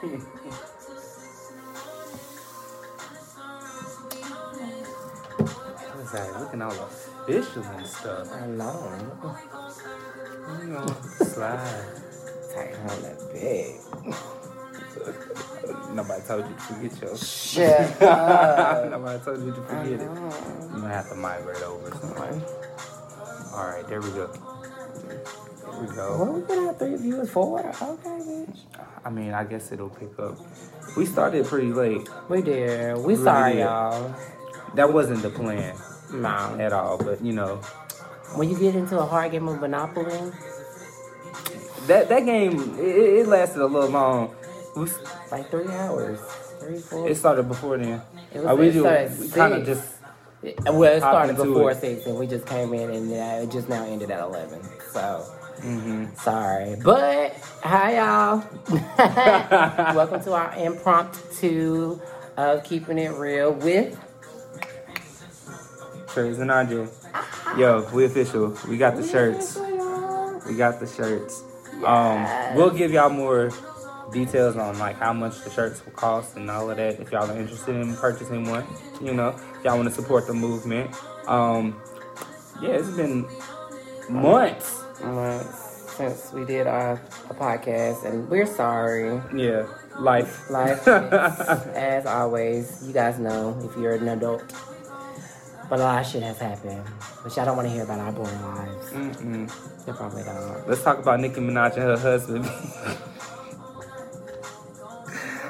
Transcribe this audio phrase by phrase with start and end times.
[0.00, 0.24] What's
[6.12, 6.40] that?
[6.40, 8.32] Looking all official and stuff.
[8.32, 9.36] I know.
[10.60, 10.86] You know,
[11.24, 11.86] slide.
[12.54, 13.76] Tight on that big.
[15.94, 17.16] Nobody told you to forget your.
[17.18, 18.84] Shut up.
[18.90, 20.08] Nobody told you to forget it.
[20.08, 21.90] I'm gonna have to migrate over.
[21.90, 22.40] Somewhere.
[23.54, 24.30] All right, there we go.
[25.60, 26.16] There we go.
[26.18, 27.60] Well, we could have three viewers, four.
[27.60, 28.58] Okay, bitch.
[29.04, 30.36] I mean, I guess it'll pick up.
[30.96, 32.08] We started pretty late.
[32.28, 32.96] We did.
[32.98, 33.60] We Really sorry, did.
[33.60, 34.14] y'all.
[34.74, 35.74] That wasn't the plan
[36.12, 36.56] No.
[36.60, 37.56] at all, but you know,
[38.34, 40.30] When you get into a hard game of Monopoly,
[41.86, 42.84] that that game it,
[43.20, 44.34] it lasted a little long.
[44.76, 44.86] We,
[45.32, 46.20] like three hours,
[46.60, 47.08] three, four.
[47.08, 48.00] it started before then.
[48.32, 49.88] It was- Uh, we it do, we kind of just
[50.66, 51.80] well, it started before it.
[51.80, 54.60] six, and we just came in, and uh, it just now ended at eleven.
[54.92, 55.24] So
[55.60, 58.44] hmm sorry, but hi y'all.
[59.94, 62.00] Welcome to our impromptu
[62.36, 63.98] of keeping it real with.
[66.06, 66.90] Trez and RJ.
[67.58, 68.56] Yo, we official.
[68.68, 69.56] We got the shirts.
[70.48, 71.42] We got the shirts.
[71.84, 72.26] Um,
[72.56, 73.50] we'll give y'all more
[74.12, 77.00] details on like how much the shirts will cost and all of that.
[77.00, 78.66] If y'all are interested in purchasing one,
[79.02, 80.90] you know, if y'all want to support the movement.
[81.28, 81.80] Um,
[82.62, 83.28] yeah, it's been
[84.08, 84.82] months.
[85.02, 85.42] Uh,
[85.96, 86.92] since we did our,
[87.28, 89.20] a podcast, and we're sorry.
[89.34, 89.66] Yeah,
[89.98, 90.48] life.
[90.50, 94.42] Life, as always, you guys know if you're an adult.
[95.68, 96.86] But a lot of shit has happened,
[97.22, 98.90] which I don't want to hear about our boring lives.
[98.90, 99.86] Mm-mm.
[99.86, 100.68] You probably don't.
[100.68, 102.44] Let's talk about Nicki Minaj and her husband.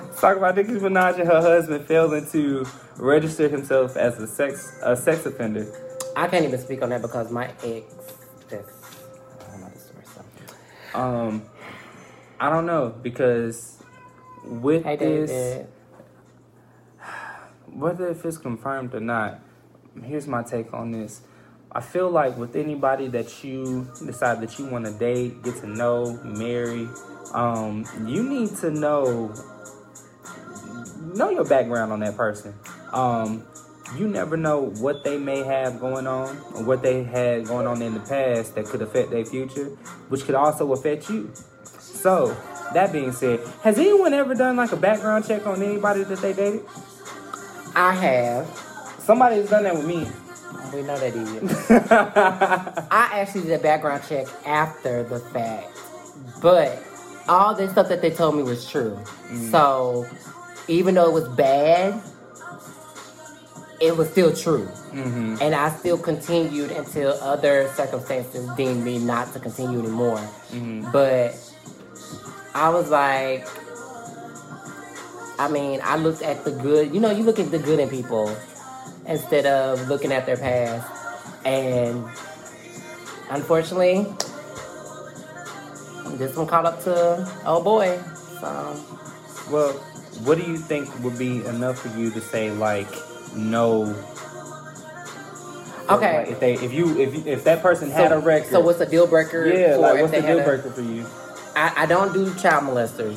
[0.07, 2.67] Let's talk about Nicki Minaj and her husband failing to
[2.99, 5.67] register himself as a sex a sex offender.
[6.17, 8.00] I can't even speak on that because my ex.
[10.95, 11.43] Um,
[12.39, 13.83] I don't know because
[14.45, 15.69] with Hey, this, David.
[17.67, 19.41] whether if it's confirmed or not,
[20.05, 21.23] here's my take on this.
[21.73, 25.69] I feel like with anybody that you decide that you want to date, get to
[25.69, 26.89] know, marry,
[27.33, 29.33] um, you need to know
[31.15, 32.55] know your background on that person.
[32.93, 33.45] Um,
[33.97, 37.83] you never know what they may have going on or what they had going on
[37.83, 39.67] in the past that could affect their future,
[40.09, 41.31] which could also affect you.
[41.65, 42.37] So,
[42.73, 46.33] that being said, has anyone ever done like a background check on anybody that they
[46.33, 46.65] dated?
[47.75, 48.47] I have.
[49.01, 50.07] Somebody's done that with me.
[50.73, 51.71] We know that is.
[52.91, 55.69] I actually did a background check after the fact,
[56.41, 56.83] but
[57.29, 58.99] all this stuff that they told me was true.
[59.29, 59.51] Mm.
[59.51, 60.07] So
[60.69, 62.01] even though it was bad,
[63.81, 64.67] it was still true.
[64.93, 65.37] mm-hmm.
[65.41, 70.19] And I still continued until other circumstances deemed me not to continue anymore.
[70.53, 70.91] Mm-hmm.
[70.93, 71.35] But
[72.55, 73.47] I was like,
[75.39, 76.93] I mean, I looked at the good.
[76.93, 78.37] You know, you look at the good in people
[79.07, 80.87] instead of looking at their past.
[81.47, 82.05] And
[83.31, 84.05] unfortunately,
[86.19, 87.99] this one caught up to oh boy.
[88.41, 88.85] So
[89.51, 89.73] Well,
[90.25, 92.93] what do you think would be enough for you to say like
[93.35, 93.95] no?
[95.89, 96.19] Okay.
[96.19, 98.87] Like, if they, if you, if if that person had a record, So what's a
[98.87, 99.47] deal breaker?
[99.47, 101.05] yeah, for like what's the deal a- breaker for you?
[101.57, 103.17] I, I don't do child molesters.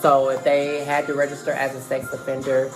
[0.00, 2.70] So if they had to register as a sex offender,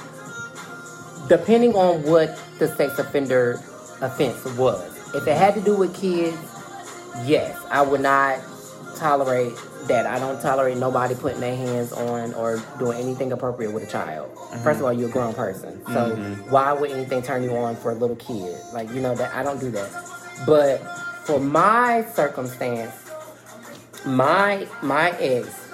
[1.28, 3.60] depending on what the sex offender
[4.02, 6.36] offense was, if it had to do with kids,
[7.24, 8.38] yes, I would not
[9.00, 9.52] tolerate
[9.88, 10.06] that.
[10.06, 14.34] I don't tolerate nobody putting their hands on or doing anything appropriate with a child.
[14.34, 14.62] Mm-hmm.
[14.62, 16.50] First of all, you're a grown person, so mm-hmm.
[16.50, 18.56] why would anything turn you on for a little kid?
[18.72, 19.90] Like you know that I don't do that.
[20.46, 20.78] But
[21.24, 23.10] for my circumstance,
[24.04, 25.72] my my ex,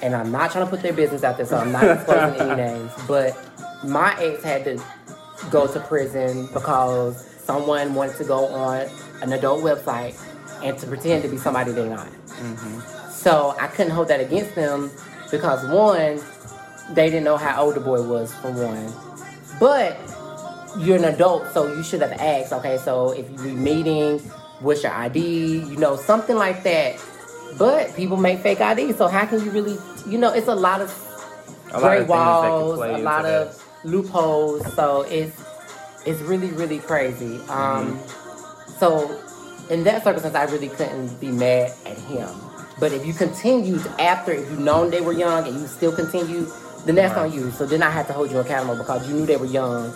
[0.00, 2.56] and I'm not trying to put their business out there, so I'm not disclosing any
[2.62, 3.36] names, but
[3.84, 4.82] my ex had to
[5.50, 8.86] go to prison because someone wanted to go on
[9.20, 10.16] an adult website
[10.62, 12.08] and to pretend to be somebody they're not.
[13.10, 14.90] So I couldn't hold that against them
[15.30, 16.20] because one,
[16.94, 18.92] they didn't know how old the boy was for one,
[19.60, 19.98] but
[20.78, 22.52] you're an adult, so you should have asked.
[22.52, 24.18] Okay, so if you be meeting,
[24.60, 25.20] what's your ID?
[25.64, 26.96] You know, something like that.
[27.58, 29.78] But people make fake IDs, so how can you really?
[30.06, 30.90] You know, it's a lot of
[31.72, 33.48] A lot gray of that can walls, a lot that.
[33.48, 34.74] of loopholes.
[34.74, 35.40] So it's
[36.06, 37.36] it's really really crazy.
[37.48, 38.78] Um, Mm-hmm.
[38.78, 39.21] so
[39.70, 42.28] in that circumstance, I really couldn't be mad at him.
[42.80, 46.48] But if you continued after, if you known they were young and you still continued,
[46.84, 47.50] then that's on you.
[47.52, 49.94] So then I had to hold you accountable because you knew they were young,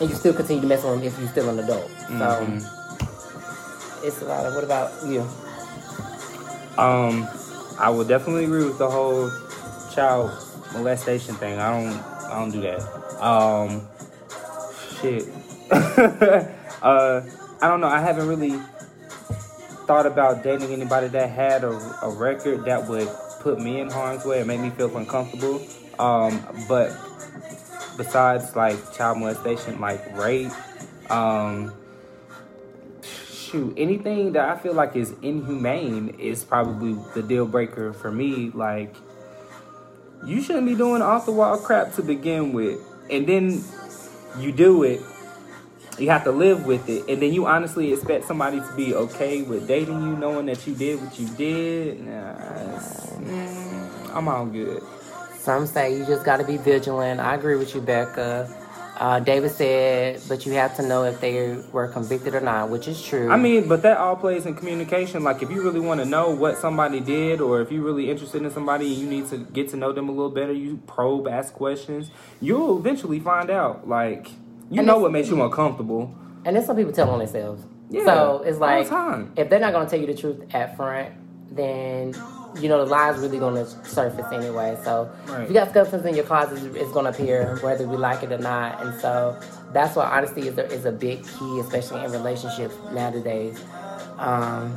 [0.00, 1.90] and you still continue to mess with them if you're still an adult.
[1.90, 2.58] Mm-hmm.
[2.60, 4.54] So it's a lot of.
[4.54, 5.20] What about you?
[6.78, 7.28] Um,
[7.78, 9.30] I would definitely agree with the whole
[9.94, 10.30] child
[10.72, 11.58] molestation thing.
[11.58, 11.98] I don't
[12.30, 12.80] I don't do that.
[13.22, 13.88] Um,
[15.00, 15.28] shit.
[16.82, 17.20] uh,
[17.64, 17.88] I don't know.
[17.88, 18.60] I haven't really
[19.86, 21.70] thought about dating anybody that had a,
[22.02, 23.08] a record that would
[23.40, 25.66] put me in harm's way and make me feel uncomfortable.
[25.98, 26.94] Um, but
[27.96, 30.52] besides like child molestation, like rape,
[31.10, 31.72] um,
[33.02, 38.50] shoot, anything that I feel like is inhumane is probably the deal breaker for me.
[38.52, 38.94] Like,
[40.26, 42.78] you shouldn't be doing off the wall crap to begin with,
[43.10, 43.64] and then
[44.38, 45.00] you do it.
[45.98, 49.42] You have to live with it, and then you honestly expect somebody to be okay
[49.42, 52.00] with dating you, knowing that you did what you did.
[52.00, 52.34] Nah,
[54.12, 54.82] I'm all good.
[55.38, 57.20] Some say you just got to be vigilant.
[57.20, 58.48] I agree with you, Becca.
[58.96, 62.86] Uh, David said, but you have to know if they were convicted or not, which
[62.86, 63.28] is true.
[63.28, 65.24] I mean, but that all plays in communication.
[65.24, 68.42] Like, if you really want to know what somebody did, or if you're really interested
[68.42, 71.26] in somebody and you need to get to know them a little better, you probe,
[71.26, 73.88] ask questions, you'll eventually find out.
[73.88, 74.28] Like,
[74.70, 76.14] you And know what makes you uncomfortable.
[76.44, 77.62] and then some people tell on themselves.
[77.90, 79.32] Yeah, so it's all like the time.
[79.36, 81.10] if they're not going to tell you the truth at front,
[81.54, 82.14] then
[82.60, 84.76] you know the lies really going to surface anyway.
[84.84, 85.42] So Right.
[85.42, 88.32] if you got skeletons in your closet, it's going to appear whether we like it
[88.32, 88.82] or not.
[88.82, 89.38] And so
[89.72, 93.60] that's why honesty is a, is a big key, especially in relationships nowadays.
[94.18, 94.76] Um,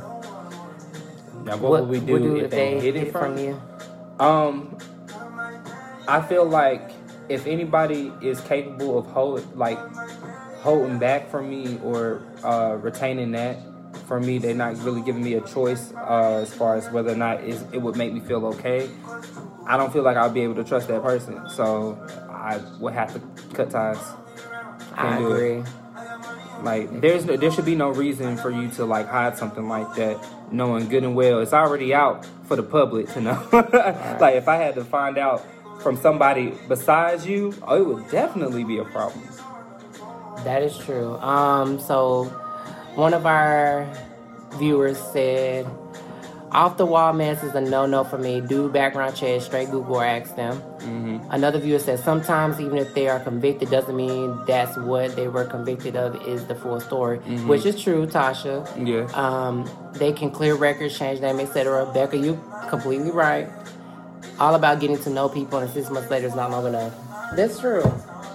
[1.44, 3.60] Now, what, would we do, if, they, hid it from, you?
[4.20, 4.76] Um,
[6.06, 6.90] I feel like
[7.28, 9.78] if anybody is capable of hold like
[10.60, 13.58] holding back from me or uh, retaining that
[14.06, 17.16] for me, they're not really giving me a choice uh, as far as whether or
[17.16, 18.88] not is it would make me feel okay.
[19.66, 21.98] I don't feel like I'll be able to trust that person, so
[22.30, 23.20] I would have to
[23.54, 23.98] cut ties.
[24.94, 25.26] I Can't it.
[25.26, 25.62] agree.
[26.62, 29.94] Like there's no, there should be no reason for you to like hide something like
[29.96, 30.18] that,
[30.52, 33.48] knowing good and well it's already out for the public to know.
[34.20, 35.46] like if I had to find out
[35.82, 39.24] from somebody besides you, oh, it would definitely be a problem.
[40.44, 41.16] That is true.
[41.18, 42.24] Um, so
[42.94, 43.86] one of our
[44.54, 45.66] viewers said,
[46.52, 48.40] "Off the wall mess is a no no for me.
[48.40, 52.94] Do background checks, straight Google or ask them." hmm Another viewer says, "Sometimes even if
[52.94, 57.18] they are convicted, doesn't mean that's what they were convicted of is the full story,"
[57.46, 58.64] which is true, Tasha.
[58.82, 59.06] Yeah.
[59.14, 61.84] Um, they can clear records, change name, etc.
[61.92, 63.48] Becca, you completely right.
[64.40, 66.94] All about getting to know people, and six months later is not long enough.
[67.34, 67.82] That's true.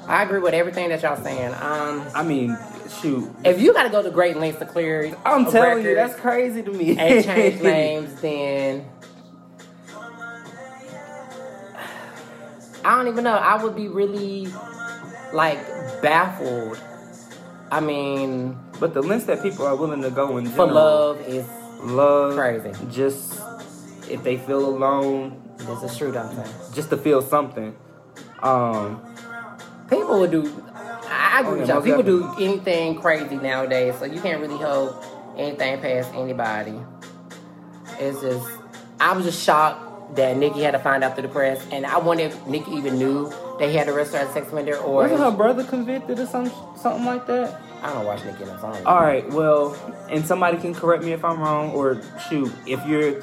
[0.08, 1.54] I agree with everything that y'all saying.
[1.62, 2.58] Um, I mean,
[3.02, 3.30] shoot.
[3.46, 6.62] if you got to go to great lengths to clear, I'm telling you, that's crazy
[6.62, 6.98] to me.
[6.98, 8.86] and change names, then
[12.86, 13.36] I don't even know.
[13.36, 14.48] I would be really
[15.32, 15.58] like
[16.02, 16.80] baffled.
[17.72, 21.48] I mean, But the lengths that people are willing to go in for love is
[21.82, 22.72] love, Crazy.
[22.92, 23.40] Just
[24.10, 26.12] if they feel alone, this is true.
[26.12, 26.44] Dante.
[26.74, 27.76] just to feel something.
[28.42, 29.02] Um,
[29.90, 30.64] People would do.
[30.76, 31.82] I I agree Oh, with y'all.
[31.82, 35.04] People do anything crazy nowadays, so you can't really hold
[35.38, 36.76] anything past anybody.
[38.00, 38.48] It's just,
[39.00, 41.98] I was just shocked that Nicki had to find out through the press, and I
[41.98, 45.64] wonder if Nicki even knew they had arrested her sex offender, or wasn't her brother
[45.64, 47.60] convicted or some something like that?
[47.82, 48.62] I don't watch Nicki enough.
[48.62, 48.84] so I.
[48.84, 49.76] All right, well,
[50.10, 53.22] and somebody can correct me if I'm wrong, or shoot, if you're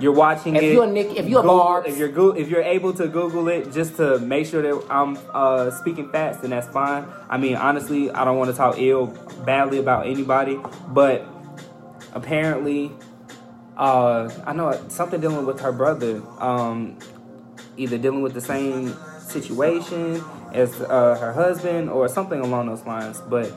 [0.00, 2.92] you're watching If it, you're Nick- if you're Google- if you're go- if you're able
[2.94, 7.04] to Google it just to make sure that I'm uh, speaking facts, then that's fine.
[7.28, 9.06] I mean, honestly, I don't want to talk ill
[9.44, 11.24] badly about anybody, but
[12.14, 12.92] apparently,
[13.76, 16.96] uh, I know something dealing with her brother, um,
[17.76, 23.22] either dealing with the same situation as uh, her husband or something along those lines,
[23.28, 23.52] but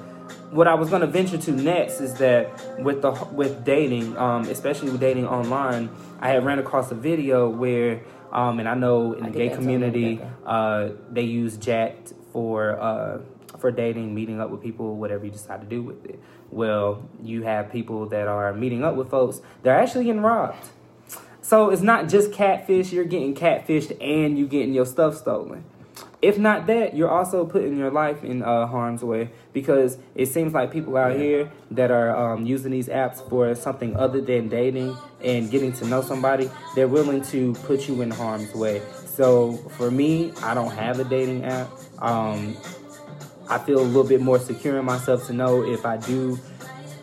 [0.54, 4.44] what I was going to venture to next is that with the with dating, um,
[4.44, 9.14] especially with dating online, I had ran across a video where, um, and I know
[9.14, 13.20] in the gay community, uh, they use Jack'd for uh,
[13.58, 16.20] for dating, meeting up with people, whatever you decide to do with it.
[16.52, 20.70] Well, you have people that are meeting up with folks; they're actually getting robbed.
[21.42, 25.66] So it's not just catfish; you're getting catfished and you getting your stuff stolen.
[26.24, 30.54] If not that, you're also putting your life in uh, harm's way because it seems
[30.54, 34.96] like people out here that are um, using these apps for something other than dating
[35.22, 38.82] and getting to know somebody, they're willing to put you in harm's way.
[39.06, 41.70] So for me, I don't have a dating app.
[42.00, 42.56] Um,
[43.50, 46.40] I feel a little bit more secure in myself to know if I do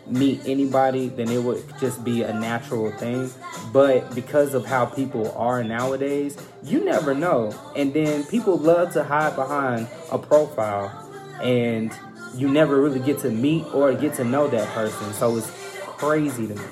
[0.07, 3.29] meet anybody, then it would just be a natural thing.
[3.71, 7.53] But because of how people are nowadays, you never know.
[7.75, 10.89] And then people love to hide behind a profile,
[11.41, 11.91] and
[12.35, 15.13] you never really get to meet or get to know that person.
[15.13, 15.49] So it's
[15.85, 16.65] crazy to me.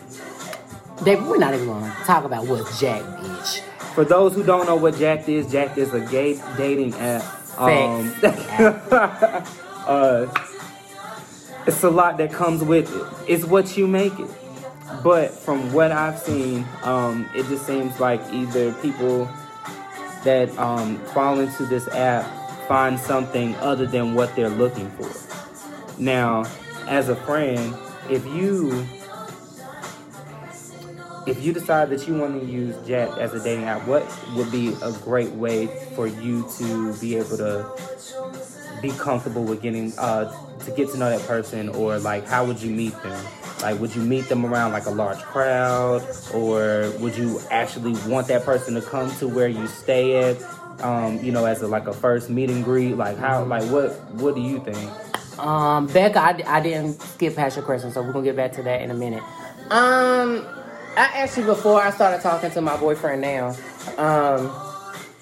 [1.04, 3.62] David, we're not even going to talk about what Jack, bitch.
[3.94, 7.24] for those who don't know what Jack'd is, Jack'd is a gay dating app.
[7.58, 8.14] Um,
[9.88, 10.28] uh,
[11.66, 13.32] it's a lot that comes with it.
[13.32, 14.30] It's what you make it.
[15.04, 19.30] But from what I've seen, um, it just seems like either people
[20.24, 22.26] that um, fall into this app
[22.68, 25.10] find something other than what they're looking for.
[25.98, 26.46] Now,
[26.88, 27.76] as a friend,
[28.10, 28.88] if you
[31.28, 34.04] if you decide that you want to use Jack as a dating app, what
[34.36, 37.70] would be a great way for you to be able to
[38.82, 42.62] be comfortable with getting uh, to get to know that person, or like how would
[42.62, 43.26] you meet them?
[43.62, 46.02] Like, would you meet them around like a large crowd,
[46.34, 50.42] or would you actually want that person to come to where you stay at?
[50.82, 52.96] Um, you know, as a like a first meet and greet.
[52.96, 53.44] Like, how?
[53.44, 53.92] Like, what?
[54.14, 54.90] What do you think?
[55.40, 58.64] Um, Becca, I, I didn't skip past your question, so we're gonna get back to
[58.64, 59.24] that in a minute.
[59.70, 60.46] Um,
[60.98, 63.50] I actually before I started talking to my boyfriend now,
[63.98, 64.52] um,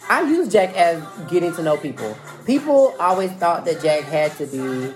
[0.10, 2.18] I use Jack as getting to know people.
[2.46, 4.94] People always thought that Jack had to be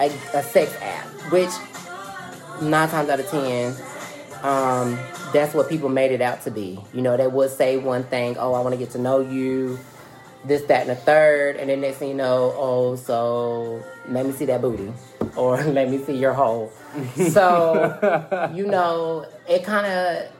[0.00, 1.50] a, a sex app, which
[2.62, 3.74] nine times out of ten,
[4.42, 4.98] um,
[5.32, 6.78] that's what people made it out to be.
[6.92, 9.78] You know, they would say one thing, oh, I want to get to know you,
[10.44, 14.32] this, that, and the third, and then next thing you know, oh, so let me
[14.32, 14.92] see that booty,
[15.36, 16.72] or let me see your hole.
[17.16, 20.32] So, you know, it kind of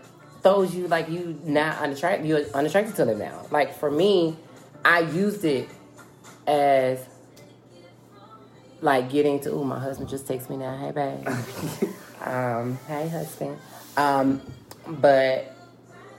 [0.43, 3.47] throws you like you not unattracted, you're unattracted to them now.
[3.51, 4.37] Like for me,
[4.85, 5.69] I used it
[6.47, 7.05] as
[8.81, 9.51] like getting to.
[9.51, 10.77] Oh, my husband just texts me now.
[10.77, 11.29] Hey, babe.
[12.25, 13.59] um, hey, husband.
[13.97, 14.41] Um,
[14.87, 15.55] but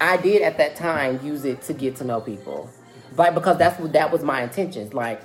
[0.01, 2.69] I did at that time use it to get to know people,
[3.15, 4.93] like because that's what that was my intentions.
[4.93, 5.21] Like,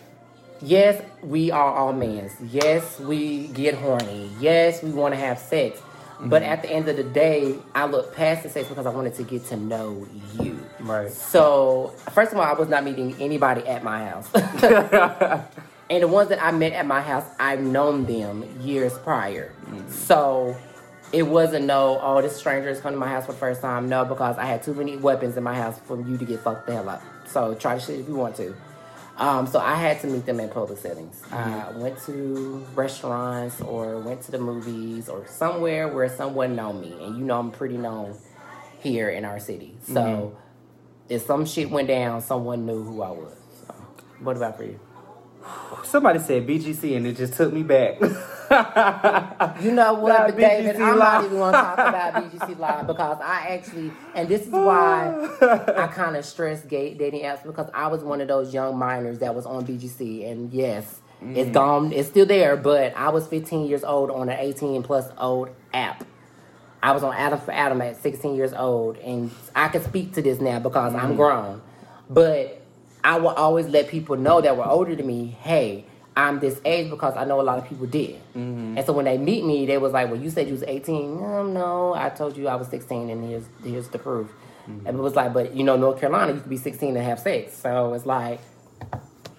[0.60, 2.30] yes, we are all men.
[2.50, 4.30] Yes, we get horny.
[4.40, 5.80] Yes, we want to have sex.
[6.20, 9.14] But at the end of the day, I look past the sex because I wanted
[9.16, 10.06] to get to know
[10.40, 10.58] you.
[10.80, 11.10] Right.
[11.10, 14.30] So, first of all, I was not meeting anybody at my house.
[15.94, 19.52] and the ones that I met at my house, I've known them years prior.
[19.88, 20.56] So,
[21.12, 23.88] it wasn't no, oh, this stranger is coming to my house for the first time.
[23.88, 26.66] No, because I had too many weapons in my house for you to get fucked
[26.66, 27.02] the hell up.
[27.26, 28.54] So, try to shit if you want to.
[29.16, 31.22] Um, so I had to meet them in public settings.
[31.30, 36.92] I went to restaurants or went to the movies or somewhere where someone know me,
[37.00, 38.18] and you know I'm pretty known
[38.80, 39.76] here in our city.
[39.84, 40.36] So
[41.08, 43.36] if some shit went down, someone knew who I was.
[43.66, 43.74] So,
[44.18, 44.80] what about for you?
[45.84, 48.00] Somebody said BGC, and it just took me back.
[48.50, 53.18] You know what, but David, I'm not even going to talk about BGC Live because
[53.22, 55.28] I actually, and this is why
[55.76, 59.18] I kind of stress gay dating apps because I was one of those young minors
[59.20, 61.54] that was on BGC, and yes, it's mm.
[61.54, 65.50] gone, it's still there, but I was 15 years old on an 18 plus old
[65.72, 66.04] app.
[66.82, 70.58] I was on Adam4Adam at 16 years old, and I can speak to this now
[70.58, 71.16] because I'm mm.
[71.16, 71.62] grown.
[72.10, 72.63] But
[73.04, 75.84] I will always let people know that were older than me, hey,
[76.16, 78.16] I'm this age because I know a lot of people did.
[78.34, 78.78] Mm-hmm.
[78.78, 81.20] And so when they meet me, they was like, well, you said you was 18.
[81.20, 84.28] No, no, I told you I was 16, and here's, here's the proof.
[84.68, 84.86] Mm-hmm.
[84.86, 87.18] And it was like, but you know, North Carolina, you could be 16 and have
[87.18, 87.54] sex.
[87.58, 88.40] So it's like,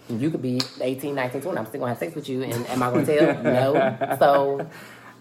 [0.09, 1.57] you could be 18, 19, 20.
[1.57, 3.43] I'm still gonna have sex with you, and am I gonna tell?
[3.43, 4.17] no.
[4.19, 4.69] So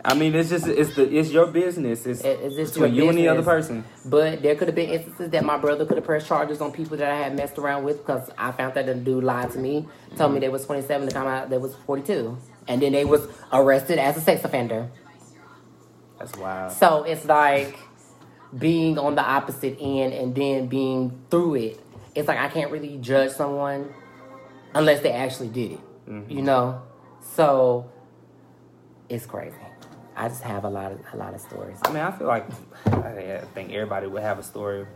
[0.05, 2.05] I mean, it's just it's the it's your business.
[2.05, 3.85] It's, It- it's just between you and the other person.
[4.05, 6.99] But there could have been instances that my brother could have pressed charges on people
[6.99, 9.89] that I had messed around with because I found that the dude lied to me,
[10.17, 10.41] told me mm-hmm.
[10.41, 12.37] they was 27, to come out they was 42,
[12.69, 14.91] and then they was arrested as a sex offender.
[16.19, 16.73] That's wild.
[16.73, 17.79] So it's like
[18.57, 21.81] being on the opposite end and then being through it.
[22.15, 23.93] It's like I can't really judge someone
[24.75, 25.81] unless they actually did it.
[26.07, 26.45] You mm-hmm.
[26.45, 26.83] know?
[27.35, 27.91] So
[29.09, 29.57] it's crazy.
[30.17, 31.79] I just have a lot of a lot of stories.
[31.85, 32.47] I mean, I feel like
[32.87, 34.87] I think everybody would have a story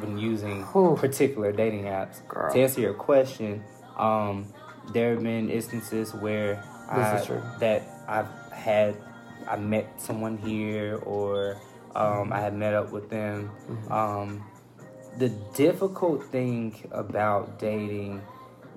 [0.00, 0.96] when using Whew.
[0.96, 2.26] particular dating apps.
[2.28, 2.52] Girl.
[2.52, 3.64] To answer your question,
[3.96, 4.52] um,
[4.92, 7.42] there have been instances where I, is true.
[7.60, 8.96] that I've had
[9.48, 11.60] I met someone here or
[11.94, 13.50] um, I had met up with them.
[13.68, 13.92] Mm-hmm.
[13.92, 14.44] Um,
[15.18, 18.22] the difficult thing about dating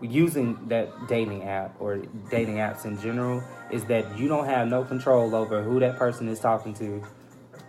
[0.02, 1.98] using that dating app or
[2.30, 6.28] dating apps in general is that you don't have no control over who that person
[6.28, 7.04] is talking to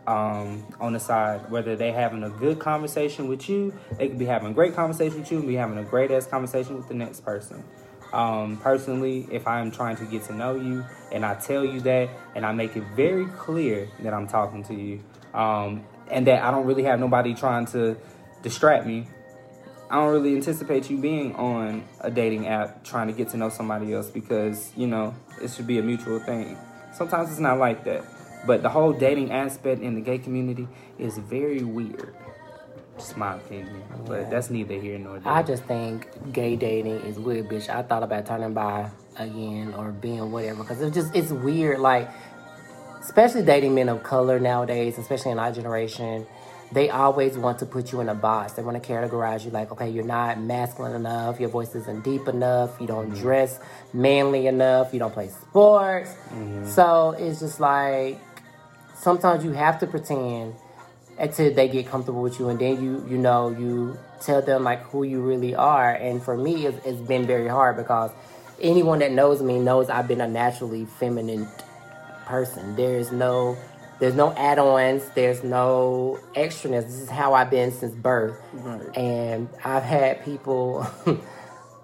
[0.06, 1.50] um, on the side.
[1.50, 5.20] Whether they having a good conversation with you they could be having a great conversation
[5.20, 7.62] with you and be having a great ass conversation with the next person.
[8.12, 12.10] Um, personally if i'm trying to get to know you and i tell you that
[12.34, 15.00] and i make it very clear that i'm talking to you
[15.32, 17.96] um, and that i don't really have nobody trying to
[18.42, 19.08] distract me
[19.92, 23.50] I don't really anticipate you being on a dating app trying to get to know
[23.50, 26.56] somebody else because, you know, it should be a mutual thing.
[26.94, 28.02] Sometimes it's not like that.
[28.46, 30.66] But the whole dating aspect in the gay community
[30.98, 32.14] is very weird.
[32.96, 35.30] Just my opinion, but that's neither here nor there.
[35.30, 37.68] I just think gay dating is weird, bitch.
[37.68, 41.80] I thought about turning bi again or being whatever because it's just it's weird.
[41.80, 42.10] Like,
[43.02, 46.26] especially dating men of color nowadays, especially in our generation,
[46.72, 48.54] they always want to put you in a box.
[48.54, 52.28] They want to categorize you like, okay, you're not masculine enough, your voice isn't deep
[52.28, 53.20] enough, you don't mm-hmm.
[53.20, 53.60] dress
[53.92, 56.10] manly enough, you don't play sports.
[56.10, 56.66] Mm-hmm.
[56.68, 58.18] So it's just like
[58.94, 60.54] sometimes you have to pretend
[61.18, 64.80] until they get comfortable with you and then you you know you tell them like
[64.84, 68.10] who you really are and for me it's, it's been very hard because
[68.60, 71.46] anyone that knows me knows i've been a naturally feminine
[72.24, 73.56] person there's no
[74.00, 78.96] there's no add-ons there's no extraness this is how i've been since birth Right.
[78.96, 80.86] and i've had people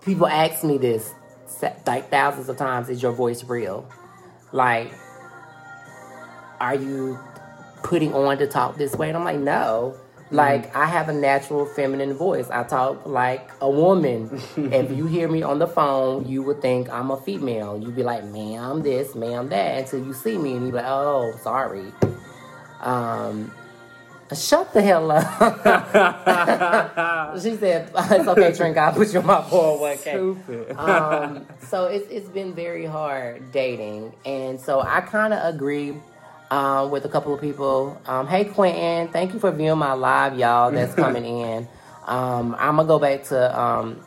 [0.05, 1.13] people ask me this
[1.87, 3.89] like thousands of times is your voice real
[4.53, 4.93] like
[6.61, 7.19] are you
[7.83, 9.09] putting on to talk this way?
[9.09, 9.95] And I'm like, no.
[10.31, 12.51] Like I have a natural feminine voice.
[12.51, 14.31] I talk like a woman.
[14.57, 17.79] if you hear me on the phone, you would think I'm a female.
[17.79, 20.87] You'd be like, ma'am this, ma'am that, until you see me and you be like,
[20.87, 21.93] oh, sorry.
[22.81, 23.51] Um,
[24.37, 25.25] shut the hell up.
[27.43, 28.77] she said, it's okay, Trink.
[28.77, 30.77] I'll put you on my 401k Stupid.
[30.77, 35.95] um, so it's it's been very hard dating, and so I kind of agree
[36.51, 38.01] um, with a couple of people.
[38.07, 40.71] Um, hey Quentin, thank you for viewing my live, y'all.
[40.71, 41.69] That's coming in.
[42.07, 44.01] Um, I'm gonna go back to um,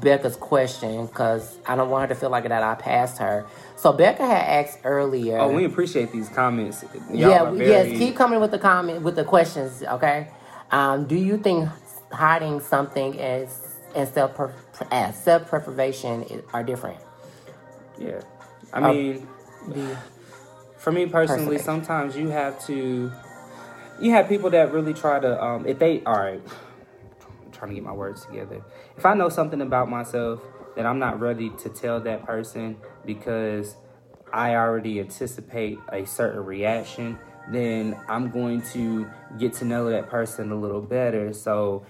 [0.00, 3.46] Becca's question because I don't want her to feel like that I passed her.
[3.76, 5.38] So Becca had asked earlier.
[5.38, 6.84] oh, we appreciate these comments.
[7.10, 7.98] Y'all yeah, are yes.
[7.98, 9.82] Keep coming with the comment with the questions.
[9.82, 10.28] Okay.
[10.70, 11.68] Um, do you think
[12.10, 14.32] hiding something as and self
[14.90, 16.98] as self preservation are different?
[17.98, 18.20] Yeah.
[18.72, 19.28] I Uh, mean,
[19.68, 19.96] The-
[20.78, 23.12] for me personally, sometimes you have to.
[23.98, 25.42] You have people that really try to.
[25.42, 26.40] Um, if they all right,
[27.44, 28.62] I'm trying to get my words together.
[28.96, 30.40] If I know something about myself
[30.76, 33.74] that I'm not ready to tell that person because
[34.32, 37.18] I already anticipate a certain reaction,
[37.50, 41.32] then I'm going to get to know that person a little better.
[41.32, 41.86] So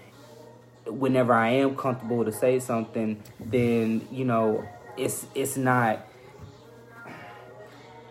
[0.85, 6.06] whenever I am comfortable to say something, then you know it's it's not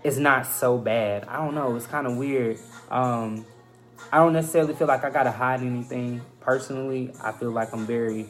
[0.06, 1.24] it's not so bad.
[1.24, 1.74] I don't know.
[1.74, 2.60] It's kind of weird.
[2.92, 3.44] Um,
[4.12, 7.12] I don't necessarily feel like I gotta hide anything personally.
[7.20, 8.26] I feel like I'm very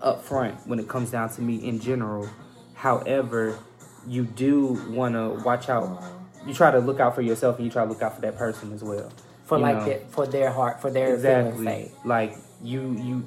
[0.00, 2.26] upfront when it comes down to me in general.
[2.72, 3.58] However,
[4.06, 6.02] you do want to watch out.
[6.46, 8.36] You try to look out for yourself, and you try to look out for that
[8.36, 9.12] person as well.
[9.44, 13.26] for You like their, for their heart, for their exactly like you you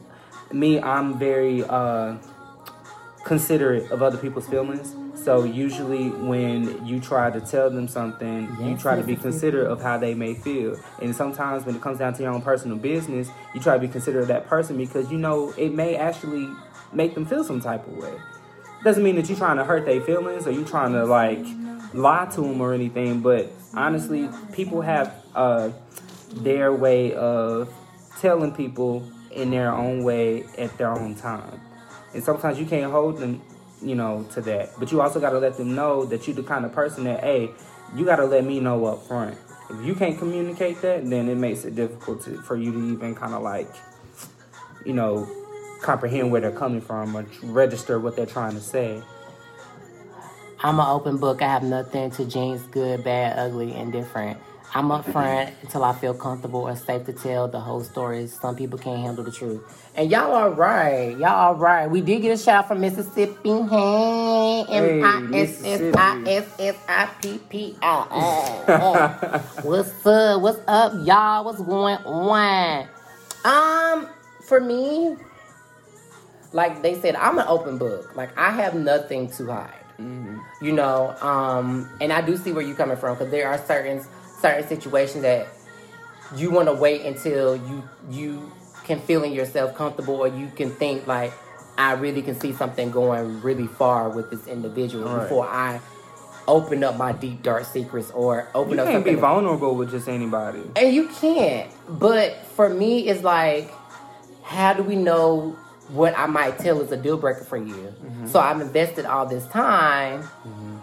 [0.51, 2.15] me i'm very uh
[3.23, 8.71] considerate of other people's feelings so usually when you try to tell them something you
[8.71, 10.79] Yes, try to be yes, yes, considerate of how they may feel.
[11.01, 13.87] And sometimes when it comes down to your own personal business you try to be
[13.87, 16.47] considerate of that person because you know it may actually
[16.93, 18.13] make them feel some type of way.
[18.83, 21.43] Doesn't mean that you're trying to hurt their feelings or you're trying to like
[21.93, 25.71] lie to them or anything but honestly people have uh
[26.33, 27.73] their way of
[28.19, 31.59] telling people in their own way at their own time.
[32.13, 33.41] And sometimes you can't hold them
[33.81, 36.43] you know to that but you also got to let them know that you're the
[36.43, 37.51] kind of person that hey
[37.95, 39.37] you got to let me know up front
[39.69, 43.15] if you can't communicate that then it makes it difficult to, for you to even
[43.15, 43.69] kind of like
[44.85, 45.27] you know
[45.81, 49.01] comprehend where they're coming from or register what they're trying to say
[50.65, 51.43] I'm an open book.
[51.43, 54.39] I have nothing to jinx, good, bad, ugly, indifferent.
[54.75, 58.27] I'm upfront until I feel comfortable or safe to tell the whole story.
[58.27, 59.63] Some people can't handle the truth.
[59.95, 61.17] And y'all are right.
[61.17, 61.89] Y'all are right.
[61.89, 63.51] We did get a shout out from Mississippi.
[63.51, 65.81] Hey, M-I-S-S-I-P-P-I.
[69.63, 70.41] What's up?
[70.41, 71.45] What's up, y'all?
[71.45, 72.89] What's going on?
[73.45, 74.09] Um,
[74.45, 75.15] for me,
[76.51, 78.13] like they said, I'm an open book.
[78.17, 79.71] Like I have nothing to hide.
[80.61, 84.03] You know, um, and I do see where you're coming from because there are certain
[84.41, 85.47] certain situations that
[86.35, 88.51] you want to wait until you you
[88.83, 91.33] can feel in yourself comfortable or you can think like
[91.77, 95.23] I really can see something going really far with this individual Right.
[95.23, 95.81] before I
[96.47, 100.07] open up my deep dark secrets or open you up can't be vulnerable with just
[100.07, 101.71] anybody and you can't.
[101.89, 103.71] But for me, it's like,
[104.43, 105.57] how do we know
[105.89, 107.73] what I might tell is a deal breaker for you?
[107.73, 108.27] Mm-hmm.
[108.27, 110.77] So I've invested all this time, mm-hmm.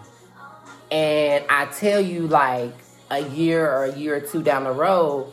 [0.91, 2.73] and I tell you like
[3.13, 5.31] a year or a year or two down the road,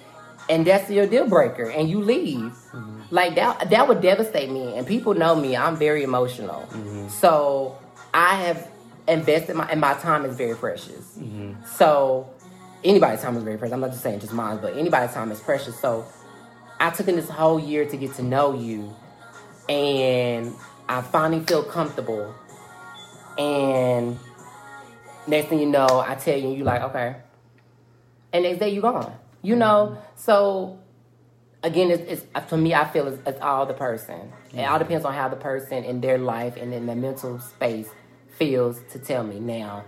[0.48, 2.52] and that's your deal breaker, and you leave.
[2.72, 3.00] Mm-hmm.
[3.10, 4.76] Like that, that would devastate me.
[4.76, 6.60] And people know me; I'm very emotional.
[6.70, 7.08] Mm-hmm.
[7.08, 7.78] So
[8.12, 8.68] I have
[9.08, 11.16] invested my, and my time is very precious.
[11.18, 11.64] Mm-hmm.
[11.64, 12.30] So
[12.84, 13.72] anybody's time is very precious.
[13.72, 15.78] I'm not just saying just mine, but anybody's time is precious.
[15.80, 16.06] So
[16.78, 18.94] I took in this whole year to get to know you,
[19.68, 20.52] and
[20.88, 22.34] I finally feel comfortable.
[23.38, 24.18] And
[25.26, 27.16] next thing you know, I tell you, you like, okay.
[28.32, 29.12] And next day you gone.
[29.42, 29.60] You mm-hmm.
[29.60, 30.78] know, so
[31.62, 32.74] again, it's, it's for me.
[32.74, 34.32] I feel it's, it's all the person.
[34.52, 34.78] It all mm-hmm.
[34.78, 37.88] depends on how the person in their life and in their mental space
[38.36, 39.40] feels to tell me.
[39.40, 39.84] Now,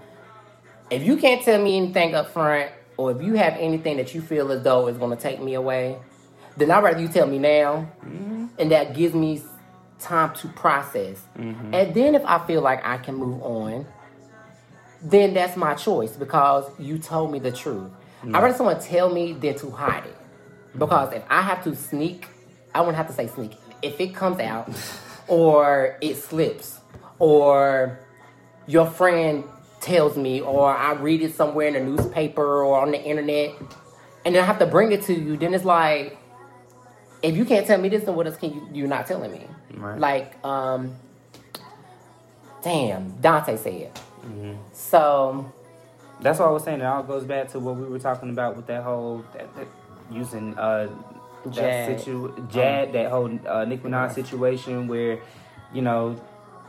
[0.91, 4.21] if you can't tell me anything up front, or if you have anything that you
[4.21, 5.99] feel as though is going to take me away,
[6.57, 8.47] then I'd rather you tell me now, mm-hmm.
[8.59, 9.43] and that gives me
[9.99, 11.23] time to process.
[11.35, 13.87] And then if I feel like I can move on,
[15.01, 17.91] then that's my choice because you told me the truth.
[18.25, 20.17] I'd rather someone tell me than to hide it.
[20.79, 22.27] Because if I have to sneak,
[22.75, 23.53] I wouldn't have to say sneak.
[23.83, 24.71] If it comes out,
[25.29, 26.81] or it slips,
[27.19, 27.99] or
[28.67, 29.45] your friend
[29.81, 33.55] tells me, or I read it somewhere in a newspaper or on the internet,
[34.25, 36.17] and then I have to bring it to you, then it's like,
[37.23, 39.47] if you can't tell me this, then what else can you you're not telling me?
[39.75, 39.99] Right.
[39.99, 40.95] Like, um,
[42.63, 43.91] damn, Dante said.
[44.73, 45.53] So
[46.23, 46.81] That's what I was saying.
[46.81, 49.67] It all goes back to what we were talking about with that whole that, that
[50.11, 50.89] using uh
[51.45, 52.01] that Jad.
[52.01, 55.19] situ Jad that whole uh, Nick Minaj situation where
[55.75, 56.21] you know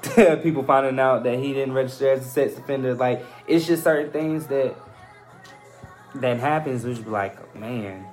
[0.42, 2.96] people finding out that he didn't register as a sex offender.
[2.96, 4.76] Like it's just certain things that
[6.16, 6.84] that happens.
[6.84, 8.08] Which be like, man.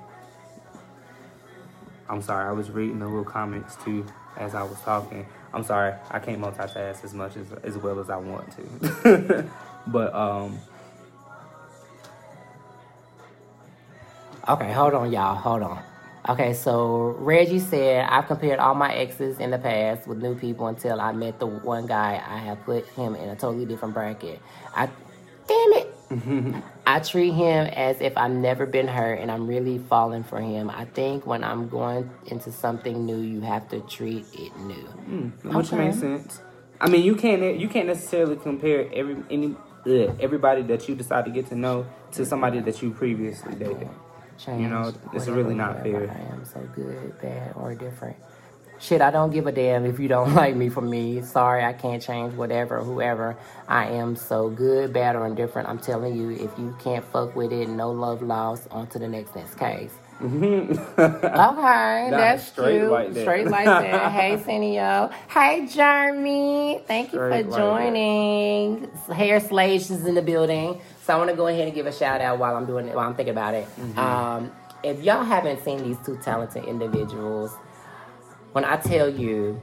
[2.07, 2.47] I'm sorry.
[2.47, 4.05] I was reading the little comments too
[4.37, 5.25] as I was talking.
[5.53, 5.93] I'm sorry.
[6.09, 9.49] I can't multitask as much as as well as I want to.
[9.87, 10.59] but um.
[14.47, 15.35] Okay, hold on, y'all.
[15.35, 15.83] Hold on.
[16.29, 20.67] Okay, so Reggie said, I've compared all my exes in the past with new people
[20.67, 22.21] until I met the one guy.
[22.23, 24.39] I have put him in a totally different bracket.
[24.75, 24.87] I,
[25.47, 26.63] damn it.
[26.85, 30.69] I treat him as if I've never been hurt and I'm really falling for him.
[30.69, 34.73] I think when I'm going into something new, you have to treat it new.
[34.73, 35.85] Hmm, which Okay.
[35.85, 36.41] makes sense.
[36.79, 41.25] I mean, you can't you can't necessarily compare every any ugh, everybody that you decide
[41.25, 42.23] to get to know to mm-hmm.
[42.29, 43.87] somebody that you previously dated.
[44.45, 44.61] Change.
[44.61, 46.09] You know, it's really not fair.
[46.09, 48.17] I am so good, bad, or different.
[48.79, 51.21] Shit, I don't give a damn if you don't like me for me.
[51.21, 53.37] Sorry, I can't change whatever, whoever.
[53.67, 55.69] I am so good, bad, or indifferent.
[55.69, 58.67] I'm telling you, if you can't fuck with it, no love lost.
[58.71, 59.93] On to the next next case.
[60.19, 60.73] Mm-hmm.
[61.01, 62.89] Okay, that's straight true.
[62.89, 63.21] like that.
[63.21, 64.11] Straight like that.
[64.19, 65.11] hey, Senio.
[65.29, 66.83] Hey, Jeremy.
[66.87, 67.57] Thank you for like that.
[67.57, 68.89] joining.
[69.13, 70.79] Hair Slash is in the building.
[71.11, 72.95] So I want to go ahead and give a shout out while I'm doing it,
[72.95, 73.65] while I'm thinking about it.
[73.75, 73.99] Mm-hmm.
[73.99, 74.49] Um,
[74.81, 77.53] if y'all haven't seen these two talented individuals,
[78.53, 79.61] when I tell you,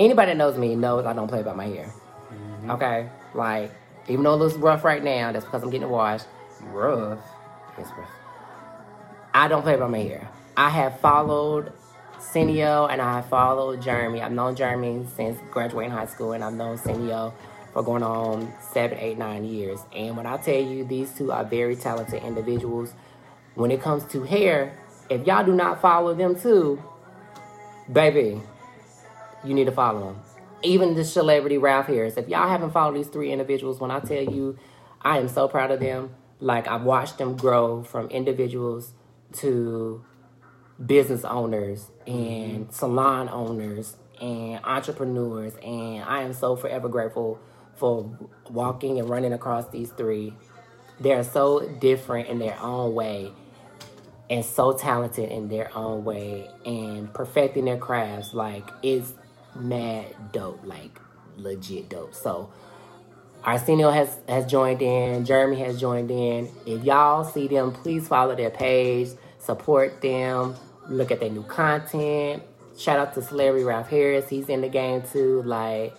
[0.00, 1.94] anybody that knows me knows I don't play about my hair.
[2.32, 2.70] Mm-hmm.
[2.72, 3.10] Okay?
[3.32, 3.70] Like,
[4.08, 6.26] even though it looks rough right now, that's because I'm getting it washed.
[6.62, 7.20] Rough.
[7.78, 8.10] It's rough.
[9.32, 10.28] I don't play about my hair.
[10.56, 11.72] I have followed
[12.18, 14.20] Cineo and I have followed Jeremy.
[14.20, 17.32] I've known Jeremy since graduating high school, and I've known Cineo
[17.72, 19.80] for going on seven, eight, nine years.
[19.94, 22.92] And when I tell you these two are very talented individuals,
[23.54, 24.76] when it comes to hair,
[25.10, 26.82] if y'all do not follow them too,
[27.90, 28.40] baby,
[29.44, 30.22] you need to follow them.
[30.62, 32.16] Even the celebrity Ralph Harris.
[32.16, 34.58] If y'all haven't followed these three individuals, when I tell you,
[35.00, 36.14] I am so proud of them.
[36.38, 38.92] Like I've watched them grow from individuals
[39.34, 40.04] to
[40.84, 42.72] business owners and mm-hmm.
[42.72, 47.40] salon owners and entrepreneurs, and I am so forever grateful
[47.82, 48.08] for
[48.48, 50.32] walking and running across these three.
[51.00, 53.32] They're so different in their own way
[54.30, 58.34] and so talented in their own way and perfecting their crafts.
[58.34, 59.14] Like it's
[59.56, 61.00] mad dope like
[61.36, 62.14] legit dope.
[62.14, 62.52] So
[63.42, 65.24] Arsenio has has joined in.
[65.24, 66.48] Jeremy has joined in.
[66.64, 69.08] If y'all see them please follow their page.
[69.40, 70.54] Support them.
[70.88, 72.44] Look at their new content.
[72.78, 74.28] Shout out to celebrity ralph harris.
[74.28, 75.42] He's in the game too.
[75.42, 75.96] Like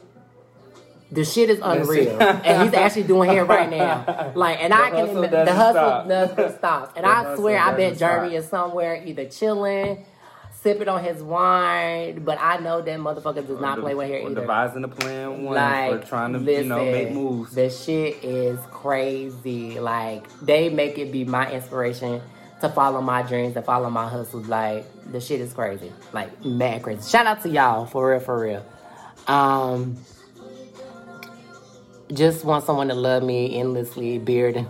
[1.13, 4.31] the shit is unreal, and he's actually doing hair right now.
[4.35, 6.07] Like, and I can the hustle stop.
[6.07, 6.93] doesn't stop.
[6.95, 8.39] And The I swear, I bet Jeremy stop.
[8.43, 10.05] is somewhere either chilling,
[10.61, 12.23] sipping on his wine.
[12.23, 14.41] But I know that motherfucker does not play with hair Or either.
[14.41, 17.53] devising a plan one Like, for trying to listen, you know make moves.
[17.53, 19.79] The shit is crazy.
[19.79, 22.21] Like, they make it be my inspiration
[22.61, 24.47] to follow my dreams to follow my hustles.
[24.47, 25.91] Like, the shit is crazy.
[26.13, 27.07] Like, mad crazy.
[27.09, 28.65] Shout out to y'all, for real, for real.
[29.27, 29.97] Um,
[32.13, 34.65] just want someone to love me endlessly, beard.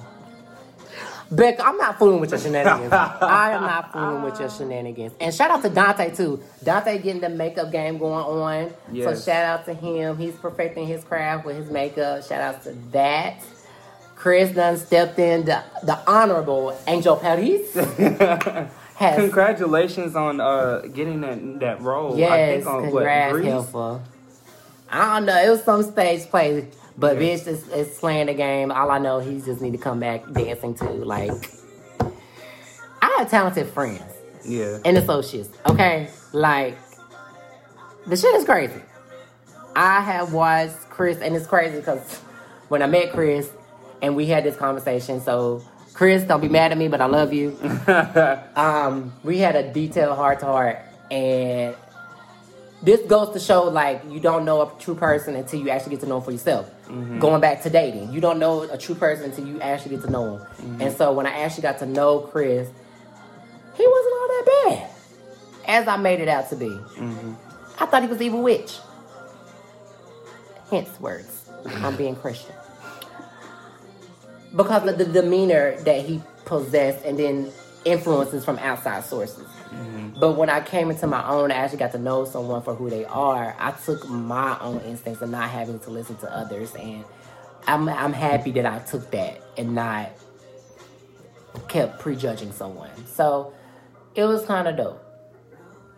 [1.32, 2.94] Beck, I'm not fooling with your shenanigans.
[2.94, 5.14] I am not fooling with your shenanigans.
[5.20, 6.42] And shout out to Dante too.
[6.64, 8.74] Dante getting the makeup game going on.
[8.92, 9.26] Yes.
[9.26, 10.18] So shout out to him.
[10.18, 12.24] He's perfecting his craft with his makeup.
[12.24, 13.44] Shout out to that.
[14.16, 17.74] Chris done stepped in the, the honorable Angel Pettis.
[18.96, 22.16] has Congratulations on uh getting that that role.
[22.16, 24.02] I yes, think on congrats, what helpful.
[24.90, 25.44] I don't know.
[25.44, 28.72] It was some stage play, but bitch is, is playing the game.
[28.72, 30.86] All I know, he just need to come back dancing too.
[30.90, 31.32] Like,
[33.02, 34.02] I have talented friends
[34.46, 34.80] Yeah.
[34.86, 35.50] and associates.
[35.68, 36.78] Okay, like
[38.08, 38.82] the shit is crazy.
[39.76, 42.18] I have watched Chris, and it's crazy because
[42.70, 43.50] when I met Chris
[44.02, 47.34] and we had this conversation, so Chris, don't be mad at me, but I love
[47.34, 47.58] you.
[48.56, 50.80] um, we had a detailed heart to heart,
[51.12, 51.76] and
[52.84, 56.02] this goes to show like you don't know a true person until you actually get
[56.02, 56.70] to know him for yourself.
[56.88, 57.20] Mm-hmm.
[57.20, 60.12] Going back to dating, you don't know a true person until you actually get to
[60.12, 60.42] know him.
[60.42, 60.82] Mm-hmm.
[60.82, 62.70] And so when I actually got to know Chris,
[63.76, 64.90] he wasn't all that bad
[65.66, 66.68] as I made it out to be.
[66.68, 67.34] Mm-hmm.
[67.80, 68.80] I thought he was evil witch.
[70.70, 71.50] Hence words.
[71.66, 72.54] I'm being Christian.
[74.56, 77.52] Because of the demeanor that he possessed and then
[77.86, 79.48] influences from outside sources.
[80.20, 82.90] But when I came into my own, I actually got to know someone for who
[82.90, 83.56] they are.
[83.60, 86.74] I took my own instincts and not having to listen to others.
[86.76, 87.04] And
[87.68, 90.12] I'm, I'm happy that I took that and not
[91.68, 92.92] kept prejudging someone.
[93.08, 93.54] So
[94.16, 95.04] it was kind of dope.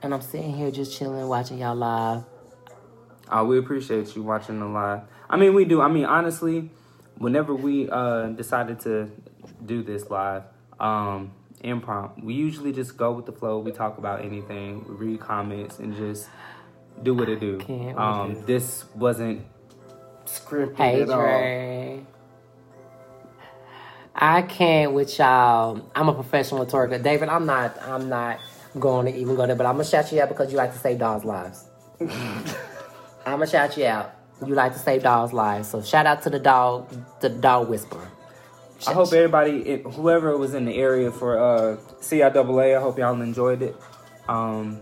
[0.02, 2.24] And I'm sitting here just chilling, watching y'all live.
[3.28, 5.02] Uh, we appreciate you watching the live.
[5.30, 5.82] I mean, we do.
[5.82, 6.70] I mean, honestly,
[7.18, 9.10] whenever we uh, decided to
[9.66, 10.44] do this live,
[10.80, 11.32] um,
[11.64, 13.60] impromptu, we usually just go with the flow.
[13.60, 16.30] We talk about anything, we read comments, and just
[17.04, 17.58] do what it do.
[17.60, 18.46] Can't Um, wait.
[18.46, 19.46] this wasn't
[20.26, 22.06] scripted Hey at all.
[24.16, 25.82] I can't with y'all.
[25.94, 27.00] I'm a professional rhetorical.
[27.00, 28.40] David, I'm not I'm not
[28.80, 30.80] going to even go there, but I'm gonna shout you out because you like to
[30.80, 31.66] save dogs' lives.
[32.00, 32.44] I'm
[33.26, 34.14] gonna shout you out.
[34.46, 35.68] You like to save dogs' lives.
[35.70, 36.88] So shout out to the dog
[37.20, 38.08] the dog whisperer.
[38.88, 43.20] I hope everybody, it, whoever was in the area for uh, CIAA, I hope y'all
[43.22, 43.76] enjoyed it.
[44.28, 44.82] Um,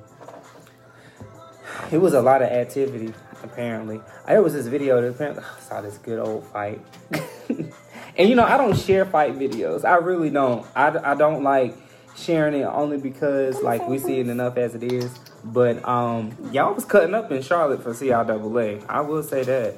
[1.91, 4.01] it was a lot of activity, apparently.
[4.27, 6.82] There was this video that apparently I saw this good old fight.
[7.49, 9.86] and you know, I don't share fight videos.
[9.86, 10.65] I really don't.
[10.75, 11.75] I, I don't like
[12.15, 15.17] sharing it only because like we see it enough as it is.
[15.43, 18.86] But um, y'all was cutting up in Charlotte for CIAA.
[18.88, 19.77] I will say that.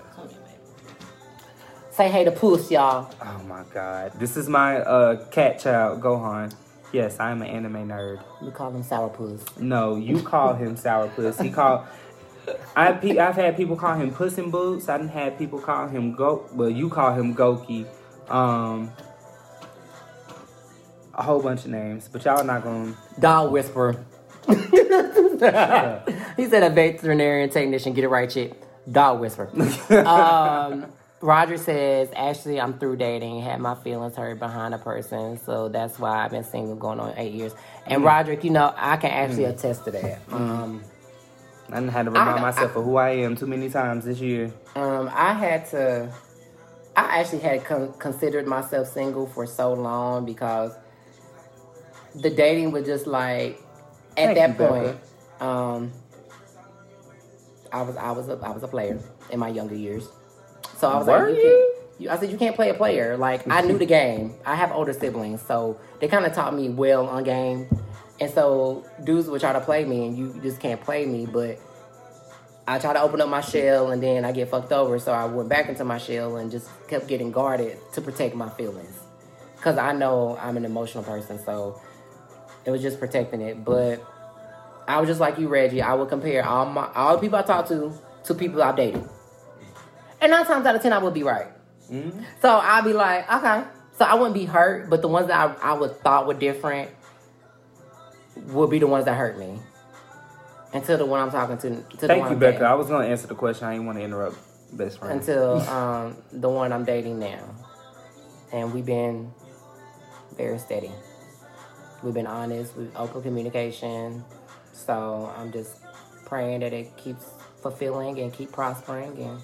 [1.95, 3.09] Say hey to Puss, y'all.
[3.21, 4.11] Oh my god.
[4.19, 6.53] This is my uh cat child, Gohan.
[6.91, 8.21] Yes, I am an anime nerd.
[8.41, 9.45] We call him sour puss.
[9.57, 11.41] No, you call him sourpuss.
[11.41, 11.87] He call
[12.75, 14.89] I pe- I've had people call him Puss in Boots.
[14.89, 17.87] I didn't have people call him Go well you call him Goki.
[18.27, 18.91] Um
[21.13, 24.03] a whole bunch of names, but y'all not gonna Dog whisperer.
[24.49, 24.55] he
[26.49, 27.93] said a veterinarian technician.
[27.93, 28.51] Get it right, chick.
[28.91, 29.49] Dog whisperer.
[30.05, 30.87] um,
[31.25, 33.41] Roger says, actually, I'm through dating.
[33.41, 37.13] Had my feelings hurt behind a person, so that's why I've been single going on
[37.17, 37.53] eight years.
[37.87, 40.21] And Roderick, you know, I can actually attest to that.
[40.31, 40.83] Um,
[41.71, 44.53] I had to remind I- myself of who I am too many times this year.
[44.75, 46.13] um, I had to.
[46.95, 50.73] I actually had con- considered myself single for so long because
[52.13, 53.59] the dating was just like
[54.15, 54.97] at Thank that you, point.
[55.41, 55.91] Um,
[57.73, 58.97] I was I was a I was a player
[59.31, 60.07] in my younger years,
[60.77, 61.73] so I was Were like, you you?
[61.99, 63.17] can't, I said you can't play a player.
[63.17, 64.35] Like I knew the game.
[64.45, 67.67] I have older siblings, so they kind of taught me well on game,
[68.19, 71.25] and so dudes would try to play me, and you just can't play me.
[71.25, 71.59] But
[72.67, 74.99] I try to open up my shell, and then I get fucked over.
[74.99, 78.49] So I went back into my shell and just kept getting guarded to protect my
[78.49, 78.95] feelings,
[79.55, 81.39] because I know I'm an emotional person.
[81.43, 81.81] So
[82.65, 84.03] it was just protecting it, but.
[84.87, 85.81] I was just like you, Reggie.
[85.81, 87.91] I would compare all my all the people I talk to
[88.25, 89.03] to people I've dated,
[90.21, 91.47] and nine times out of ten, I would be right.
[91.91, 92.23] Mhm.
[92.41, 93.63] So I'd be like, okay.
[93.97, 96.89] So I wouldn't be hurt, but the ones that I, I would thought were different
[98.47, 99.59] would be the ones that hurt me.
[100.73, 102.51] Until the one I'm talking to, to the Thank you, Becca.
[102.59, 102.67] dating.
[102.67, 103.67] I was gonna answer the question.
[103.67, 104.35] I didn't want to interrupt
[104.73, 105.19] best friend.
[105.19, 107.55] Until um, the one I'm dating now,
[108.51, 109.31] and we've been
[110.35, 110.91] very steady.
[112.03, 112.75] We've been honest.
[112.75, 114.25] We've open communication.
[114.73, 115.77] So I'm just
[116.25, 117.25] praying that it keeps
[117.61, 119.39] fulfilling and keep prospering, and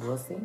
[0.00, 0.36] we'll see.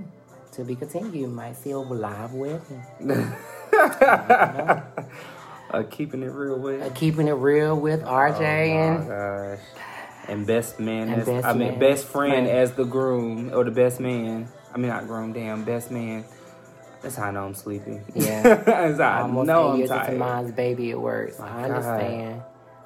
[0.54, 1.30] To be continued.
[1.32, 2.84] Might see a live wedding.
[3.74, 4.82] uh,
[5.90, 6.82] keeping it real with.
[6.82, 9.60] Uh, keeping it real with RJ Oh and gosh.
[10.28, 11.80] And best man And as best I mean man.
[11.80, 12.48] best friend Friend.
[12.48, 14.48] as the groom or the best man.
[14.74, 16.26] I mean not groom, damn, best man.
[17.02, 18.00] That's how I know I'm sleepy.
[18.14, 18.42] Yeah.
[18.66, 20.20] That's how I almost know eight I'm years tired.
[20.20, 21.40] mine's baby, it works.
[21.40, 21.72] My I God.
[21.72, 22.42] understand.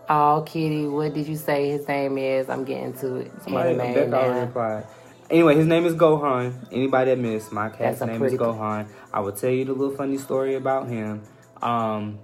[0.10, 2.50] Oh, Kitty, what did you say his name is?
[2.50, 3.32] I'm getting to it.
[3.44, 3.74] Somebody,
[4.14, 4.40] already now.
[4.46, 4.86] replied.
[5.28, 6.68] Anyway, his name is Gohan.
[6.72, 8.88] Anybody that missed, my cat's name is Gohan.
[9.12, 11.24] I will tell you the little funny story about him.
[11.64, 12.20] Um,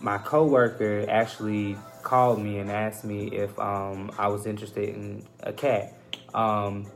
[0.00, 5.52] my coworker actually called me and asked me if um, I was interested in a
[5.52, 5.94] cat.
[6.34, 6.90] Um,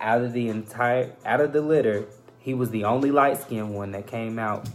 [0.00, 2.06] out of the entire out of the litter,
[2.40, 4.68] he was the only light skinned one that came out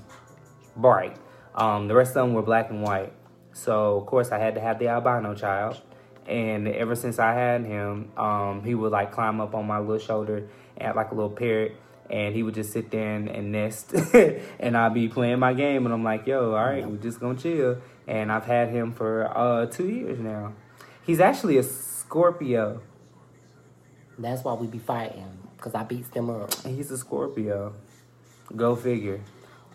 [0.78, 1.18] bright.
[1.56, 3.12] Um, the rest of them were black and white.
[3.52, 5.82] So of course I had to have the albino child.
[6.30, 9.98] And ever since I had him, um, he would like climb up on my little
[9.98, 10.48] shoulder
[10.80, 11.76] act like a little parrot.
[12.10, 13.94] And he would just sit there and, and nest.
[14.60, 15.86] and I'd be playing my game.
[15.86, 17.82] And I'm like, yo, all right, we're just going to chill.
[18.08, 20.54] And I've had him for uh, two years now.
[21.04, 22.82] He's actually a Scorpio.
[24.18, 25.38] That's why we be fighting.
[25.56, 26.52] Because I beats them up.
[26.66, 27.74] And He's a Scorpio.
[28.56, 29.22] Go figure.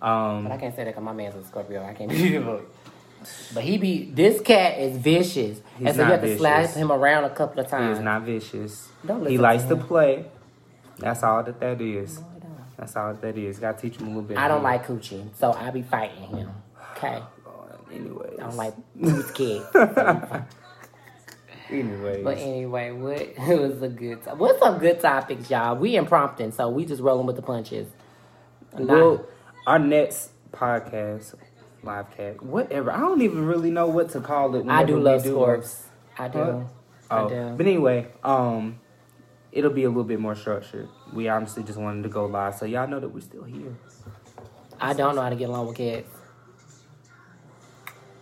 [0.03, 1.85] Um, But I can't say that because my man's a Scorpio.
[1.85, 2.63] I can't beat him up.
[3.53, 5.61] But he be, this cat is vicious.
[5.79, 7.99] He's and so you not have to slap him around a couple of times.
[7.99, 8.89] He's not vicious.
[9.07, 10.27] Don't He likes to to play.
[10.99, 12.19] That's all that that is.
[12.19, 12.27] No,
[12.79, 13.59] That's all that, that is.
[13.59, 14.39] Got to teach him a little bit.
[14.39, 14.73] I don't more.
[14.73, 16.51] like coochie, so I be fighting him.
[16.97, 17.23] Okay?
[17.47, 17.51] Uh,
[17.93, 18.39] anyways.
[18.39, 19.63] I don't like who's kid.
[21.71, 22.25] Anyways.
[22.25, 24.39] But anyway, what it was a good time.
[24.39, 25.77] What's some good topics, y'all?
[25.77, 27.89] We impromptu, so we just rolling with the punches.
[28.79, 28.85] Nah.
[28.85, 29.27] well,
[29.67, 31.35] our next podcast,
[31.85, 32.91] live cat, whatever.
[32.91, 34.67] I don't even really know what to call it.
[34.69, 35.85] I do love do sports.
[36.19, 36.39] I do.
[36.39, 36.61] Huh?
[37.11, 37.55] I Oh, do.
[37.57, 38.81] but anyway, um,
[39.53, 40.89] it'll be a little bit more structured.
[41.13, 43.77] We honestly just wanted to go live, so y'all know that we're still here.
[44.81, 46.09] I don't know how to get along with cats.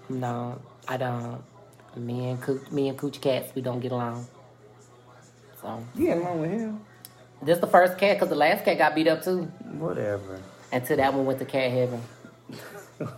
[0.09, 1.42] No, I don't.
[1.96, 4.27] Me and Coo- me and Coochie Cats, we don't get along.
[5.61, 6.81] So You get along with him,
[7.42, 9.42] this the first cat, cause the last cat got beat up too.
[9.79, 10.40] whatever.
[10.72, 12.01] Until that one went to cat heaven.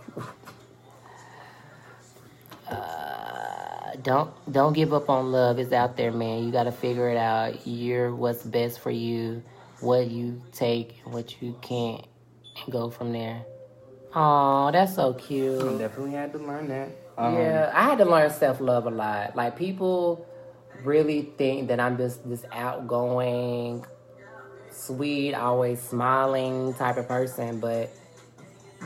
[4.05, 5.57] don't don't give up on love.
[5.59, 6.45] It's out there, man.
[6.45, 7.65] You got to figure it out.
[7.67, 9.43] You're what's best for you,
[9.81, 12.05] what you take, and what you can't,
[12.63, 13.43] and go from there.
[14.13, 15.61] Oh, that's so cute.
[15.61, 16.89] I definitely had to learn that.
[17.17, 19.35] Um, yeah, I had to learn self love a lot.
[19.35, 20.25] Like people
[20.83, 23.85] really think that I'm just this outgoing,
[24.71, 27.89] sweet, always smiling type of person, but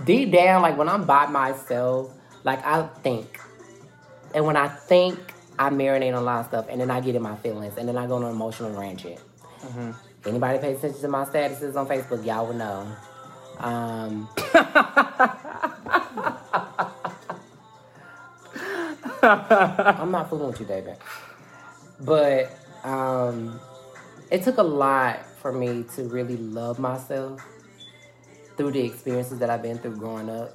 [0.05, 2.10] deep down, like when I'm by myself,
[2.45, 3.39] like I think,
[4.34, 5.18] and when I think,
[5.58, 7.88] I marinate on a lot of stuff, and then I get in my feelings, and
[7.88, 9.20] then I go on an emotional rampage.
[10.26, 12.88] Anybody pay attention to my statuses on Facebook, y'all would know.
[13.60, 14.30] Um,
[19.24, 20.98] I'm not fooling with you, David.
[22.02, 22.52] But
[22.84, 23.60] um,
[24.32, 27.42] it took a lot for me to really love myself
[28.58, 30.54] through the experiences that I've been through growing up,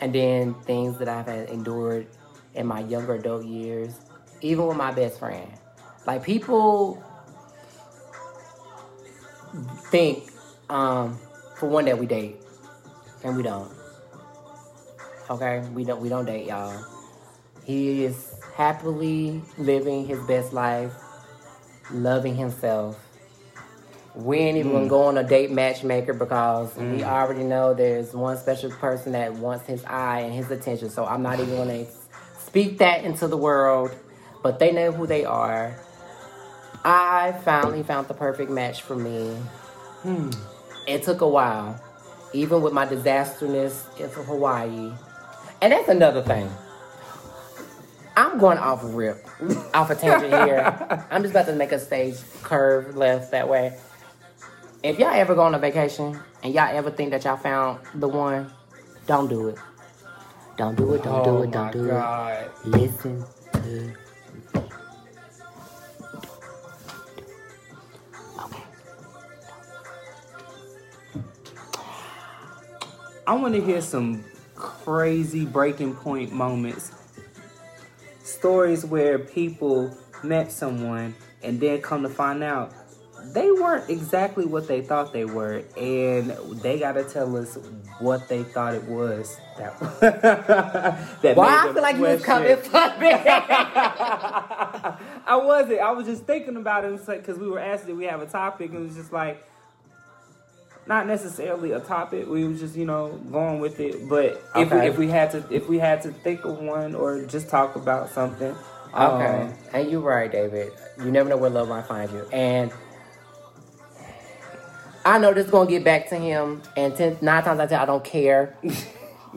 [0.00, 2.06] and then things that I've had endured
[2.54, 3.94] in my younger adult years,
[4.40, 5.50] even with my best friend.
[6.06, 7.02] Like people
[9.90, 10.30] think,
[10.68, 11.18] um,
[11.56, 12.36] for one, that we date,
[13.22, 13.70] and we don't.
[15.30, 16.00] Okay, we don't.
[16.00, 16.84] We don't date, y'all.
[17.64, 20.92] He is happily living his best life,
[21.90, 23.00] loving himself.
[24.14, 28.36] We ain't even gonna go on a date matchmaker because we already know there's one
[28.36, 30.90] special person that wants his eye and his attention.
[30.90, 31.86] So I'm not even gonna
[32.54, 33.90] speak that into the world,
[34.40, 35.76] but they know who they are.
[36.84, 39.34] I finally found the perfect match for me.
[40.02, 40.30] Hmm.
[40.86, 41.82] It took a while,
[42.32, 44.92] even with my disasterness in Hawaii.
[45.60, 46.48] And that's another thing.
[48.16, 49.26] I'm going off a rip,
[49.74, 51.08] off a tangent here.
[51.10, 53.76] I'm just about to make a stage curve left that way.
[54.84, 58.06] If y'all ever go on a vacation and y'all ever think that y'all found the
[58.06, 58.52] one,
[59.08, 59.58] don't do it.
[60.56, 61.02] Don't do it.
[61.02, 61.50] Don't do Oh it.
[61.52, 62.34] Don't oh do God.
[62.34, 62.52] it.
[62.64, 63.94] Listen to.
[68.38, 68.62] Okay.
[73.26, 76.92] I want to hear some crazy breaking point moments.
[78.22, 82.72] Stories where people met someone and then come to find out
[83.34, 86.30] they weren't exactly what they thought they were, and
[86.62, 87.58] they got to tell us
[88.00, 89.38] what they thought it was.
[89.58, 89.78] That,
[91.22, 93.12] that Why made I feel like you was coming for me.
[95.26, 95.80] I wasn't.
[95.80, 98.70] I was just thinking about it because we were asked did we have a topic,
[98.70, 99.44] and it was just like
[100.86, 102.28] not necessarily a topic.
[102.28, 104.08] We were just you know going with it.
[104.08, 107.24] But if we, if we had to if we had to think of one or
[107.24, 108.56] just talk about something,
[108.94, 110.72] Okay, um, and you're right, David.
[110.98, 112.72] You never know where love might find you, and
[115.04, 116.62] I know this is gonna get back to him.
[116.76, 118.56] And ten, nine times out of ten, I don't care.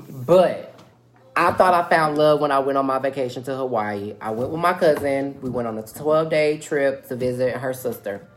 [0.09, 0.79] but
[1.35, 4.15] I thought I found love when I went on my vacation to Hawaii.
[4.19, 5.39] I went with my cousin.
[5.41, 8.27] We went on a 12 day trip to visit her sister.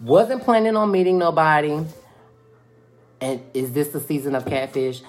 [0.00, 1.84] Wasn't planning on meeting nobody.
[3.20, 5.02] And is this the season of catfish?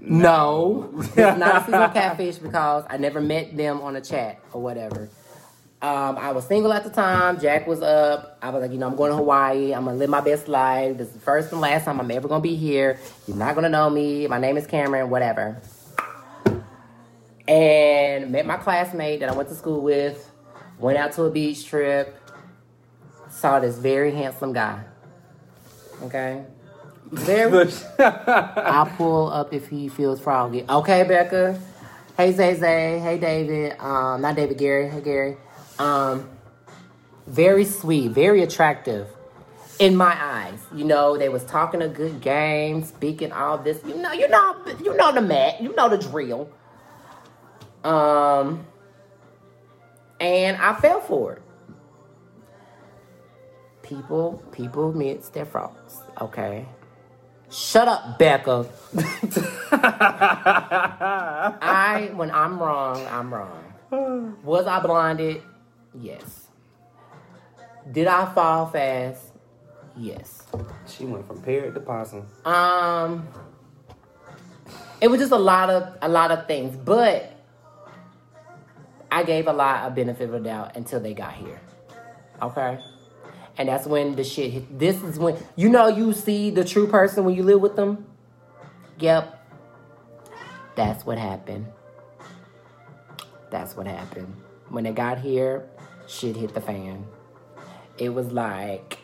[0.00, 4.60] No, it's not a seasonal catfish because I never met them on a chat or
[4.60, 5.08] whatever.
[5.84, 7.38] Um, I was single at the time.
[7.38, 8.38] Jack was up.
[8.40, 9.74] I was like, you know, I'm going to Hawaii.
[9.74, 10.96] I'm gonna live my best life.
[10.96, 12.98] This is the first and last time I'm ever gonna be here.
[13.28, 14.26] You're not gonna know me.
[14.26, 15.10] My name is Cameron.
[15.10, 15.60] Whatever.
[17.46, 20.30] And met my classmate that I went to school with.
[20.78, 22.18] Went out to a beach trip.
[23.28, 24.84] Saw this very handsome guy.
[26.02, 26.46] Okay.
[27.12, 27.70] Very.
[27.98, 30.64] I'll pull up if he feels froggy.
[30.66, 31.60] Okay, Becca.
[32.16, 33.00] Hey, Zay Zay.
[33.00, 33.78] Hey, David.
[33.78, 34.88] Um, not David Gary.
[34.88, 35.36] Hey, Gary.
[35.78, 36.30] Um,
[37.26, 39.08] very sweet, very attractive
[39.78, 40.60] in my eyes.
[40.74, 43.80] You know, they was talking a good game, speaking all this.
[43.86, 45.60] You know, you know, you know the mat.
[45.62, 46.50] You know the drill.
[47.82, 48.66] Um,
[50.20, 51.42] and I fell for it.
[53.82, 56.00] People, people admit their faults.
[56.20, 56.66] Okay.
[57.50, 58.66] Shut up, Becca.
[61.62, 64.38] I, when I'm wrong, I'm wrong.
[64.42, 65.42] Was I blinded?
[66.00, 66.48] Yes.
[67.90, 69.22] Did I fall fast?
[69.96, 70.42] Yes.
[70.86, 72.26] She went from parrot to possum.
[72.44, 73.28] Um,
[75.00, 77.30] it was just a lot of a lot of things, but
[79.10, 81.60] I gave a lot of benefit of doubt until they got here.
[82.42, 82.78] Okay.
[83.56, 84.78] And that's when the shit hit.
[84.78, 88.06] This is when you know you see the true person when you live with them.
[88.98, 89.40] Yep.
[90.74, 91.66] That's what happened.
[93.50, 94.34] That's what happened.
[94.68, 95.68] When they got here,
[96.06, 97.06] shit hit the fan.
[97.98, 98.98] It was like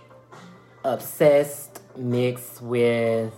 [0.85, 3.33] obsessed mixed with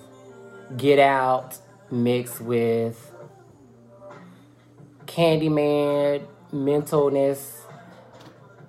[0.77, 1.59] get out
[1.91, 3.13] mixed with
[5.07, 7.61] Candyman mentalness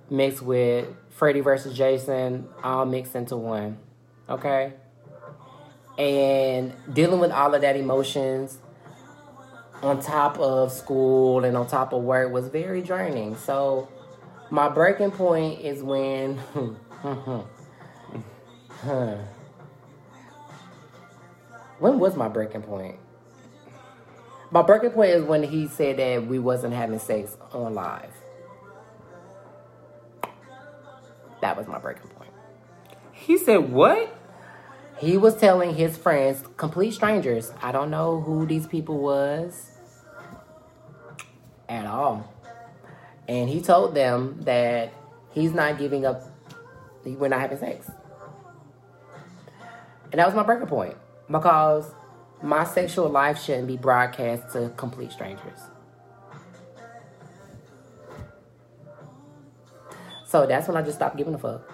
[0.09, 3.77] mixed with Freddy versus Jason all mixed into one.
[4.27, 4.73] Okay?
[5.97, 8.57] And dealing with all of that emotions
[9.81, 13.35] on top of school and on top of work was very draining.
[13.35, 13.87] So
[14.49, 16.37] my breaking point is when
[21.79, 22.97] when was my breaking point?
[24.51, 28.13] My breaking point is when he said that we wasn't having sex on live.
[31.41, 32.31] That was my breaking point.
[33.11, 34.15] He said what?
[34.99, 39.71] He was telling his friends, complete strangers, I don't know who these people was
[41.67, 42.32] at all.
[43.27, 44.93] And he told them that
[45.31, 46.23] he's not giving up,
[47.05, 47.89] we're not having sex.
[50.11, 50.95] And that was my breaking point
[51.29, 51.91] because
[52.41, 55.59] my sexual life shouldn't be broadcast to complete strangers.
[60.25, 61.71] So that's when I just stopped giving a fuck.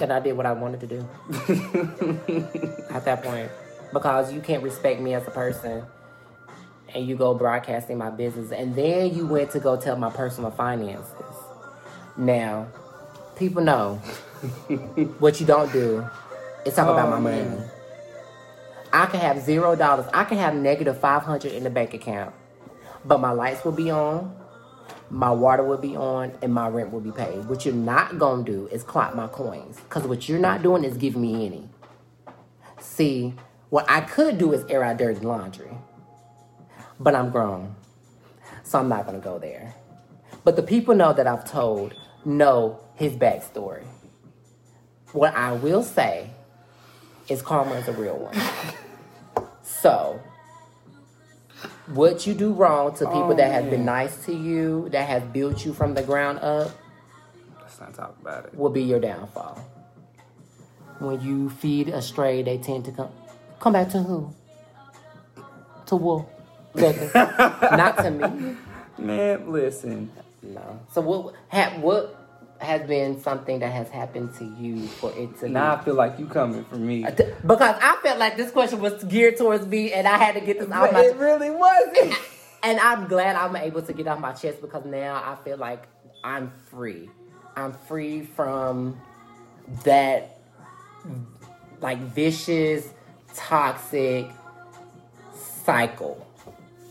[0.00, 0.98] And I did what I wanted to do
[2.90, 3.50] at that point.
[3.92, 5.84] Because you can't respect me as a person
[6.96, 8.50] and you go broadcasting my business.
[8.50, 11.14] And then you went to go tell my personal finances.
[12.16, 12.68] Now,
[13.36, 13.96] people know
[15.18, 16.08] what you don't do
[16.64, 17.50] is talk oh, about my man.
[17.50, 17.70] money.
[18.94, 20.06] I can have zero dollars.
[20.14, 22.34] I can have negative 500 in the bank account.
[23.04, 24.34] But my lights will be on,
[25.10, 27.44] my water will be on, and my rent will be paid.
[27.44, 29.78] What you're not going to do is clock my coins.
[29.80, 31.68] Because what you're not doing is giving me any.
[32.80, 33.34] See,
[33.68, 35.76] what I could do is air out dirty laundry.
[36.98, 37.74] But I'm grown.
[38.64, 39.74] So I'm not going to go there.
[40.44, 41.94] But the people know that I've told
[42.24, 43.84] know his backstory.
[45.12, 46.30] What I will say
[47.28, 48.36] is karma is a real one.
[49.86, 50.20] So,
[51.86, 55.32] what you do wrong to people oh, that have been nice to you, that have
[55.32, 56.70] built you from the ground up,
[57.60, 59.56] let's not talk about it, will be your downfall.
[60.98, 63.10] When you feed a stray, they tend to come
[63.60, 64.34] come back to who?
[65.86, 66.26] To wolf.
[66.76, 68.56] Not to me.
[68.98, 70.10] Man, listen.
[70.42, 70.80] No.
[70.92, 71.34] So what?
[71.50, 72.26] Ha, what
[72.60, 75.94] has been something that has happened to you for it to now be, I feel
[75.94, 79.92] like you coming for me because I felt like this question was geared towards me
[79.92, 82.14] and I had to get this out my it really wasn't
[82.62, 85.86] and I'm glad I'm able to get off my chest because now I feel like
[86.24, 87.10] I'm free
[87.56, 88.98] I'm free from
[89.84, 90.38] that
[91.80, 92.88] like vicious
[93.34, 94.30] toxic
[95.34, 96.25] cycle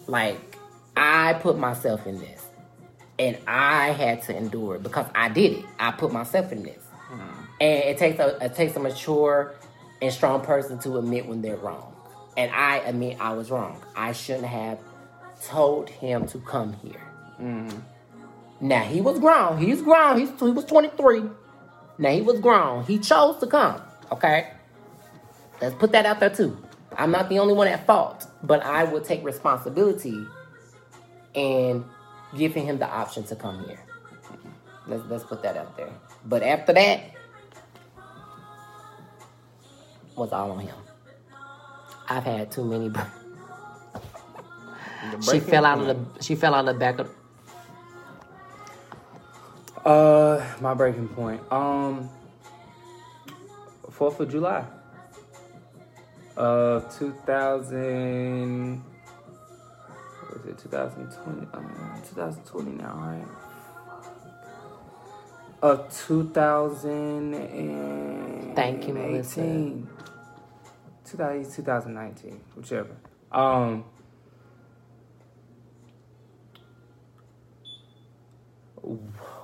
[0.08, 0.58] like
[0.96, 2.46] I put myself in this
[3.18, 5.66] and I had to endure it because I did it.
[5.80, 7.20] I put myself in this, mm.
[7.62, 9.56] and it takes a it takes a mature
[10.02, 11.94] and strong person to admit when they're wrong.
[12.38, 13.82] And I admit I was wrong.
[13.96, 14.80] I shouldn't have
[15.42, 17.02] told him to come here.
[17.40, 17.82] Mm.
[18.60, 19.58] Now he was grown.
[19.58, 20.20] He's grown.
[20.20, 21.24] He's, he was twenty three.
[21.98, 22.84] Now he was grown.
[22.86, 23.82] He chose to come.
[24.12, 24.52] Okay,
[25.62, 26.58] let's put that out there too.
[26.98, 30.26] I'm not the only one at fault but I will take responsibility
[31.36, 31.86] and
[32.38, 33.80] giving him the option to come here.
[34.88, 35.92] Let's let's put that out there.
[36.26, 37.12] But after that,
[40.16, 40.76] was all on him.
[42.10, 42.90] I've had too many.
[42.90, 43.02] br-
[45.22, 46.24] She fell out of the.
[46.24, 47.12] She fell out of the back of.
[49.86, 51.42] Uh, my breaking point.
[51.52, 52.10] Um,
[53.92, 54.66] Fourth of July.
[56.98, 58.84] Two thousand.
[60.20, 60.58] What was it?
[60.58, 61.48] Two thousand twenty.
[61.54, 61.62] Uh,
[62.08, 63.26] two thousand twenty now, right?
[65.92, 67.34] Two thousand.
[68.56, 69.42] Thank you, Melissa.
[71.06, 72.96] 2000, 2019, whichever.
[73.32, 73.86] Um.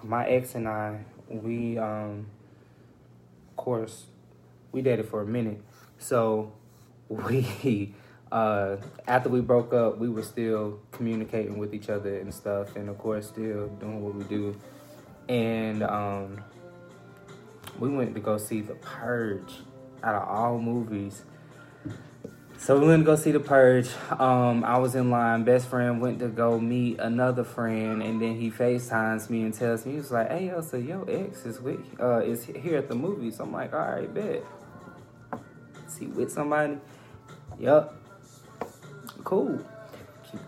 [0.04, 2.28] my ex and I, we um,
[3.50, 4.06] of course,
[4.72, 5.62] we dated for a minute.
[5.98, 6.54] So
[7.12, 7.94] we,
[8.32, 12.90] uh, after we broke up, we were still communicating with each other and stuff, and
[12.90, 14.56] of course, still doing what we do.
[15.30, 16.44] And um,
[17.80, 19.54] we went to go see The Purge.
[20.04, 21.26] Out of all movies,
[22.62, 23.90] so we went to go see The Purge.
[24.12, 25.44] Um, I was in line.
[25.44, 29.84] Best friend went to go meet another friend, and then he FaceTimes me and tells
[29.84, 32.88] me he was like, "Hey, yo, so your ex is with uh is here at
[32.88, 34.44] the movies." I'm like, "All right, bet."
[35.88, 36.78] Is he with somebody?
[37.62, 37.96] Yup.
[39.24, 39.64] Cool.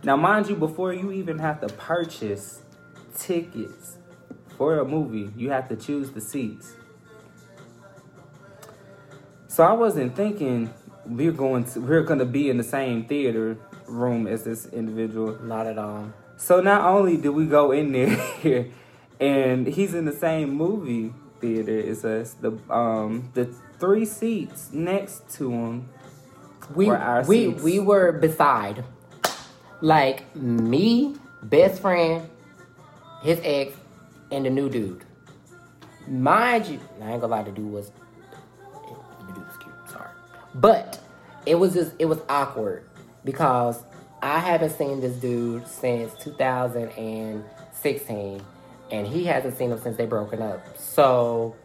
[0.03, 2.63] Now, mind you, before you even have to purchase
[3.15, 3.97] tickets
[4.57, 6.73] for a movie, you have to choose the seats.
[9.47, 10.73] So I wasn't thinking
[11.05, 13.57] we're going to we're going to be in the same theater
[13.87, 15.37] room as this individual.
[15.43, 16.11] Not at all.
[16.37, 18.65] So not only did we go in there
[19.19, 23.45] and he's in the same movie theater as us, the um the
[23.79, 25.89] three seats next to him
[26.73, 26.89] We
[27.27, 28.83] we we were beside,
[29.81, 32.27] like me, best friend,
[33.21, 33.75] his ex,
[34.31, 35.03] and the new dude.
[36.07, 37.91] Mind you, I ain't gonna lie, the dude was
[39.27, 39.73] the dude was cute.
[39.89, 40.09] Sorry,
[40.55, 40.99] but
[41.45, 42.85] it was just it was awkward
[43.23, 43.83] because
[44.21, 48.41] I haven't seen this dude since 2016,
[48.91, 50.77] and he hasn't seen him since they broken up.
[50.77, 51.55] So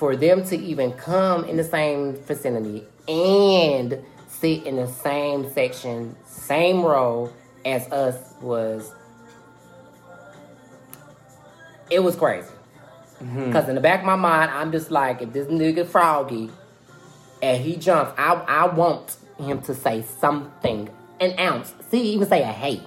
[0.00, 6.16] for them to even come in the same vicinity and sit in the same section,
[6.24, 7.30] same row
[7.66, 8.94] as us was
[11.90, 12.48] it was crazy.
[13.22, 13.46] Mm-hmm.
[13.46, 16.48] Because in the back of my mind, I'm just like, if this nigga froggy
[17.42, 20.88] and he jumps, I I want him to say something,
[21.20, 21.74] an ounce.
[21.90, 22.80] See, even say a hey.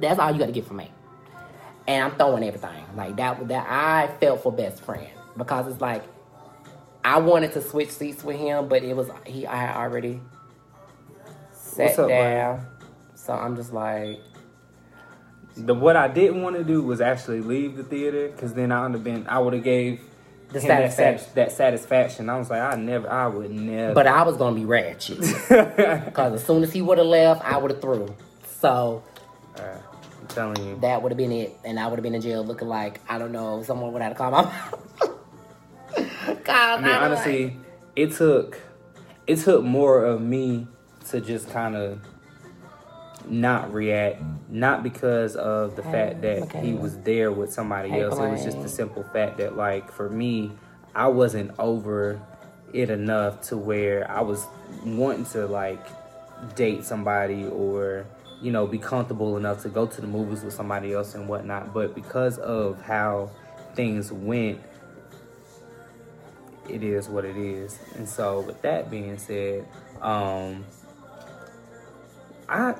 [0.00, 0.90] That's all you got to get from me.
[1.86, 3.46] And I'm throwing everything like that.
[3.48, 6.02] That I felt for best friend because it's like
[7.04, 9.46] I wanted to switch seats with him, but it was he.
[9.46, 10.20] I had already
[11.52, 12.66] sat up, down,
[13.14, 14.18] so I'm just like,
[15.56, 18.82] The what I didn't want to do was actually leave the theater because then I
[18.82, 20.00] would have been I would have gave
[20.48, 21.24] The that, satisfaction.
[21.26, 22.28] sat- that satisfaction.
[22.28, 23.94] I was like, I never, I would never.
[23.94, 27.56] but I was gonna be ratchet because as soon as he would have left, I
[27.58, 28.14] would have threw.
[28.60, 29.02] So
[29.56, 29.62] Uh,
[30.20, 32.44] I'm telling you, that would have been it, and I would have been in jail
[32.44, 34.52] looking like I don't know someone would have to call my.
[36.44, 37.56] God, I mean, honestly,
[37.96, 38.58] it took
[39.26, 40.66] it took more of me
[41.10, 42.00] to just kind of
[43.28, 46.60] not react, not because of the fact that okay.
[46.60, 48.18] he was there with somebody Hey, else.
[48.18, 50.52] It was just the simple fact that, like, for me,
[50.94, 52.20] I wasn't over
[52.72, 54.46] it enough to where I was
[54.84, 55.84] wanting to like
[56.54, 58.06] date somebody or
[58.40, 61.72] you know be comfortable enough to go to the movies with somebody else and whatnot.
[61.72, 63.30] But because of how
[63.74, 64.60] things went,
[66.68, 67.78] it is what it is.
[67.96, 69.66] And so, with that being said,
[70.00, 70.64] um,
[72.48, 72.74] I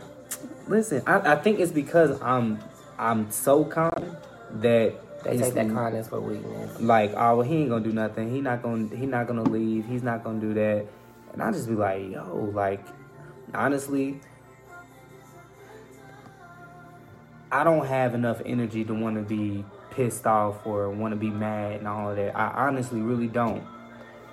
[0.68, 1.02] listen.
[1.06, 2.58] I, I think it's because I'm
[2.98, 4.16] I'm so calm
[4.54, 6.80] that they take that kindness for weakness.
[6.80, 8.30] like, oh, well, he ain't gonna do nothing.
[8.32, 9.86] He not gonna he not gonna leave.
[9.86, 10.86] He's not gonna do that.
[11.32, 12.84] And I just be like, yo, like,
[13.54, 14.20] honestly,
[17.50, 21.30] I don't have enough energy to want to be pissed off or want to be
[21.30, 22.36] mad and all of that.
[22.36, 23.62] I honestly really don't.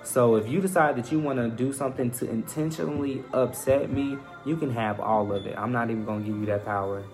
[0.02, 4.56] So if you decide that you want to do something to intentionally upset me, you
[4.56, 5.56] can have all of it.
[5.56, 7.04] I'm not even gonna give you that power.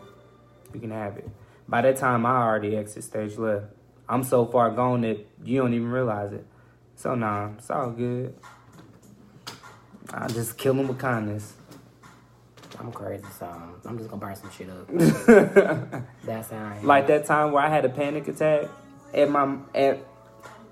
[0.73, 1.29] You can have it.
[1.69, 3.67] By that time, I already exit stage left.
[4.09, 6.47] I'm so far gone that you don't even realize it.
[6.95, 8.35] So nah, it's all good.
[10.13, 11.55] I just kill him with kindness.
[12.79, 13.47] I'm crazy, so
[13.85, 14.87] I'm just gonna burn some shit up.
[16.25, 16.87] That's how I am.
[16.87, 18.69] like that time where I had a panic attack
[19.15, 19.99] at my at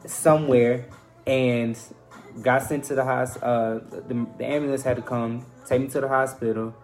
[0.07, 0.87] somewhere
[1.27, 1.79] and
[2.43, 3.49] got sent to the hospital.
[3.49, 6.75] Uh, the, the ambulance had to come take me to the hospital.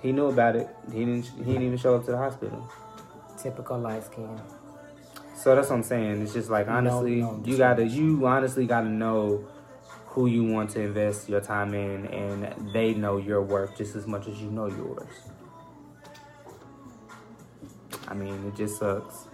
[0.00, 0.68] He knew about it.
[0.92, 1.26] He didn't.
[1.26, 2.68] He didn't even show up to the hospital.
[3.40, 4.40] Typical light skin.
[5.34, 6.22] So that's what I'm saying.
[6.22, 7.86] It's just like No, honestly, no, you gotta.
[7.86, 9.44] You honestly gotta know
[10.06, 14.06] who you want to invest your time in, and they know your worth just as
[14.06, 15.08] much as you know yours.
[18.08, 19.28] I mean, it just sucks.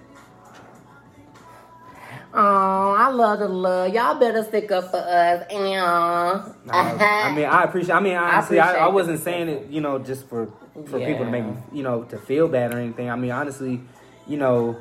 [2.35, 3.95] Oh, I love the love.
[3.95, 5.47] Y'all better stick up for us.
[5.51, 5.63] And
[6.71, 7.95] I, I mean, I appreciate.
[7.95, 10.53] I mean, honestly, I, I, appreciate wasn't saying it, you know, just for
[10.87, 13.11] for people to make me, you know, to feel bad or anything.
[13.11, 13.81] I mean, honestly,
[14.27, 14.77] you know,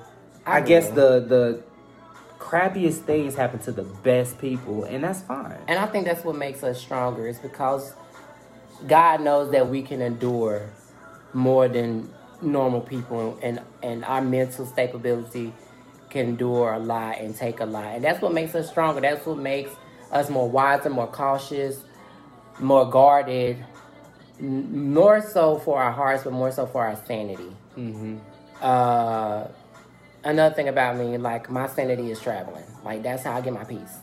[0.45, 1.63] I, I guess the the
[2.37, 5.57] crappiest things happen to the best people, and that's fine.
[5.67, 7.27] And I think that's what makes us stronger.
[7.27, 7.93] Is because
[8.87, 10.69] God knows that we can endure
[11.33, 15.53] more than normal people, and and our mental stability
[16.09, 19.01] can endure a lot and take a lot, and that's what makes us stronger.
[19.01, 19.71] That's what makes
[20.11, 21.79] us more wiser, more cautious,
[22.59, 23.63] more guarded.
[24.39, 27.51] n- More so for our hearts, but more so for our sanity.
[27.75, 28.17] hmm
[28.61, 29.47] Uh,
[30.23, 32.63] another thing about me, like my sanity is traveling.
[32.83, 33.97] Like that's how I get my peace.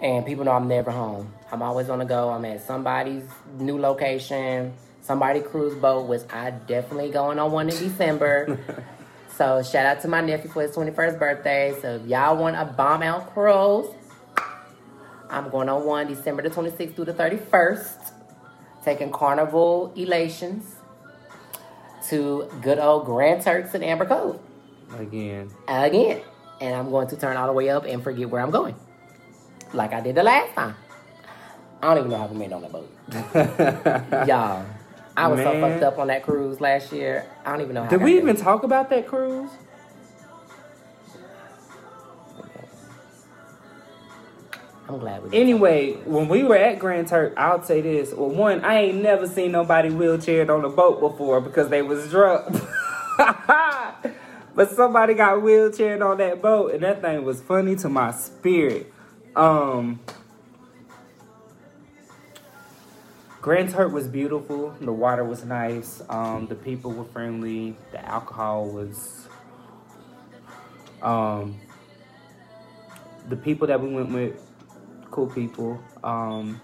[0.00, 1.32] And people know I'm never home.
[1.52, 2.30] I'm always on the go.
[2.30, 3.22] I'm at somebody's
[3.58, 8.58] new location, somebody cruise boat, which I definitely going on one in December.
[9.42, 11.74] so shout out to my nephew for his 21st birthday.
[11.82, 13.92] So if y'all want a bomb out cruise,
[15.28, 18.12] I'm going on one December the 26th through the 31st.
[18.84, 20.76] Taking Carnival Elations
[22.08, 24.38] to good old Grand Turks and Amber Cove
[24.96, 26.20] Again, again.
[26.60, 28.76] And I'm going to turn all the way up and forget where I'm going.
[29.72, 30.76] Like I did the last time.
[31.82, 34.28] I don't even know how we made on that boat.
[34.28, 34.64] Y'all.
[35.16, 37.26] I was so fucked up on that cruise last year.
[37.44, 38.22] I don't even know Did we there.
[38.22, 39.50] even talk about that cruise?
[44.88, 45.40] I'm glad we did.
[45.40, 48.12] Anyway, when we were at Grand Turk, I'll say this.
[48.12, 52.10] Well, one, I ain't never seen nobody wheelchaired on a boat before because they was
[52.10, 52.62] drunk.
[54.54, 58.92] but somebody got wheelchaired on that boat, and that thing was funny to my spirit.
[59.34, 60.00] Um,
[63.42, 64.70] Grand Turk was beautiful.
[64.80, 66.00] The water was nice.
[66.08, 67.76] Um, the people were friendly.
[67.90, 69.26] The alcohol was.
[71.02, 71.60] Um,
[73.28, 74.40] the people that we went with,
[75.10, 75.82] cool people.
[76.04, 76.60] Um,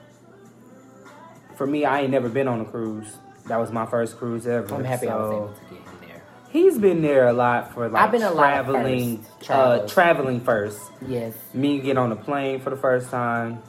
[1.57, 3.13] for me, I ain't never been on a cruise.
[3.49, 4.73] That was my first cruise ever.
[4.73, 6.23] I'm happy I was able to get him there.
[6.51, 10.81] He's been there a lot for like I've been traveling, uh, traveling first.
[11.05, 11.35] Yes.
[11.53, 13.61] Me get on a plane for the first time.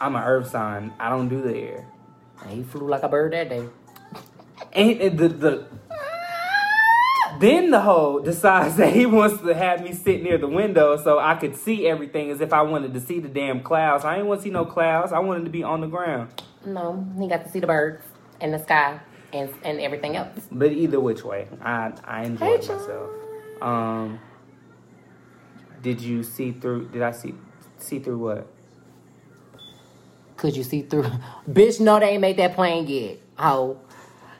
[0.00, 0.92] I'm an earth sign.
[0.98, 1.86] I don't do the air.
[2.48, 3.66] He flew like a bird that day.
[4.72, 5.66] And, and the the
[7.40, 11.18] then the hoe decides that he wants to have me sit near the window so
[11.18, 14.04] I could see everything as if I wanted to see the damn clouds.
[14.04, 15.12] I didn't want to see no clouds.
[15.12, 16.42] I wanted to be on the ground.
[16.66, 18.04] No, he got to see the birds
[18.40, 19.00] and the sky
[19.32, 20.48] and and everything else.
[20.50, 23.10] But either which way, I I enjoyed Hey, myself.
[23.62, 24.18] Um,
[25.82, 26.88] did you see through?
[26.88, 27.34] Did I see
[27.78, 28.46] see through what?
[30.40, 31.02] Could you see through?
[31.50, 33.18] Bitch, no, they ain't made that plane yet.
[33.38, 33.78] Oh,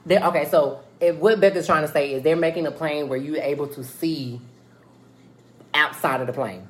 [0.06, 0.46] they okay.
[0.46, 3.66] So if what Becca's trying to say is they're making a plane where you're able
[3.66, 4.40] to see
[5.74, 6.66] outside of the plane.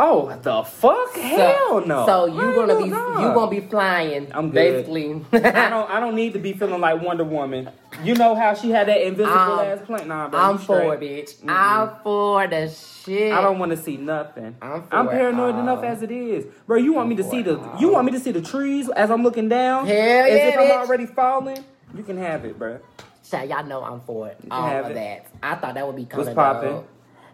[0.00, 1.16] Oh, the fuck?
[1.16, 2.06] Hell no.
[2.06, 4.30] So you Hell gonna be you gonna be flying.
[4.32, 4.54] I'm good.
[4.54, 5.24] basically.
[5.32, 5.90] I don't.
[5.90, 7.70] I don't need to be feeling like Wonder Woman.
[8.04, 10.06] You know how she had that invisible Um, ass plane.
[10.06, 11.36] Nah, bro, I'm for it, bitch.
[11.40, 11.46] Mm-mm.
[11.48, 13.32] I'm for the shit.
[13.32, 14.56] I don't want to see nothing.
[14.62, 16.76] I'm for I'm paranoid enough as it is, bro.
[16.78, 17.58] You want me to see the?
[17.80, 19.86] You want me to see the trees as I'm looking down?
[19.86, 21.64] Hell as yeah, if I'm already falling.
[21.96, 22.78] You can have it, bro.
[23.22, 24.38] So y'all know I'm for it.
[24.50, 24.94] All have of it.
[24.94, 25.26] that.
[25.42, 26.84] I thought that would be kind What's of poppin'?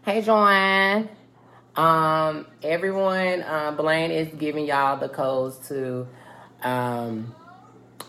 [0.04, 1.08] Hey, Joanne.
[1.76, 6.06] Um, everyone, um, Blaine is giving y'all the codes to
[6.62, 7.34] um,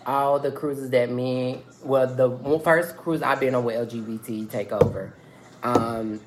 [0.05, 5.13] all the cruises that me, well, the first cruise I've been on with LGBT takeover.
[5.63, 6.21] Um,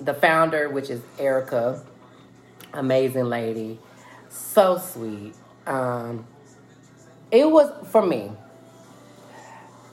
[0.00, 1.82] the founder, which is Erica,
[2.74, 3.78] amazing lady,
[4.28, 5.34] so sweet.
[5.66, 6.26] Um,
[7.30, 8.30] it was for me,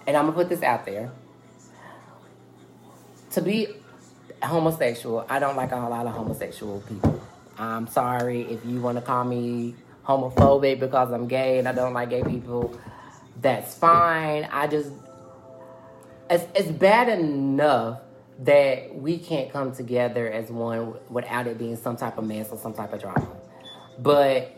[0.06, 1.10] and I'm gonna put this out there.
[3.32, 3.68] To be
[4.44, 7.22] homosexual, I don't like a whole lot of homosexual people.
[7.58, 9.76] I'm sorry if you want to call me
[10.06, 12.78] homophobic because I'm gay and I don't like gay people.
[13.42, 14.48] That's fine.
[14.52, 14.92] I just
[16.30, 18.00] it's it's bad enough
[18.40, 22.58] that we can't come together as one without it being some type of mess or
[22.58, 23.28] some type of drama.
[24.00, 24.56] But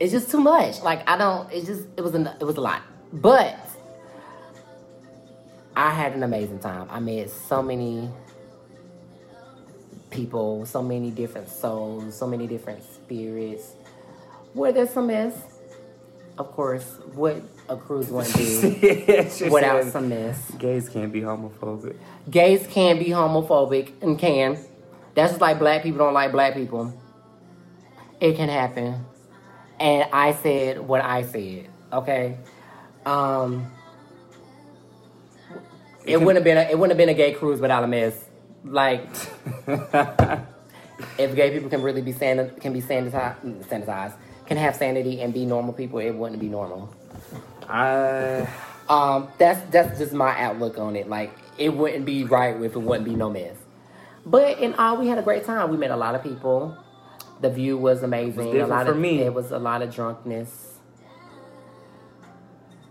[0.00, 0.82] it's just too much.
[0.82, 1.52] Like I don't.
[1.52, 2.82] It's just it was a it was a lot.
[3.12, 3.58] But
[5.76, 6.88] I had an amazing time.
[6.90, 8.08] I met so many
[10.14, 13.72] people, so many different souls, so many different spirits.
[14.54, 15.34] Where there's some mess,
[16.38, 16.84] of course.
[17.14, 18.36] What a cruise wouldn't
[19.32, 20.50] she without some mess.
[20.58, 21.96] Gays can't be homophobic.
[22.30, 24.58] Gays can be homophobic and can.
[25.14, 26.92] That's just like black people don't like black people.
[28.20, 29.04] It can happen.
[29.78, 31.68] And I said what I said.
[31.92, 32.38] Okay.
[33.04, 33.70] Um
[36.04, 37.86] it, can- wouldn't have been a, it wouldn't have been a gay cruise without a
[37.86, 38.23] mess.
[38.64, 39.08] Like
[41.18, 44.14] if gay people can really be sanit- can be sanitized, sanitized,
[44.46, 46.94] can have sanity and be normal people, it wouldn't be normal.
[47.68, 48.48] I
[48.88, 51.08] Um, that's that's just my outlook on it.
[51.08, 53.56] Like it wouldn't be right if it wouldn't be no mess.
[54.26, 55.70] But in all, we had a great time.
[55.70, 56.76] We met a lot of people.
[57.40, 58.58] The view was amazing.
[58.60, 59.20] a lot for of me.
[59.20, 60.78] It was a lot of drunkenness.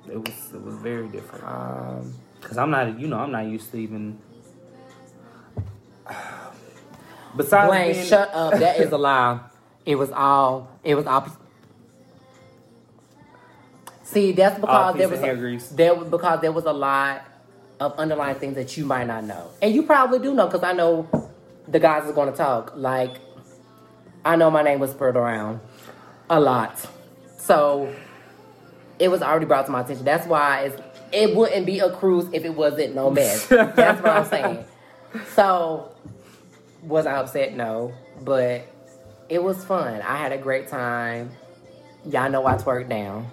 [0.10, 1.44] it was it was very different.
[1.46, 4.20] Um, Cause I'm not, you know, I'm not used to even.
[7.36, 8.54] Besides, Blaine, being- shut up.
[8.54, 9.40] That is a lie.
[9.86, 10.70] It was all.
[10.84, 11.28] It was all.
[14.04, 17.24] See, that's because there was a, there was because there was a lot
[17.80, 20.74] of underlying things that you might not know, and you probably do know because I
[20.74, 21.08] know
[21.68, 22.74] the guys are going to talk.
[22.76, 23.18] Like,
[24.24, 25.62] I know my name was spread around
[26.30, 26.86] a lot,
[27.38, 27.94] so
[29.00, 30.06] it was already brought to my attention.
[30.06, 30.82] That's why it's,
[31.12, 33.48] it wouldn't be a cruise if it wasn't no mess.
[33.48, 34.66] that's what I'm saying.
[35.36, 35.93] So,
[36.84, 37.56] was I upset?
[37.56, 38.68] No, but
[39.30, 40.02] it was fun.
[40.02, 41.32] I had a great time.
[42.06, 43.32] Y'all know I twerked down.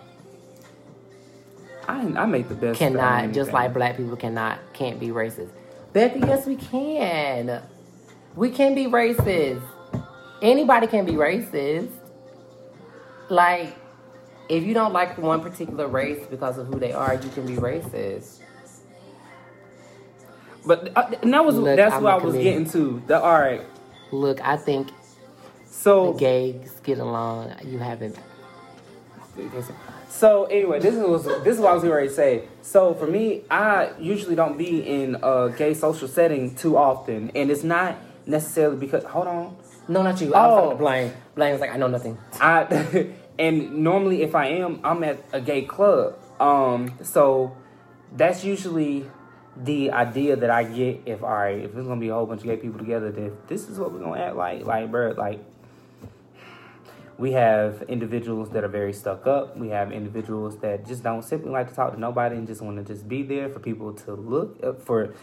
[1.88, 2.78] I I make the best.
[2.78, 5.50] Cannot just like black people cannot can't be racist.
[5.92, 7.62] Becca, yes we can.
[8.36, 9.62] We can be racist.
[10.40, 11.90] Anybody can be racist.
[13.28, 13.76] Like,
[14.48, 17.56] if you don't like one particular race because of who they are, you can be
[17.56, 18.39] racist.
[20.66, 23.02] But uh, and that was Look, that's I'm what I was getting to.
[23.06, 23.62] The, all right,
[24.12, 24.88] Look, I think
[25.66, 27.54] so gays get along.
[27.64, 28.16] You haven't.
[30.08, 32.42] So anyway, this was this is what I was ready to say.
[32.62, 37.50] So for me, I usually don't be in a gay social setting too often, and
[37.50, 37.96] it's not
[38.26, 39.56] necessarily because hold on,
[39.88, 40.34] No, not you.
[40.34, 40.76] I was Oh.
[40.76, 41.12] Blaine.
[41.34, 42.18] Blaine was like, I know nothing.
[42.40, 43.06] I
[43.38, 46.18] and normally if I am, I'm at a gay club.
[46.38, 47.56] Um, so
[48.16, 49.08] that's usually
[49.56, 51.02] the idea that I get.
[51.06, 53.36] If all right, if there's gonna be a whole bunch of gay people together, then
[53.48, 54.64] this is what we're gonna act like.
[54.64, 55.40] Like, bro, like
[57.18, 59.56] we have individuals that are very stuck up.
[59.56, 62.78] We have individuals that just don't simply like to talk to nobody and just want
[62.78, 65.14] to just be there for people to look for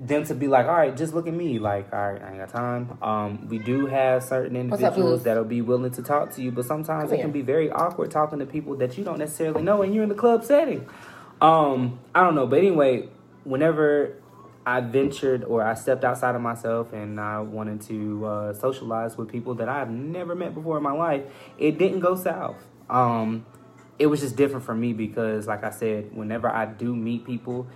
[0.00, 1.58] them to be like, all right, just look at me.
[1.58, 2.98] Like, all right, I ain't got time.
[3.02, 6.50] Um, we do have certain What's up, individuals that'll be willing to talk to you,
[6.50, 7.24] but sometimes Come it here.
[7.24, 10.08] can be very awkward talking to people that you don't necessarily know and you're in
[10.08, 10.88] the club setting.
[11.40, 13.08] Um, I don't know, but anyway,
[13.44, 14.16] whenever
[14.66, 19.28] I ventured or I stepped outside of myself and I wanted to uh, socialize with
[19.28, 21.22] people that I've never met before in my life,
[21.58, 22.56] it didn't go south.
[22.90, 23.46] Um,
[23.98, 27.66] it was just different for me because, like I said, whenever I do meet people,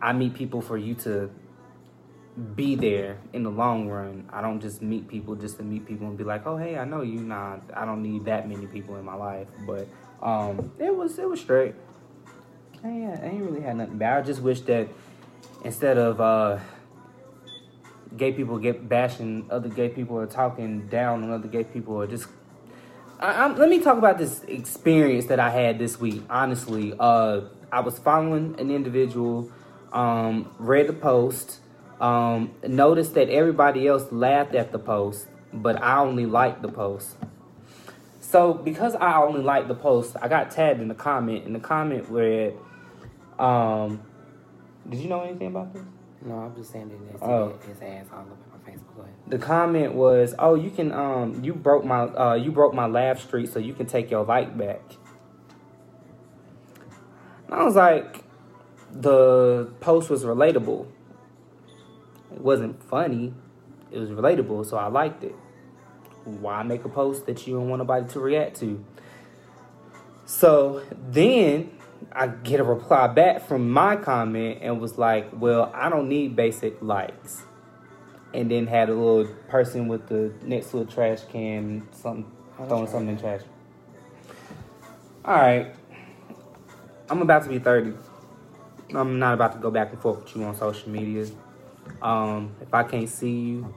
[0.00, 1.30] I meet people for you to
[2.54, 4.28] be there in the long run.
[4.32, 6.84] I don't just meet people just to meet people and be like, oh hey, I
[6.84, 7.20] know you.
[7.20, 9.48] Nah, I don't need that many people in my life.
[9.66, 9.86] But
[10.22, 11.74] um, it was it was straight.
[12.84, 14.22] I ain't, I ain't really had nothing bad.
[14.22, 14.88] I just wish that
[15.64, 16.58] instead of uh,
[18.16, 22.06] gay people get bashing other gay people or talking down on other gay people or
[22.06, 22.26] just
[23.22, 26.22] I, let me talk about this experience that I had this week.
[26.28, 29.48] Honestly, uh, I was following an individual,
[29.92, 31.60] um, read the post,
[32.00, 37.16] um, noticed that everybody else laughed at the post, but I only liked the post.
[38.18, 41.60] So because I only liked the post, I got tagged in the comment, and the
[41.60, 42.56] comment read,
[43.42, 44.00] um,
[44.88, 45.82] "Did you know anything about this?"
[46.24, 47.54] No, I'm just saying that Oh.
[47.66, 49.06] his ass all over my Facebook.
[49.26, 53.20] The comment was, "Oh, you can um you broke my uh you broke my laugh
[53.20, 54.80] streak, so you can take your like back."
[57.46, 58.24] And I was like,
[58.92, 60.86] the post was relatable.
[62.34, 63.34] It wasn't funny.
[63.90, 65.34] It was relatable, so I liked it.
[66.24, 68.82] Why make a post that you don't want nobody to react to?
[70.24, 71.72] So then
[72.14, 76.36] I get a reply back from my comment and was like, "Well, I don't need
[76.36, 77.44] basic likes."
[78.34, 82.24] and then had a little person with the next little trash can, something
[82.58, 83.40] Oh, throwing something in trash.
[85.24, 85.74] All right,
[87.08, 87.94] I'm about to be thirty.
[88.94, 91.26] I'm not about to go back and forth with you on social media.
[92.02, 93.74] Um, if I can't see you,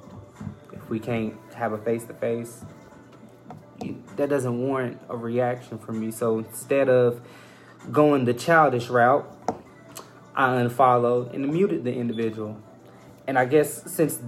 [0.74, 2.66] if we can't have a face to face,
[4.18, 6.12] that doesn't warrant a reaction from me.
[6.12, 7.22] So instead of
[7.92, 9.30] going the childish route,
[10.36, 12.58] I unfollowed and muted the individual.
[13.28, 14.20] And I guess since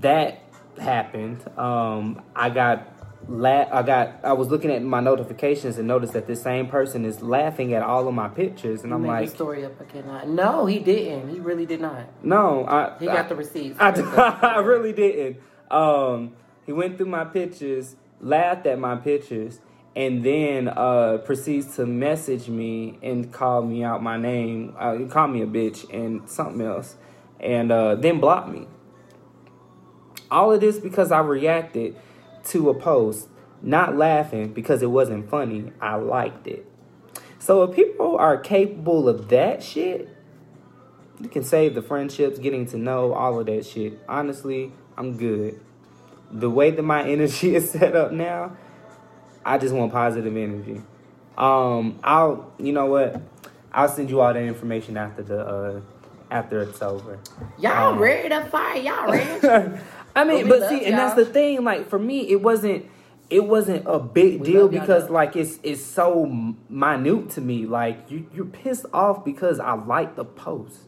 [0.00, 0.40] that
[0.78, 2.88] happened, um, I got
[3.28, 7.04] la- I got I was looking at my notifications and noticed that this same person
[7.04, 10.34] is laughing at all of my pictures, and I'm like, story up again.
[10.34, 11.30] No, he didn't.
[11.30, 12.04] He really did not.
[12.22, 13.78] no, I He I, got the receipts.
[13.80, 13.90] I,
[14.56, 15.38] I really didn't.
[15.70, 16.34] Um,
[16.66, 19.60] he went through my pictures, laughed at my pictures,
[19.96, 24.74] and then uh, proceeds to message me and call me out my name.
[24.78, 26.96] Uh, he called me a bitch and something else,
[27.38, 28.66] and uh, then block me.
[30.30, 31.96] All of this because I reacted
[32.46, 33.28] to a post,
[33.62, 35.72] not laughing because it wasn't funny.
[35.80, 36.66] I liked it.
[37.38, 40.08] So if people are capable of that shit,
[41.20, 43.98] you can save the friendships, getting to know all of that shit.
[44.08, 45.60] Honestly, I'm good.
[46.30, 48.56] The way that my energy is set up now,
[49.44, 50.80] I just want positive energy.
[51.36, 53.20] Um, I'll, you know what?
[53.72, 55.80] I'll send you all that information after the uh
[56.30, 57.18] after it's over.
[57.58, 58.84] Y'all Um, ready to fight?
[58.84, 59.78] Y'all ready?
[60.16, 61.64] I mean, But but see, love and that's the thing.
[61.64, 62.86] Like for me, it wasn't.
[63.30, 66.26] It wasn't a big We deal because like it's it's so
[66.68, 67.66] minute to me.
[67.66, 70.80] Like you you're pissed off because I like the post.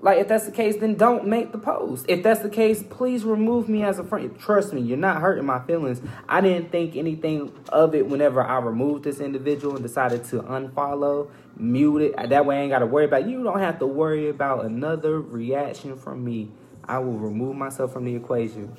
[0.00, 2.06] Like if that's the case, then don't make the post.
[2.08, 4.38] If that's the case, please remove me as a friend.
[4.38, 6.00] Trust me, you're not hurting my feelings.
[6.28, 11.30] I didn't think anything of it whenever I removed this individual and decided to unfollow,
[11.56, 12.28] mute it.
[12.30, 15.96] That way I ain't gotta worry about you don't have to worry about another reaction
[15.96, 16.52] from me.
[16.84, 18.76] I will remove myself from the equation.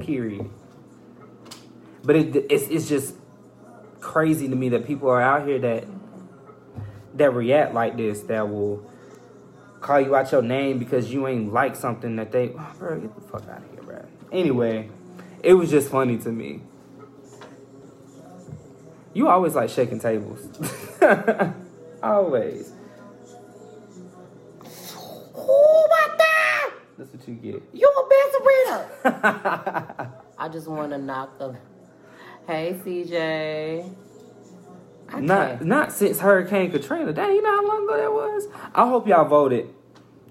[0.00, 0.48] Period.
[2.04, 3.16] But it, it's it's just
[3.98, 5.84] crazy to me that people are out here that
[7.14, 8.89] that react like this that will
[9.80, 13.14] call you out your name because you ain't like something that they oh, bro get
[13.14, 14.88] the fuck out of here bro anyway
[15.42, 16.62] it was just funny to me
[19.14, 20.46] you always like shaking tables
[22.02, 22.72] always
[25.34, 25.40] Who
[25.86, 26.70] about that?
[26.98, 30.12] that's what you get You a best reader.
[30.38, 31.56] I just want to knock the.
[32.46, 33.94] Hey, CJ.
[35.12, 37.12] I Not not since Hurricane Katrina.
[37.12, 38.48] Dang, you know how long ago that was?
[38.74, 39.72] I hope y'all voted.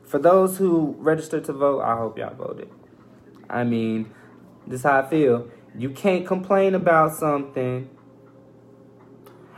[0.03, 2.69] For those who registered to vote, I hope y'all voted.
[3.49, 4.11] I mean,
[4.65, 5.47] this is how I feel.
[5.75, 7.89] You can't complain about something.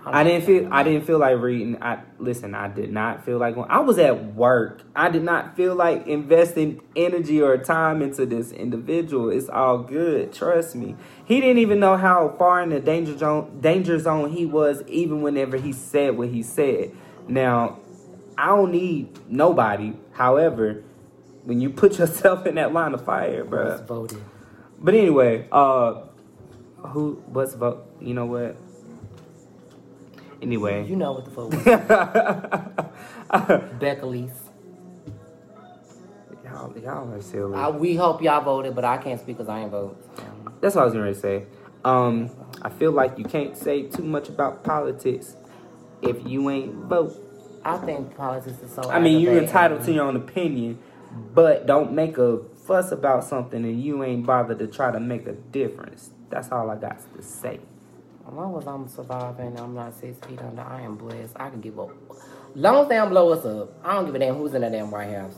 [0.04, 1.82] I didn't feel I didn't feel like reading.
[1.82, 3.70] I listen, I did not feel like going.
[3.70, 4.82] I was at work.
[4.96, 9.30] I did not feel like investing energy or time into this individual.
[9.30, 10.34] It's all good.
[10.34, 10.96] Trust me.
[11.26, 15.22] He didn't even know how far in the danger zone danger zone he was even
[15.22, 16.96] whenever he said what he said.
[17.28, 17.80] Now,
[18.38, 19.94] I don't need nobody.
[20.14, 20.84] However,
[21.44, 23.78] when you put yourself in that line of fire, bro.
[23.84, 24.24] Voted.
[24.80, 26.06] But anyway, uh
[26.88, 28.58] who what's vote you know what?
[30.42, 30.86] Anyway.
[30.88, 31.64] You know what the fuck was.
[33.80, 34.32] Becca Lease.
[36.44, 37.56] y'all, y'all are silly.
[37.56, 39.98] I, we hope y'all voted, but I can't speak because I ain't vote.
[40.62, 41.46] That's what I was gonna say.
[41.84, 42.30] Um,
[42.62, 45.36] I feel like you can't say too much about politics
[46.02, 47.16] if you ain't vote.
[47.64, 48.90] I think politics is so.
[48.90, 50.80] I mean, you're entitled to your own opinion,
[51.34, 55.28] but don't make a fuss about something and you ain't bothered to try to make
[55.28, 56.12] a difference.
[56.30, 57.60] That's all I got to say.
[58.28, 60.62] As long as I'm surviving, I'm not six feet under.
[60.62, 61.34] I am blessed.
[61.36, 61.90] I can give up.
[62.56, 64.72] Long as they don't blow us up, I don't give a damn who's in that
[64.72, 65.34] damn White House.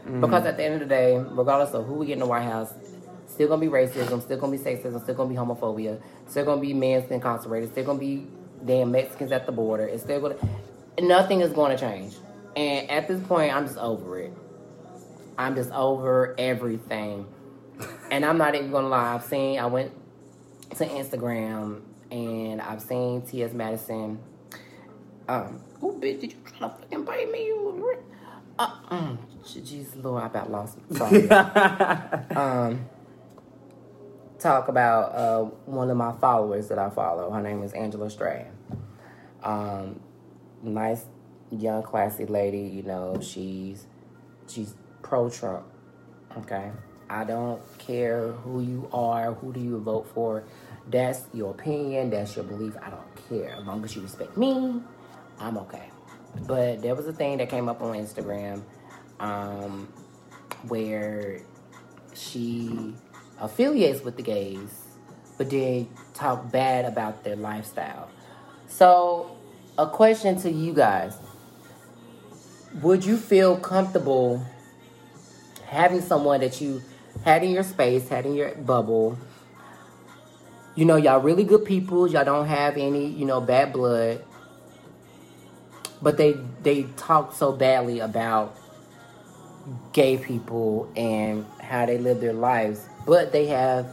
[0.00, 0.20] Mm-hmm.
[0.20, 2.44] Because at the end of the day, regardless of who we get in the White
[2.44, 2.72] House,
[3.26, 6.72] still gonna be racism, still gonna be sexism, still gonna be homophobia, still gonna be
[6.72, 8.26] men incarcerated, still gonna be
[8.64, 9.86] damn Mexicans at the border.
[9.86, 10.36] It's still gonna.
[11.00, 12.14] Nothing is going to change.
[12.56, 14.32] And at this point, I'm just over it.
[15.36, 17.26] I'm just over everything.
[18.08, 19.16] And I'm not even gonna lie.
[19.16, 19.58] I've seen.
[19.58, 19.90] I went
[20.76, 23.52] to Instagram and I've seen T.S.
[23.52, 24.18] Madison.
[25.28, 27.46] Um, oh bitch, did you try to fucking bite me?
[27.46, 27.66] You
[28.58, 30.78] uh, mm, Jesus Lord, I about lost.
[30.92, 31.28] Sorry.
[32.36, 32.86] um,
[34.38, 37.30] talk about uh, one of my followers that I follow.
[37.30, 38.46] Her name is Angela Stanton.
[39.42, 40.00] Um,
[40.62, 41.04] nice,
[41.50, 42.60] young, classy lady.
[42.60, 43.86] You know, she's
[44.48, 45.66] she's pro Trump.
[46.38, 46.70] Okay,
[47.10, 49.34] I don't care who you are.
[49.34, 50.44] Who do you vote for?
[50.88, 52.10] That's your opinion.
[52.10, 52.74] That's your belief.
[52.82, 53.56] I don't care.
[53.58, 54.80] As long as you respect me,
[55.38, 55.90] I'm okay.
[56.46, 58.62] But there was a thing that came up on Instagram
[59.18, 59.88] um,
[60.68, 61.40] where
[62.14, 62.94] she
[63.40, 64.82] affiliates with the gays,
[65.38, 68.10] but then talk bad about their lifestyle.
[68.68, 69.36] So,
[69.78, 71.16] a question to you guys
[72.82, 74.44] Would you feel comfortable
[75.66, 76.82] having someone that you
[77.24, 79.18] had in your space, had in your bubble?
[80.76, 84.22] You know, y'all really good people, y'all don't have any, you know, bad blood
[86.02, 88.54] but they they talk so badly about
[89.94, 93.86] gay people and how they live their lives but they have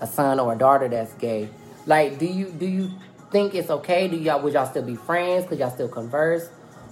[0.00, 1.48] a son or a daughter that's gay.
[1.86, 2.90] Like, do you do you
[3.30, 4.08] think it's okay?
[4.08, 5.46] Do y'all would y'all still be friends?
[5.46, 6.48] Could y'all still converse,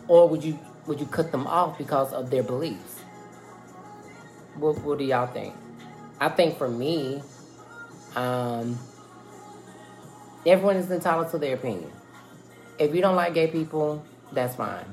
[0.09, 3.01] or would you would you cut them off because of their beliefs?
[4.57, 5.55] What What do y'all think?
[6.21, 7.23] I think for me,
[8.17, 8.79] um,
[10.47, 11.91] everyone is entitled to their opinion.
[12.79, 14.85] If you don't like gay people, that's fine.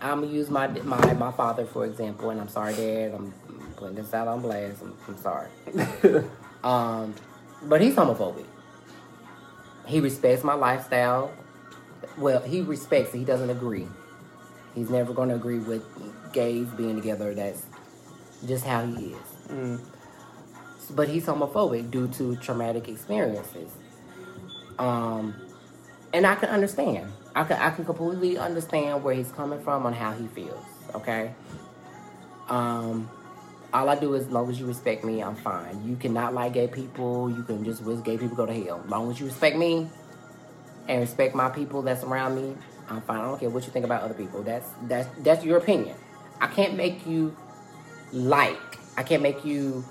[0.00, 3.14] I'm gonna use my my my father for example, and I'm sorry, Dad.
[3.14, 3.32] I'm
[3.76, 4.82] putting this out on blast.
[4.82, 5.48] I'm, I'm sorry.
[6.64, 7.14] um,
[7.62, 8.46] but he's homophobic.
[9.86, 11.32] He respects my lifestyle.
[12.16, 13.18] Well, he respects it.
[13.18, 13.86] He doesn't agree.
[14.74, 15.84] He's never going to agree with
[16.32, 17.34] gays being together.
[17.34, 17.64] That's
[18.46, 19.48] just how he is.
[19.48, 19.80] Mm.
[20.90, 23.70] But he's homophobic due to traumatic experiences.
[24.78, 25.34] Um,
[26.12, 27.12] and I can understand.
[27.34, 30.64] I can I can completely understand where he's coming from on how he feels.
[30.94, 31.32] Okay.
[32.48, 33.10] Um,
[33.72, 35.88] all I do is, as long as you respect me, I'm fine.
[35.88, 37.28] You cannot like gay people.
[37.28, 38.80] You can just wish gay people go to hell.
[38.84, 39.88] As long as you respect me
[40.86, 42.56] and respect my people that's around me,
[42.88, 43.18] I'm fine.
[43.18, 44.42] I don't care what you think about other people.
[44.42, 45.96] That's that's that's your opinion.
[46.40, 47.36] I can't make you
[48.12, 48.78] like.
[48.96, 49.84] I can't make you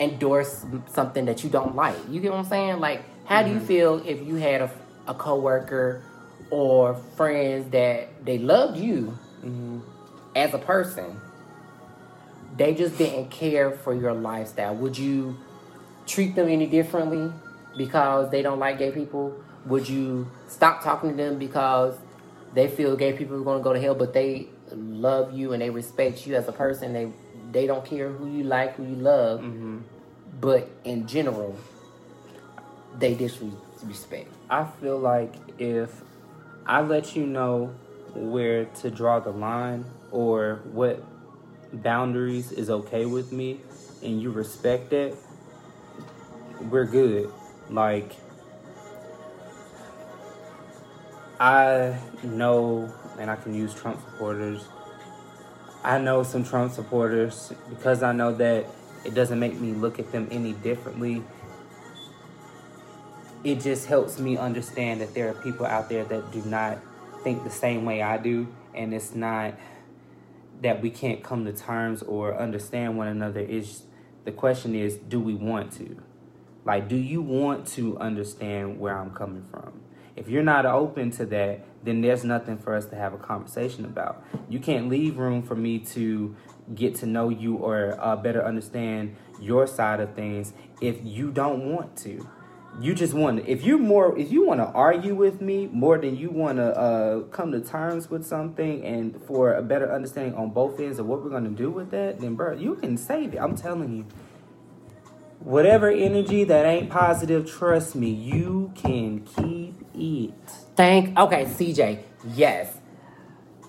[0.00, 1.96] endorse something that you don't like.
[2.08, 2.80] You get what I'm saying?
[2.80, 3.66] Like, how do you mm-hmm.
[3.66, 4.70] feel if you had a,
[5.06, 6.02] a coworker
[6.50, 9.80] or friends that they loved you mm-hmm.
[10.34, 11.20] as a person?
[12.56, 14.74] They just didn't care for your lifestyle.
[14.76, 15.36] Would you
[16.06, 17.32] treat them any differently
[17.76, 19.34] because they don't like gay people?
[19.66, 21.96] Would you stop talking to them because
[22.54, 25.62] they feel gay people are going to go to hell, but they love you and
[25.62, 26.92] they respect you as a person?
[26.92, 27.12] They
[27.50, 29.78] they don't care who you like, who you love, mm-hmm.
[30.40, 31.56] but in general,
[32.98, 34.30] they disrespect.
[34.50, 35.90] I feel like if
[36.66, 37.74] I let you know
[38.14, 41.02] where to draw the line or what
[41.72, 43.60] boundaries is okay with me
[44.02, 45.16] and you respect it,
[46.70, 47.30] we're good.
[47.70, 48.12] Like,
[51.38, 54.64] I know, and I can use Trump supporters.
[55.88, 58.66] I know some Trump supporters because I know that
[59.06, 61.22] it doesn't make me look at them any differently.
[63.42, 66.76] It just helps me understand that there are people out there that do not
[67.24, 69.54] think the same way I do, and it's not
[70.60, 73.40] that we can't come to terms or understand one another.
[73.40, 73.84] Is
[74.26, 76.02] the question is, do we want to?
[76.66, 79.80] Like, do you want to understand where I'm coming from?
[80.18, 83.84] If you're not open to that, then there's nothing for us to have a conversation
[83.84, 84.24] about.
[84.48, 86.34] You can't leave room for me to
[86.74, 91.72] get to know you or uh, better understand your side of things if you don't
[91.72, 92.28] want to.
[92.80, 95.98] You just want to, if you're more if you want to argue with me more
[95.98, 100.34] than you want to uh, come to terms with something and for a better understanding
[100.34, 103.34] on both ends of what we're gonna do with that, then bro, you can save
[103.34, 103.38] it.
[103.38, 104.06] I'm telling you
[105.40, 109.57] whatever energy that ain't positive, trust me, you can keep
[109.98, 110.34] it.
[110.76, 112.02] Thank okay, CJ.
[112.34, 112.74] Yes.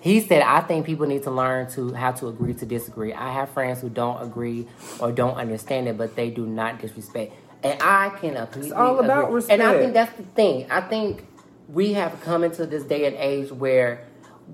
[0.00, 3.12] He said, I think people need to learn to how to agree to disagree.
[3.12, 4.66] I have friends who don't agree
[4.98, 7.34] or don't understand it, but they do not disrespect.
[7.62, 9.42] And I can completely It's all about agree.
[9.50, 10.70] And I think that's the thing.
[10.70, 11.26] I think
[11.68, 14.06] we have come into this day and age where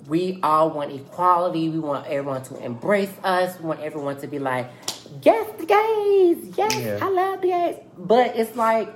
[0.09, 1.69] we all want equality.
[1.69, 3.59] We want everyone to embrace us.
[3.61, 4.69] We want everyone to be like,
[5.23, 6.59] yes, the gays.
[6.59, 6.99] Yes, Yeah.
[7.01, 7.77] I love the gays.
[7.97, 8.93] But it's like,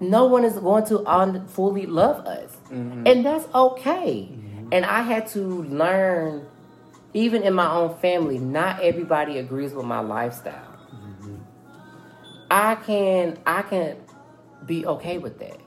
[0.00, 2.56] no one is going to un- fully love us.
[2.70, 3.06] Mm-hmm.
[3.06, 4.28] And that's okay.
[4.30, 4.68] Mm-hmm.
[4.72, 6.46] And I had to learn,
[7.14, 10.76] even in my own family, not everybody agrees with my lifestyle.
[10.92, 11.36] Mm-hmm.
[12.50, 13.96] I can I can
[14.66, 15.60] be okay with that.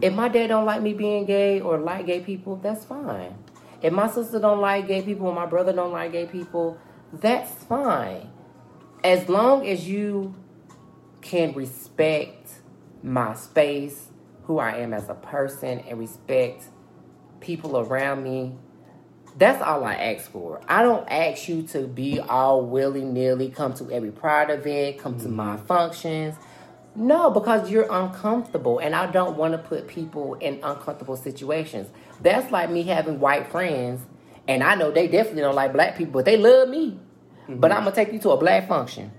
[0.00, 3.36] If my dad don't like me being gay or like gay people, that's fine.
[3.82, 6.78] If my sister don't like gay people or my brother don't like gay people,
[7.12, 8.30] that's fine.
[9.04, 10.34] As long as you
[11.20, 12.41] can respect
[13.02, 14.08] my space,
[14.44, 16.64] who I am as a person, and respect
[17.40, 18.54] people around me,
[19.36, 20.60] that's all I ask for.
[20.68, 25.18] I don't ask you to be all willy nilly, come to every pride event, come
[25.20, 25.66] to my mm-hmm.
[25.66, 26.36] functions.
[26.94, 31.88] No, because you're uncomfortable, and I don't want to put people in uncomfortable situations.
[32.20, 34.04] That's like me having white friends,
[34.46, 36.98] and I know they definitely don't like black people, but they love me.
[37.48, 37.78] But mm-hmm.
[37.78, 39.10] I'm gonna take you to a black function.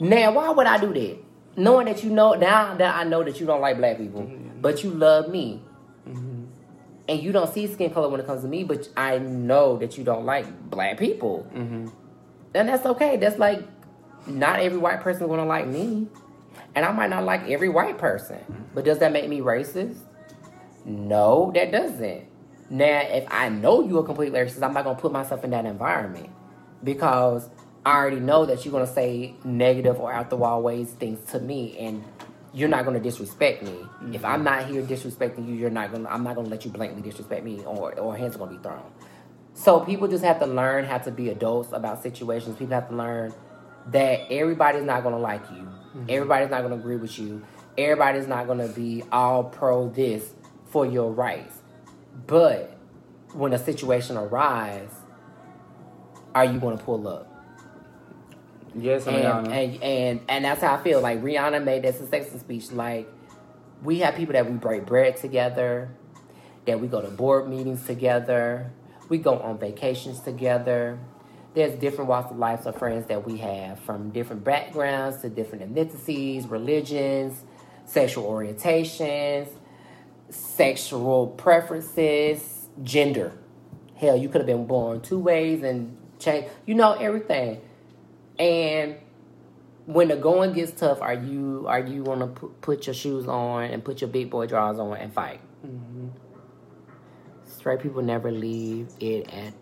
[0.00, 1.18] Now, why would I do that?
[1.56, 4.60] Knowing that you know now that I know that you don't like black people, mm-hmm.
[4.60, 5.62] but you love me,
[6.06, 6.44] mm-hmm.
[7.08, 9.96] and you don't see skin color when it comes to me, but I know that
[9.96, 11.88] you don't like black people, Mm-hmm.
[12.52, 13.16] then that's okay.
[13.16, 13.62] That's like
[14.26, 16.08] not every white person is gonna like me,
[16.74, 18.36] and I might not like every white person.
[18.36, 18.62] Mm-hmm.
[18.74, 19.96] But does that make me racist?
[20.84, 22.24] No, that doesn't.
[22.68, 25.64] Now, if I know you are completely racist, I'm not gonna put myself in that
[25.64, 26.28] environment
[26.84, 27.48] because
[27.86, 31.38] I already know that you're gonna say negative or out the wall ways things to
[31.38, 32.02] me, and
[32.52, 33.70] you're not gonna disrespect me.
[33.70, 34.12] Mm-hmm.
[34.12, 36.08] If I'm not here disrespecting you, you're not gonna.
[36.08, 38.82] I'm not gonna let you blatantly disrespect me, or or hands are gonna be thrown.
[39.54, 42.56] So people just have to learn how to be adults about situations.
[42.56, 43.32] People have to learn
[43.92, 45.62] that everybody's not gonna like you.
[45.62, 46.06] Mm-hmm.
[46.08, 47.44] Everybody's not gonna agree with you.
[47.78, 50.34] Everybody's not gonna be all pro this
[50.64, 51.62] for your rights.
[52.26, 52.76] But
[53.32, 54.90] when a situation arises,
[56.34, 57.35] are you gonna pull up?
[58.78, 59.48] Yes, and, Rihanna.
[59.48, 61.00] And, and and that's how I feel.
[61.00, 62.70] Like Rihanna made that successful speech.
[62.72, 63.08] Like
[63.82, 65.90] we have people that we break bread together,
[66.66, 68.70] that we go to board meetings together,
[69.08, 70.98] we go on vacations together.
[71.54, 75.74] There's different walks of life of friends that we have from different backgrounds to different
[75.74, 77.42] ethnicities, religions,
[77.86, 79.48] sexual orientations,
[80.28, 83.32] sexual preferences, gender.
[83.94, 86.46] Hell, you could have been born two ways and change.
[86.66, 87.62] You know everything.
[88.38, 88.96] And
[89.86, 93.84] when the going gets tough, are you are you gonna put your shoes on and
[93.84, 95.40] put your big boy drawers on and fight?
[95.64, 96.08] Mm-hmm.
[97.44, 99.54] Straight people never leave it at.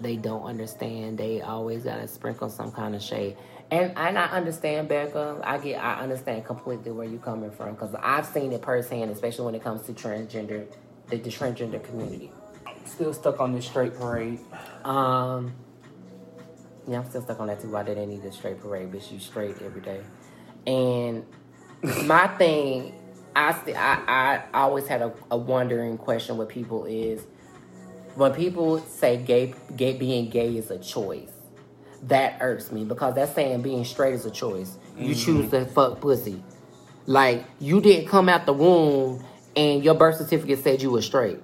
[0.00, 1.18] They don't understand.
[1.18, 3.36] They always gotta sprinkle some kind of shade.
[3.70, 5.40] And and I understand, Becca.
[5.42, 5.82] I get.
[5.82, 9.62] I understand completely where you're coming from because I've seen it firsthand, especially when it
[9.62, 10.66] comes to transgender,
[11.08, 12.30] the, the transgender community.
[12.84, 14.40] Still stuck on this straight parade.
[14.84, 15.54] Um
[16.88, 17.68] yeah, I'm still stuck on that too.
[17.68, 18.90] Why did they need a straight parade?
[18.90, 20.00] Bitch, you straight every day.
[20.66, 21.24] And
[22.04, 22.94] my thing,
[23.34, 27.24] I, st- I I always had a, a wondering question with people is
[28.14, 31.30] when people say gay, gay being gay is a choice.
[32.04, 34.76] That irks me because that's saying being straight is a choice.
[34.98, 35.24] You mm-hmm.
[35.24, 36.42] choose to fuck pussy.
[37.06, 39.24] Like you didn't come out the womb
[39.56, 41.40] and your birth certificate said you were straight.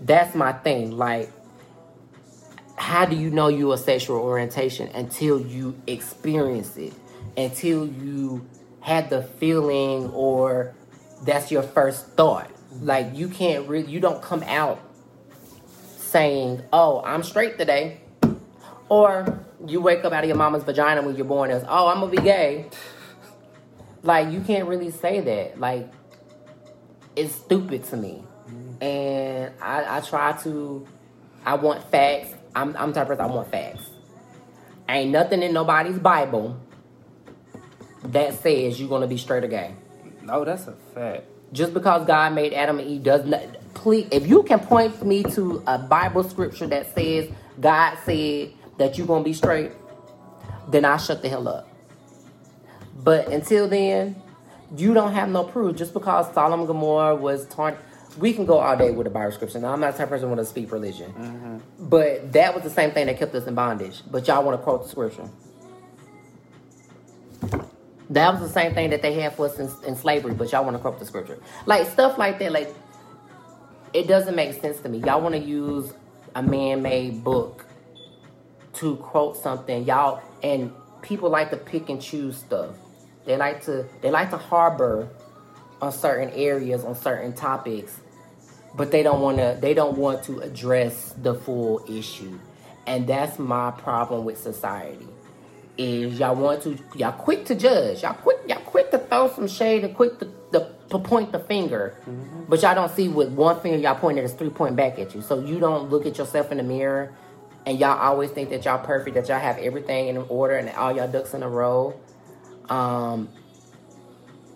[0.00, 0.92] That's my thing.
[0.92, 1.32] Like
[2.82, 6.92] how do you know your sexual orientation until you experience it,
[7.36, 8.44] until you
[8.80, 10.74] had the feeling or
[11.24, 12.50] that's your first thought.
[12.80, 14.80] Like you can't really, you don't come out
[15.96, 18.00] saying, "Oh, I'm straight today,"
[18.88, 22.00] or you wake up out of your mama's vagina when you're born as, "Oh, I'm
[22.00, 22.66] gonna be gay."
[24.02, 25.60] Like you can't really say that.
[25.60, 25.88] Like
[27.14, 28.24] it's stupid to me,
[28.80, 30.84] and I, I try to.
[31.44, 32.34] I want facts.
[32.54, 33.90] I'm, I'm the type of person I want facts.
[34.88, 36.60] Ain't nothing in nobody's Bible
[38.04, 39.74] that says you're gonna be straight or gay.
[40.22, 41.24] No, that's a fact.
[41.52, 43.42] Just because God made Adam and Eve does not
[43.74, 47.30] please if you can point me to a Bible scripture that says
[47.60, 49.72] God said that you're gonna be straight,
[50.68, 51.68] then I shut the hell up.
[53.02, 54.20] But until then,
[54.76, 55.76] you don't have no proof.
[55.76, 57.76] Just because Sodom and Gomorrah was torn
[58.18, 59.58] we can go all day with the Bible scripture.
[59.58, 61.12] Now, I'm not the type of person who want to speak religion.
[61.12, 61.88] Mm-hmm.
[61.88, 64.02] But that was the same thing that kept us in bondage.
[64.10, 65.28] But y'all want to quote the scripture.
[68.10, 70.64] That was the same thing that they had for us in, in slavery, but y'all
[70.64, 71.38] want to quote the scripture.
[71.64, 72.74] Like, stuff like that, like,
[73.94, 74.98] it doesn't make sense to me.
[74.98, 75.92] Y'all want to use
[76.34, 77.64] a man made book
[78.74, 79.84] to quote something.
[79.84, 82.74] Y'all, and people like to pick and choose stuff.
[83.24, 85.08] They like to, they like to harbor
[85.80, 88.01] on certain areas on certain topics
[88.74, 92.38] but they don't want to they don't want to address the full issue.
[92.86, 95.06] And that's my problem with society
[95.78, 98.02] is y'all want to y'all quick to judge.
[98.02, 101.38] Y'all quick y'all quick to throw some shade and quick to, to, to point the
[101.38, 101.96] finger.
[102.00, 102.44] Mm-hmm.
[102.48, 105.22] but y'all don't see with one finger y'all pointing is three point back at you.
[105.22, 107.14] So you don't look at yourself in the mirror
[107.66, 110.94] and y'all always think that y'all perfect that y'all have everything in order and all
[110.94, 111.94] y'all ducks in a row.
[112.68, 113.28] Um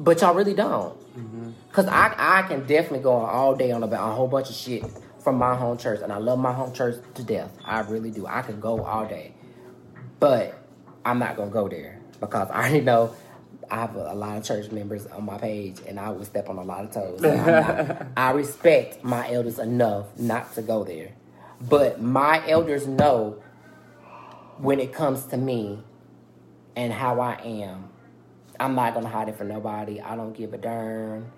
[0.01, 1.51] but y'all really don't Mm-hmm.
[1.69, 4.55] because I, I can definitely go on all day on about a whole bunch of
[4.55, 4.85] shit
[5.19, 7.51] from my home church, and I love my home church to death.
[7.65, 8.27] I really do.
[8.27, 9.33] I can go all day,
[10.21, 10.63] but
[11.05, 13.15] I'm not gonna go there because I already know
[13.71, 16.49] I have a, a lot of church members on my page, and I would step
[16.49, 17.21] on a lot of toes.
[17.21, 21.13] Not, I respect my elders enough not to go there,
[21.61, 23.43] but my elders know
[24.59, 25.79] when it comes to me
[26.75, 27.91] and how I am
[28.59, 30.01] I'm not gonna hide it from nobody.
[30.01, 31.31] I don't give a darn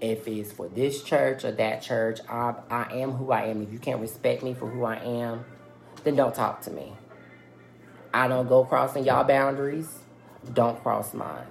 [0.00, 2.20] if it's for this church or that church.
[2.28, 3.62] I I am who I am.
[3.62, 5.44] If you can't respect me for who I am,
[6.04, 6.92] then don't talk to me.
[8.12, 9.98] I don't go crossing y'all boundaries.
[10.52, 11.46] Don't cross mine.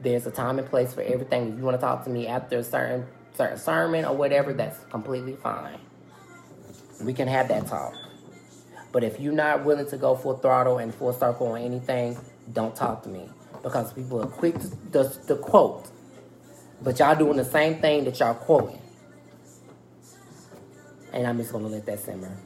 [0.00, 1.52] There's a time and place for everything.
[1.52, 4.78] If you want to talk to me after a certain certain sermon or whatever, that's
[4.90, 5.78] completely fine.
[7.02, 7.94] We can have that talk.
[8.90, 12.18] But if you're not willing to go full throttle and full circle on anything,
[12.52, 13.28] don't talk to me
[13.62, 15.90] because people are quick to, to, to quote,
[16.82, 18.80] but y'all doing the same thing that y'all quoting.
[21.12, 22.36] And I'm just gonna let that simmer.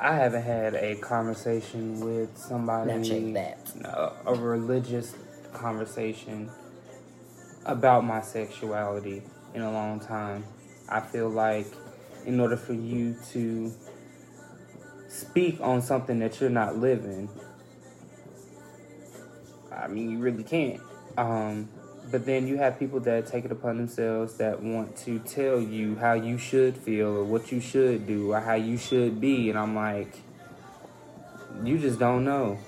[0.00, 2.92] I haven't had a conversation with somebody.
[2.92, 3.76] Now check that.
[3.76, 5.14] No, a religious
[5.52, 6.50] conversation
[7.64, 9.22] about my sexuality
[9.54, 10.44] in a long time.
[10.88, 11.66] I feel like
[12.26, 13.72] in order for you to
[15.08, 17.28] speak on something that you're not living,
[19.72, 20.80] I mean, you really can't.
[21.16, 21.68] Um,
[22.10, 25.96] but then you have people that take it upon themselves that want to tell you
[25.96, 29.50] how you should feel or what you should do or how you should be.
[29.50, 30.22] And I'm like,
[31.62, 32.58] you just don't know.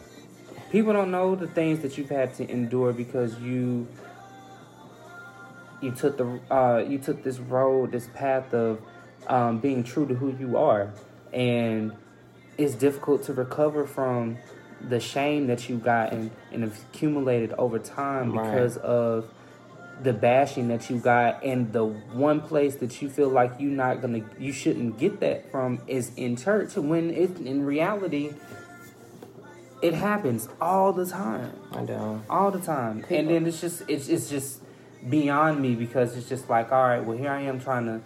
[0.70, 3.88] People don't know the things that you've had to endure because you
[5.80, 8.80] you took the uh, you took this road, this path of
[9.26, 10.92] um, being true to who you are,
[11.32, 11.92] and
[12.58, 14.36] it's difficult to recover from
[14.88, 18.44] the shame that you got and, and accumulated over time Right.
[18.50, 19.28] because of
[20.02, 24.00] the bashing that you got and the one place that you feel like you're not
[24.00, 28.32] gonna you shouldn't get that from is in church when it in reality
[29.82, 32.22] it happens all the time I know.
[32.30, 34.62] all the time People- and then it's just it's, it's just
[35.10, 38.00] beyond me because it's just like all right well here i am trying to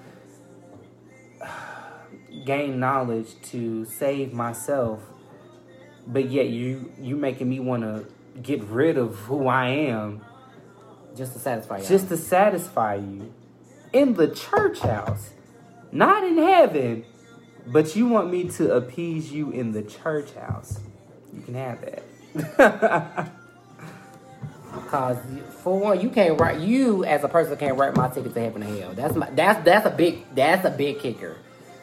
[2.44, 5.00] gain knowledge to save myself
[6.06, 8.06] but yet you you making me want to
[8.42, 10.20] get rid of who i am
[11.16, 11.86] Just to satisfy you.
[11.86, 13.32] just to satisfy you
[13.92, 15.30] in the church house
[15.92, 17.04] not in heaven
[17.66, 20.80] but you want me to appease you in the church house
[21.32, 23.30] you can have that
[24.88, 25.18] Cause
[25.62, 26.58] for one, you can't write.
[26.60, 28.92] You as a person can't write my ticket to heaven and hell.
[28.92, 29.30] That's my.
[29.30, 30.24] That's that's a big.
[30.34, 31.36] That's a big kicker.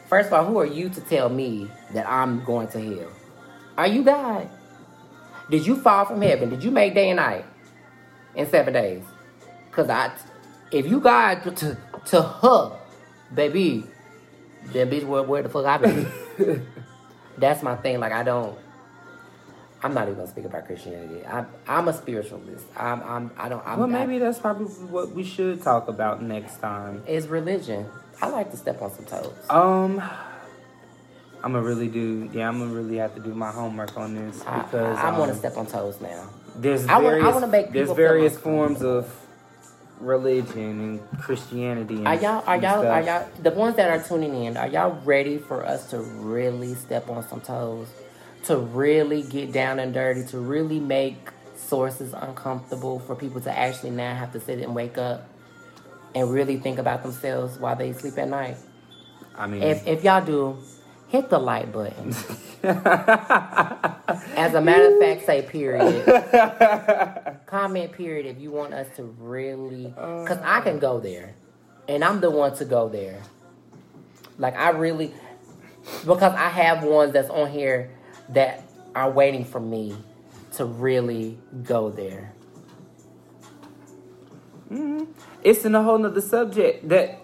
[0.08, 3.10] First of all, who are you to tell me that I'm going to hell?
[3.76, 4.48] Are you God?
[5.50, 6.50] Did you fall from heaven?
[6.50, 7.44] Did you make day and night
[8.34, 9.02] in seven days?
[9.70, 10.12] Cause I,
[10.70, 11.76] if you God to
[12.06, 12.78] to her,
[13.34, 13.84] baby,
[14.66, 16.10] then bitch, where, where the fuck I been?
[17.38, 18.00] that's my thing.
[18.00, 18.58] Like I don't.
[19.82, 21.26] I'm not even gonna speak about Christianity.
[21.26, 22.66] I'm I'm a spiritualist.
[22.76, 23.66] I'm I'm I don't.
[23.66, 27.86] I'm, well maybe that's probably what we should talk about next time is religion.
[28.20, 29.34] I like to step on some toes.
[29.50, 30.00] Um,
[31.44, 32.30] I'm gonna really do.
[32.32, 35.30] Yeah, I'm gonna really have to do my homework on this I, because I, want
[35.30, 36.28] to um, step on toes now.
[36.56, 39.12] There's I wanna- I various, wanna make there's various like- forms of
[40.00, 41.96] religion and Christianity.
[41.96, 44.56] And, Are y'all are y'all are y'all the ones that are tuning in?
[44.56, 47.88] Are y'all ready for us to really step on some toes?
[48.44, 50.24] To really get down and dirty?
[50.28, 54.98] To really make sources uncomfortable for people to actually now have to sit and wake
[54.98, 55.28] up
[56.14, 58.56] and really think about themselves while they sleep at night?
[59.36, 60.58] I mean, If if y'all do,
[61.12, 62.08] hit the like button.
[64.34, 66.06] As a matter of fact, say period.
[67.46, 71.34] Comment period if you want us to really, because I can go there,
[71.86, 73.20] and I'm the one to go there.
[74.38, 75.12] Like I really,
[76.06, 77.90] because I have ones that's on here
[78.30, 78.64] that
[78.94, 79.94] are waiting for me
[80.52, 82.32] to really go there.
[84.70, 85.04] Mm-hmm.
[85.44, 87.20] it's in a whole nother subject that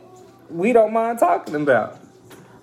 [0.51, 1.98] we don't mind talking about.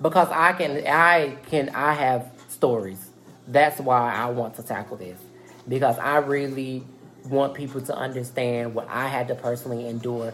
[0.02, 3.10] Because I can I can I have stories.
[3.48, 5.20] That's why I want to tackle this
[5.68, 6.84] because I really
[7.30, 10.34] want people to understand what I had to personally endure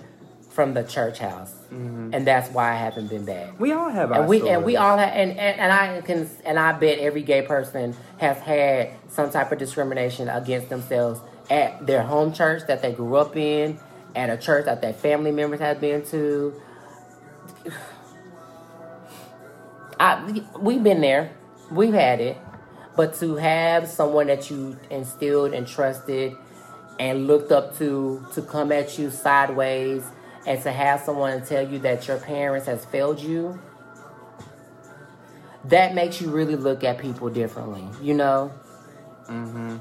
[0.49, 2.13] from the church house, mm-hmm.
[2.13, 3.57] and that's why I haven't been back.
[3.57, 6.29] We all have our And we and we all have, and, and and I can
[6.45, 11.85] and I bet every gay person has had some type of discrimination against themselves at
[11.87, 13.79] their home church that they grew up in,
[14.15, 16.53] at a church that their family members have been to.
[20.01, 21.31] I we've been there,
[21.69, 22.37] we've had it,
[22.95, 26.35] but to have someone that you instilled and trusted
[26.99, 30.03] and looked up to to come at you sideways
[30.45, 33.59] and to have someone tell you that your parents has failed you
[35.65, 38.51] that makes you really look at people differently you know?
[39.29, 39.77] Mm-hmm.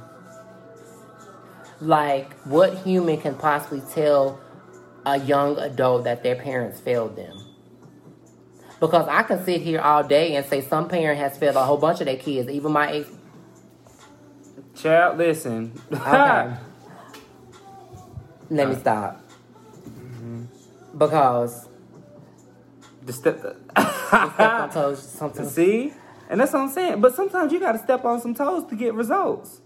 [1.81, 4.39] like what human can possibly tell
[5.07, 7.40] a young adult that their parents failed them
[8.81, 11.77] because i can sit here all day and say some parent has failed a whole
[11.77, 13.09] bunch of their kids even my ex
[14.81, 15.79] Child, listen.
[15.93, 16.01] Okay.
[18.51, 19.23] Let me uh, stop.
[19.85, 20.45] Mm-hmm.
[20.97, 21.69] Because
[23.05, 23.43] The step.
[23.43, 23.59] The
[24.35, 25.47] step on toes something.
[25.49, 25.93] See?
[26.29, 27.01] And that's what I'm saying.
[27.01, 29.61] But sometimes you got to step on some toes to get results.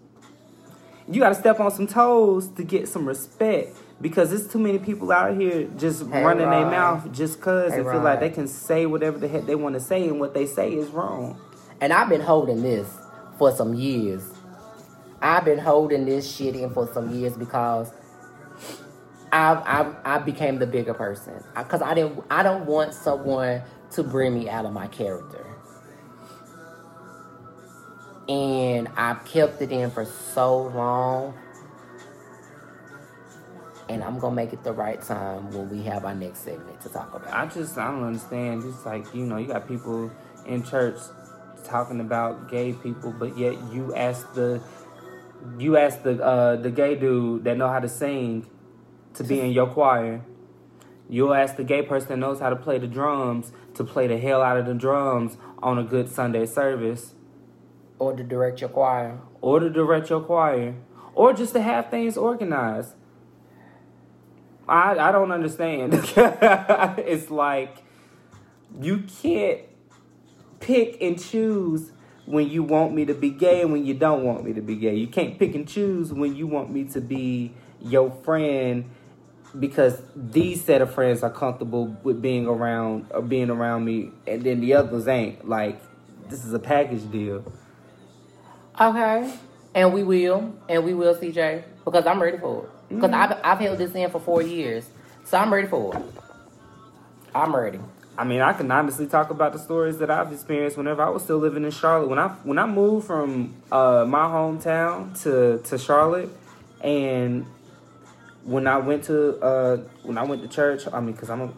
[1.09, 3.77] You got to step on some toes to get some respect.
[4.05, 7.79] Because there's too many people out here just Hey, running their mouth just because Hey,
[7.83, 10.35] they feel like they can say whatever the heck they want to say and what
[10.35, 11.41] they say is wrong.
[11.81, 12.87] And I've been holding this
[13.39, 14.23] for some years.
[15.23, 17.93] I've been holding this shit in for some years because
[19.33, 19.55] I
[20.05, 21.43] I I became the bigger person.
[21.57, 23.63] Because I didn't I don't want someone
[23.93, 25.47] to bring me out of my character.
[28.29, 31.35] and I've kept it in for so long.
[33.89, 36.89] And I'm gonna make it the right time when we have our next segment to
[36.89, 37.33] talk about.
[37.33, 38.65] I just I don't understand.
[38.65, 40.11] It's like you know you got people
[40.47, 40.99] in church
[41.65, 44.63] talking about gay people, but yet you ask the
[45.59, 48.47] you ask the uh, the gay dude that know how to sing
[49.15, 50.23] to be in your choir.
[51.09, 54.19] You'll ask the gay person that knows how to play the drums to play the
[54.19, 57.15] hell out of the drums on a good Sunday service,
[57.99, 59.21] or to direct your choir.
[59.43, 60.75] or to direct your choir,
[61.15, 62.95] or just to have things organized.
[64.69, 65.95] I I don't understand.
[66.17, 67.77] it's like
[68.81, 69.61] you can't
[70.61, 71.93] pick and choose
[72.27, 74.77] when you want me to be gay and when you don't want me to be
[74.77, 74.95] gay.
[74.95, 78.91] You can't pick and choose when you want me to be your friend
[79.59, 84.43] because these set of friends are comfortable with being around or being around me and
[84.43, 85.47] then the others ain't.
[85.49, 85.81] Like
[86.29, 87.45] this is a package deal.
[88.81, 89.33] Okay.
[89.75, 92.71] And we will, and we will, CJ, because I'm ready for it.
[92.95, 94.89] Because I've, I've held this in for four years,
[95.25, 96.03] so I'm ready for it.
[97.35, 97.81] I'm ready.
[98.17, 101.25] I mean, I can honestly talk about the stories that I've experienced whenever I was
[101.25, 102.09] still living in Charlotte.
[102.09, 106.31] When I when I moved from uh, my hometown to to Charlotte,
[106.81, 107.45] and
[108.45, 111.53] when I went to uh, when I went to church, I mean, because I'm a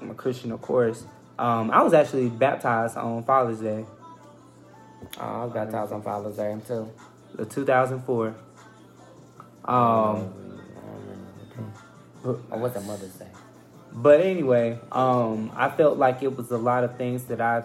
[0.00, 1.04] I'm a Christian, of course.
[1.38, 3.84] Um, I was actually baptized on Father's Day,
[5.18, 6.90] Oh, I was baptized on Father's Day too.
[7.34, 8.26] the 2004.
[8.26, 8.34] Um,
[9.66, 10.43] I don't remember.
[12.24, 13.28] Or what's that Mother's Day?
[13.92, 17.64] But anyway, um, I felt like it was a lot of things that I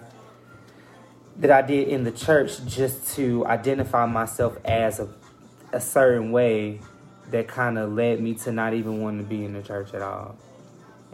[1.37, 5.07] that I did in the church just to identify myself as a,
[5.71, 6.81] a certain way
[7.31, 10.01] that kind of led me to not even want to be in the church at
[10.01, 10.35] all.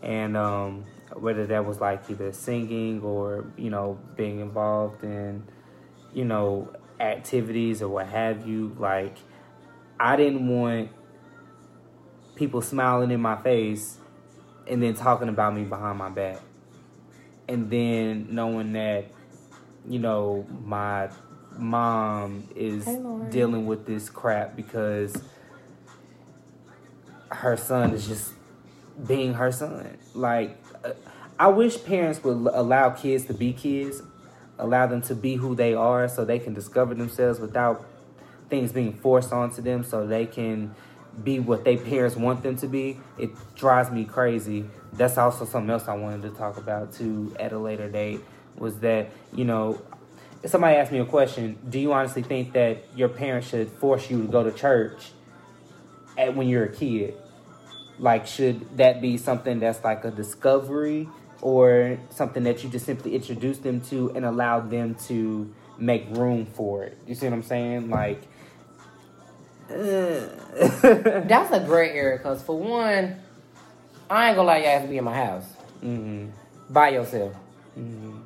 [0.02, 5.44] And um, whether that was like either singing or you know being involved in
[6.14, 9.16] you know activities or what have you, like
[10.00, 10.90] I didn't want
[12.36, 13.98] people smiling in my face
[14.68, 16.40] and then talking about me behind my back.
[17.48, 19.06] And then knowing that,
[19.88, 21.10] you know, my
[21.58, 25.16] mom is Hey, dealing with this crap because
[27.32, 28.34] her son is just
[29.08, 29.98] being her son.
[30.14, 30.94] Like, uh,
[31.40, 34.02] I wish parents would l- allow kids to be kids,
[34.58, 37.86] allow them to be who they are so they can discover themselves without
[38.50, 40.74] things being forced onto them so they can
[41.24, 43.00] be what they parents want them to be.
[43.18, 44.66] It drives me crazy.
[44.94, 48.22] That's also something else I wanted to talk about too at a later date
[48.58, 49.82] was that, you know,
[50.46, 54.22] somebody asked me a question, do you honestly think that your parents should force you
[54.22, 55.12] to go to church
[56.18, 57.16] at when you're a kid?
[58.00, 61.10] Like should that be something that's like a discovery
[61.42, 66.46] or something that you just simply introduce them to and allow them to make room
[66.46, 66.98] for it?
[67.08, 67.90] You see what I'm saying?
[67.90, 68.22] Like
[69.70, 73.16] That's a great area because, for one,
[74.10, 75.46] I ain't gonna lie, y'all have to be in my house
[75.82, 76.28] hmm
[76.70, 77.34] by yourself.
[77.74, 78.18] hmm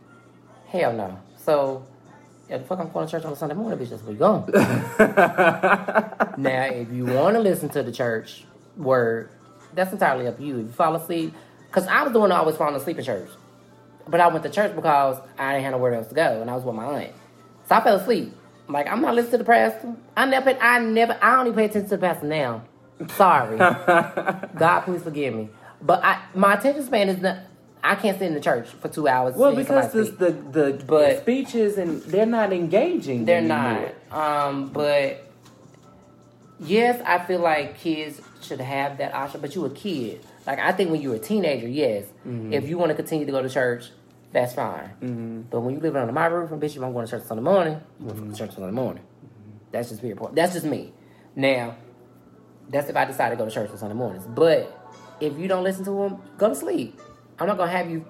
[0.68, 1.20] Hell no.
[1.44, 1.86] So,
[2.50, 3.90] yeah, the fuck I'm going to church on a Sunday morning, bitch.
[3.90, 4.44] That's where you going.
[6.38, 8.44] now, if you want to listen to the church
[8.78, 9.30] word,
[9.74, 10.60] that's entirely up to you.
[10.60, 11.34] If you fall asleep,
[11.68, 13.30] because I was the one that always falling asleep in church.
[14.08, 16.56] But I went to church because I didn't have nowhere else to go, and I
[16.56, 17.14] was with my aunt.
[17.68, 18.34] So I fell asleep.
[18.70, 19.96] Like I'm not listening to the pastor.
[20.16, 22.64] I never, I never, I don't even pay attention to the pastor now.
[23.16, 25.50] Sorry, God, please forgive me.
[25.82, 27.38] But I, my attention span is not.
[27.82, 29.36] I can't sit in the church for two hours.
[29.36, 33.26] Well, because this, the the But- speeches and they're not engaging.
[33.26, 33.94] They're anymore.
[34.12, 34.48] not.
[34.48, 35.26] Um, but
[36.60, 39.42] yes, I feel like kids should have that option.
[39.42, 40.20] But you a kid.
[40.46, 42.06] Like I think when you're a teenager, yes.
[42.26, 43.90] If you want to continue to go to church,
[44.32, 44.90] that's fine.
[45.02, 45.42] Mm-hmm.
[45.50, 47.44] But when you live under my roof and bitch, if I'm going to church Sunday
[47.44, 48.32] morning, I'm going Mm-hmm.
[48.32, 49.04] to church Sunday morning.
[49.72, 50.14] That's just me.
[50.34, 50.94] That's just me.
[51.36, 51.76] Now,
[52.70, 54.26] that's if I decide to go to church on Sunday mornings.
[54.28, 54.76] But
[55.20, 57.00] if you don't listen to them, go to sleep.
[57.40, 58.06] I'm not gonna have you.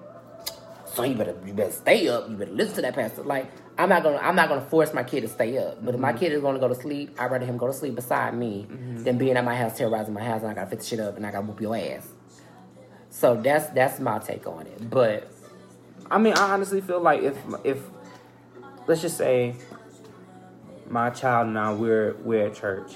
[0.85, 2.29] So you better you better stay up.
[2.29, 3.23] You better listen to that pastor.
[3.23, 5.83] Like I'm not gonna I'm not gonna force my kid to stay up.
[5.85, 7.95] But if my kid is gonna go to sleep, I'd rather him go to sleep
[7.95, 10.99] beside me than being at my house terrorizing my house and I gotta fix shit
[10.99, 12.07] up and I gotta whoop your ass.
[13.11, 14.89] So that's that's my take on it.
[14.89, 15.31] But
[16.11, 17.79] I mean, I honestly feel like if if
[18.87, 19.55] let's just say
[20.87, 22.93] my child and I we're we're at church,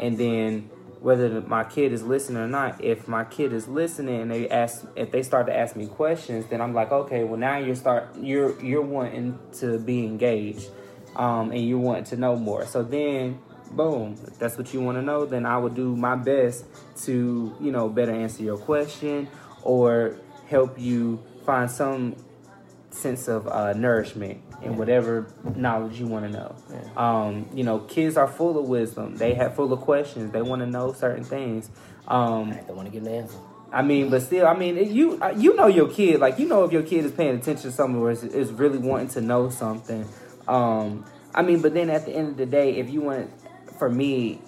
[0.00, 0.70] and then
[1.00, 4.86] whether my kid is listening or not, if my kid is listening and they ask
[4.96, 8.08] if they start to ask me questions, then I'm like, okay, well now you're start
[8.18, 10.70] you're you're wanting to be engaged,
[11.14, 12.66] um, and you want to know more.
[12.66, 13.38] So then.
[13.68, 14.14] Boom.
[14.24, 16.64] If that's what you want to know, then I will do my best
[17.02, 19.26] to, you know, better answer your question
[19.62, 22.14] or help you find some
[22.96, 26.56] sense of uh, nourishment and whatever knowledge you want to know.
[26.70, 26.88] Yeah.
[26.96, 29.16] Um, you know, kids are full of wisdom.
[29.16, 30.32] They have full of questions.
[30.32, 31.70] They want to know certain things.
[32.08, 33.38] Um, I don't want to give an answer.
[33.72, 36.64] I mean, but still, I mean, you uh, you know your kid, like you know
[36.64, 39.50] if your kid is paying attention to something or is, is really wanting to know
[39.50, 40.06] something.
[40.46, 41.04] Um,
[41.34, 43.30] I mean, but then at the end of the day, if you want,
[43.78, 44.40] for me,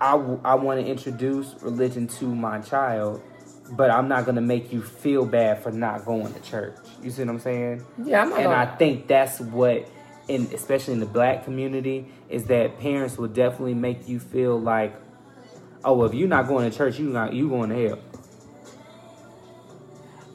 [0.00, 3.20] I, w- I want to introduce religion to my child,
[3.72, 6.76] but I'm not gonna make you feel bad for not going to church.
[7.02, 7.84] You see what I'm saying?
[8.02, 8.38] Yeah, I'm not.
[8.40, 9.88] and gonna, I think that's what,
[10.28, 14.94] in especially in the black community, is that parents will definitely make you feel like,
[15.84, 17.98] oh, well, if you're not going to church, you not you going to hell.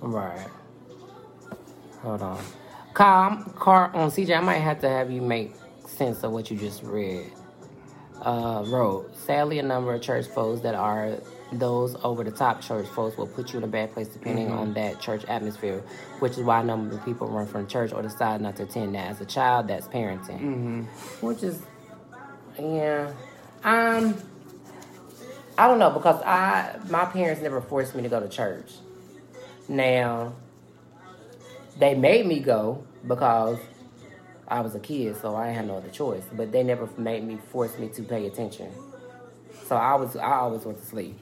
[0.01, 0.47] Right.
[2.01, 2.43] Hold on.
[2.93, 5.53] Kyle, I'm, Car, on CJ, I might have to have you make
[5.87, 7.31] sense of what you just read.
[8.21, 11.17] Uh, wrote, sadly, a number of church folks that are
[11.59, 14.73] those over the top church folks will put you in a bad place depending on
[14.73, 15.83] that church atmosphere,
[16.19, 18.95] which is why a number of people run from church or decide not to attend
[18.95, 19.07] that.
[19.09, 20.39] As a child, that's parenting.
[20.39, 20.81] Mm-hmm.
[21.25, 21.61] Which is,
[22.59, 23.11] yeah.
[23.63, 24.15] Um,
[25.57, 28.71] I don't know because I my parents never forced me to go to church.
[29.69, 30.33] Now,
[31.77, 33.59] they made me go because
[34.47, 36.23] I was a kid, so I had no other choice.
[36.33, 38.71] But they never made me force me to pay attention.
[39.67, 41.17] So I was I always went to sleep.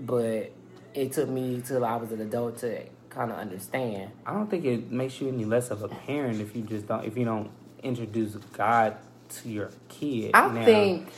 [0.00, 0.52] But
[0.94, 4.10] it took me till I was an adult to kind of understand.
[4.26, 7.04] I don't think it makes you any less of a parent if you just don't
[7.04, 7.50] if you don't
[7.82, 8.96] introduce God
[9.30, 10.32] to your kid.
[10.34, 11.08] I Now, think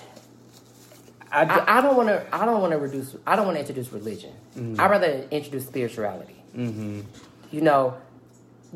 [1.31, 2.27] I, d- I, I don't want to.
[2.35, 3.17] I don't want to reduce.
[3.27, 4.33] I don't want to introduce religion.
[4.57, 4.81] Mm-hmm.
[4.81, 6.37] I'd rather introduce spirituality.
[6.57, 7.05] mhm.
[7.51, 7.97] You know,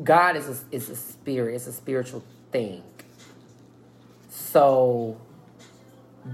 [0.03, 1.55] God is a, is a spirit.
[1.55, 2.83] It's a spiritual thing.
[4.29, 5.17] So,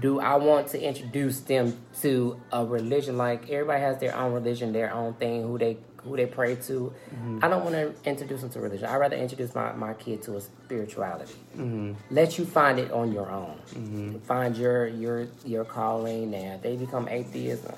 [0.00, 3.16] do I want to introduce them to a religion?
[3.16, 6.92] Like everybody has their own religion, their own thing, who they who they pray to.
[7.40, 8.86] I don't want to introduce them to religion.
[8.86, 11.32] I'd rather introduce my, my kid to a spirituality.
[11.56, 11.94] Mhm.
[12.10, 14.20] Let you find it on your own.
[14.26, 16.34] Find your your your calling.
[16.34, 17.64] If they become atheists.
[17.66, 17.72] uh,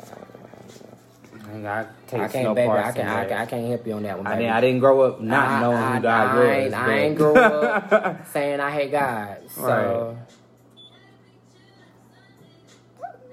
[1.49, 2.69] I I can't, no baby.
[2.71, 4.27] I can, I, can, I can't help you on that one.
[4.27, 4.43] I Baby.
[4.43, 6.49] didn't, I didn't grow up not I- knowing I, who God I was.
[6.49, 9.37] Ain't, I ain't grew up saying I hate God.
[9.51, 10.19] So,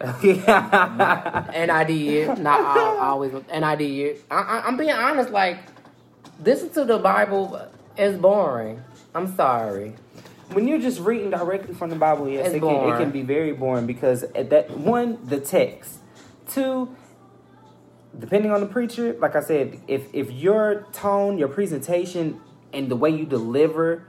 [1.54, 2.38] and I did.
[2.40, 4.18] Not I, always, and I did.
[4.30, 5.30] I, I'm being honest.
[5.30, 5.60] Like,
[6.44, 7.60] listen to the Bible
[7.98, 8.84] is boring.
[9.16, 9.96] I'm sorry.
[10.52, 13.22] when you're just reading directly from the Bible, yes, It's it can, it can be
[13.22, 16.00] very boring because at that one, the text,
[16.50, 16.96] two,
[18.18, 22.42] depending on the preacher, like I said, if if your tone, your presentation,
[22.74, 24.04] and the way you deliver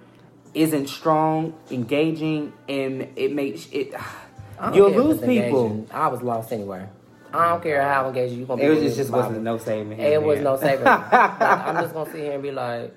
[0.55, 3.95] isn't strong, engaging, and it makes it,
[4.75, 5.67] you'll lose people.
[5.67, 5.89] engaging.
[5.93, 6.87] I was lost anyway.
[7.33, 8.67] I don't care how engaged you gonna be.
[8.67, 9.99] It was just, just wasn't no saving.
[9.99, 10.85] him, It was no saving.
[10.85, 12.95] Like, I'm just gonna sit here and be like,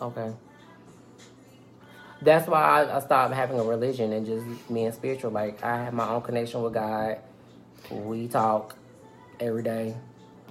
[0.00, 0.32] okay.
[2.22, 5.32] That's why I, I stopped having a religion and just being spiritual.
[5.32, 7.18] Like I have my own connection with God.
[7.90, 8.76] We talk
[9.40, 9.96] every day.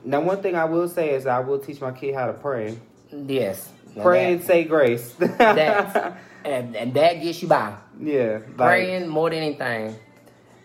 [0.03, 2.77] Now, one thing I will say is I will teach my kid how to pray.
[3.11, 5.13] Yes, and Pray and say grace.
[5.13, 7.75] that and, and that gets you by.
[7.99, 9.95] Yeah, like, Praying more than anything.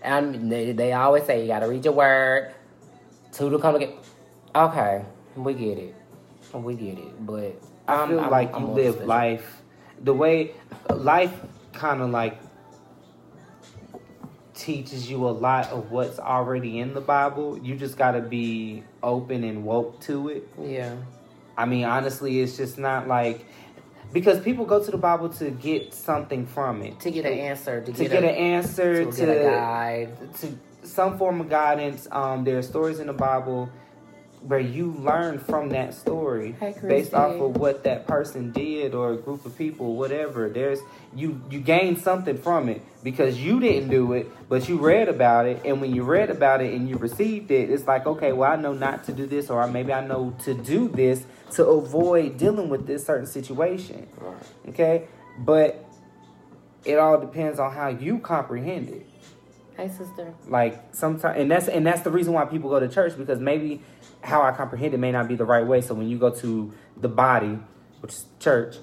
[0.03, 2.55] And they, they always say you gotta read your word.
[3.33, 3.93] Two to come again.
[4.55, 5.05] Okay,
[5.37, 5.95] we get it.
[6.55, 7.27] We get it.
[7.27, 9.09] But I I'm- feel I'm- like I'm you live special.
[9.09, 9.63] life
[10.03, 10.53] the way
[10.95, 11.33] life
[11.73, 12.39] kind of like
[14.55, 17.59] teaches you a lot of what's already in the Bible.
[17.59, 20.49] You just got to be open and woke to it.
[20.61, 20.97] Yeah.
[21.57, 23.45] I mean, honestly, it's just not like
[24.13, 27.81] because people go to the Bible to get something from it, To get an answer,
[27.81, 30.35] to, to get, get a, an answer, to to get a guide.
[30.41, 32.09] to some form of guidance.
[32.11, 33.71] Um, there are stories in the Bible
[34.43, 39.13] where you learn from that story Hey, based off of what that person did or
[39.13, 40.49] a group of people, whatever.
[40.49, 40.79] There's
[41.15, 45.45] you you gain something from it because you didn't do it, but you read about
[45.47, 48.51] it, and when you read about it and you received it, it's like okay, well
[48.51, 52.37] I know not to do this, or maybe I know to do this to avoid
[52.39, 54.09] dealing with this certain situation.
[54.69, 55.09] Okay,
[55.39, 55.85] but
[56.85, 59.07] it all depends on how you comprehend it
[59.77, 60.35] Hey, sister.
[60.49, 63.83] like sometimes and that's and that's the reason why people go to church because maybe
[64.23, 66.73] how i comprehend it may not be the right way so when you go to
[66.97, 67.59] the body
[68.01, 68.77] which is church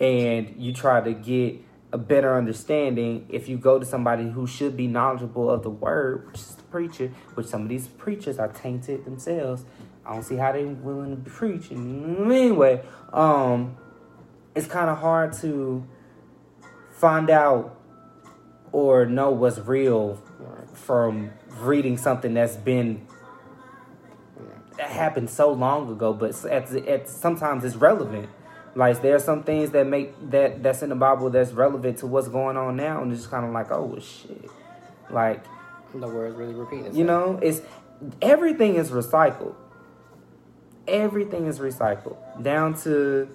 [0.00, 1.56] and you try to get
[1.92, 6.26] a better understanding if you go to somebody who should be knowledgeable of the word
[6.26, 9.64] which is the preacher which some of these preachers are tainted themselves
[10.08, 12.82] i don't see how they willing to preach and anyway
[13.12, 13.76] um
[14.54, 15.86] it's kind of hard to
[16.90, 17.76] find out
[18.72, 20.20] or know what's real
[20.74, 21.30] from
[21.60, 23.06] reading something that's been
[24.76, 28.28] that happened so long ago, but at, at sometimes it's relevant.
[28.74, 32.06] Like there are some things that make that that's in the Bible that's relevant to
[32.06, 34.48] what's going on now, and it's just kind of like, oh shit,
[35.10, 35.44] like
[35.92, 36.94] The words really repeating.
[36.94, 37.60] you know, it's
[38.22, 39.54] everything is recycled.
[40.88, 43.28] Everything is recycled down to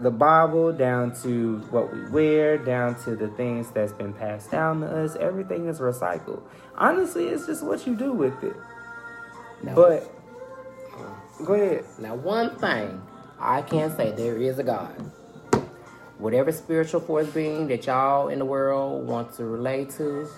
[0.00, 4.80] the Bible, down to what we wear, down to the things that's been passed down
[4.80, 5.14] to us.
[5.16, 6.42] Everything is recycled.
[6.76, 8.56] Honestly, it's just what you do with it.
[9.74, 10.12] But
[11.44, 11.84] go ahead.
[12.00, 13.00] now one thing
[13.38, 14.94] I can say, there is a God.
[16.18, 20.28] Whatever spiritual force being that y'all in the world want to relate to,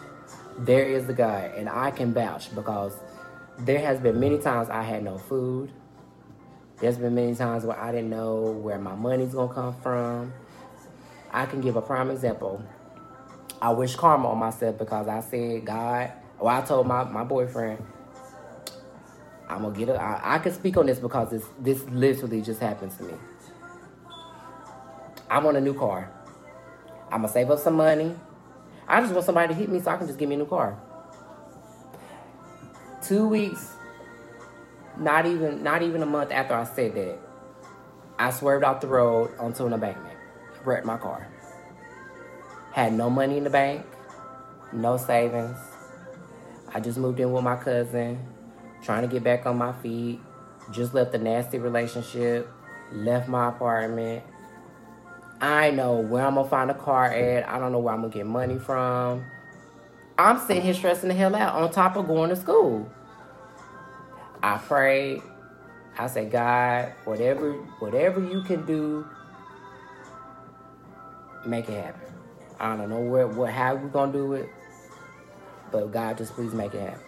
[0.58, 2.96] there is a God, and I can vouch because
[3.58, 5.70] there has been many times I had no food.
[6.80, 10.32] There's been many times where I didn't know where my money's gonna come from.
[11.32, 12.62] I can give a prime example.
[13.62, 17.84] I wish karma on myself because I said, God, or I told my, my boyfriend,
[19.48, 19.96] I'm gonna get it.
[19.96, 23.14] I, can speak on this because this this literally just happened to me.
[25.30, 26.10] I want a new car.
[27.10, 28.14] I'm gonna save up some money.
[28.88, 30.46] I just want somebody to hit me so I can just give me a new
[30.46, 30.78] car.
[33.02, 33.73] Two weeks,
[34.98, 37.18] not even not even a month after I said that,
[38.18, 40.16] I swerved off the road onto an embankment,
[40.64, 41.28] wrecked my car.
[42.72, 43.84] Had no money in the bank,
[44.72, 45.58] no savings.
[46.72, 48.18] I just moved in with my cousin,
[48.82, 50.20] trying to get back on my feet.
[50.72, 52.48] Just left a nasty relationship,
[52.90, 54.24] left my apartment.
[55.40, 57.48] I know where I'm gonna find a car at.
[57.48, 59.24] I don't know where I'm gonna get money from.
[60.16, 62.88] I'm sitting here stressing the hell out on top of going to school.
[64.44, 65.22] I prayed.
[65.96, 69.06] I said, God, whatever whatever you can do,
[71.46, 72.12] make it happen.
[72.60, 74.50] I don't know where what how we gonna do it.
[75.72, 77.00] But God just please make it happen.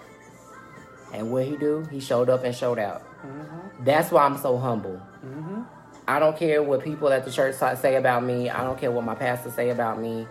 [1.12, 3.02] And what he do, he showed up and showed out.
[3.22, 3.84] Mm-hmm.
[3.84, 5.00] That's why I'm so humble.
[5.22, 5.62] Mm-hmm.
[6.08, 8.48] I don't care what people at the church say about me.
[8.48, 10.26] I don't care what my pastor say about me.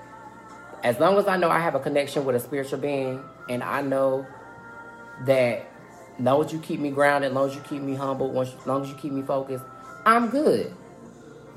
[0.83, 3.81] As long as I know I have a connection with a spiritual being, and I
[3.81, 4.25] know
[5.25, 5.67] that,
[6.19, 8.89] long as you keep me grounded, long as you keep me humble, as long as
[8.89, 9.65] you keep me focused,
[10.05, 10.73] I'm good.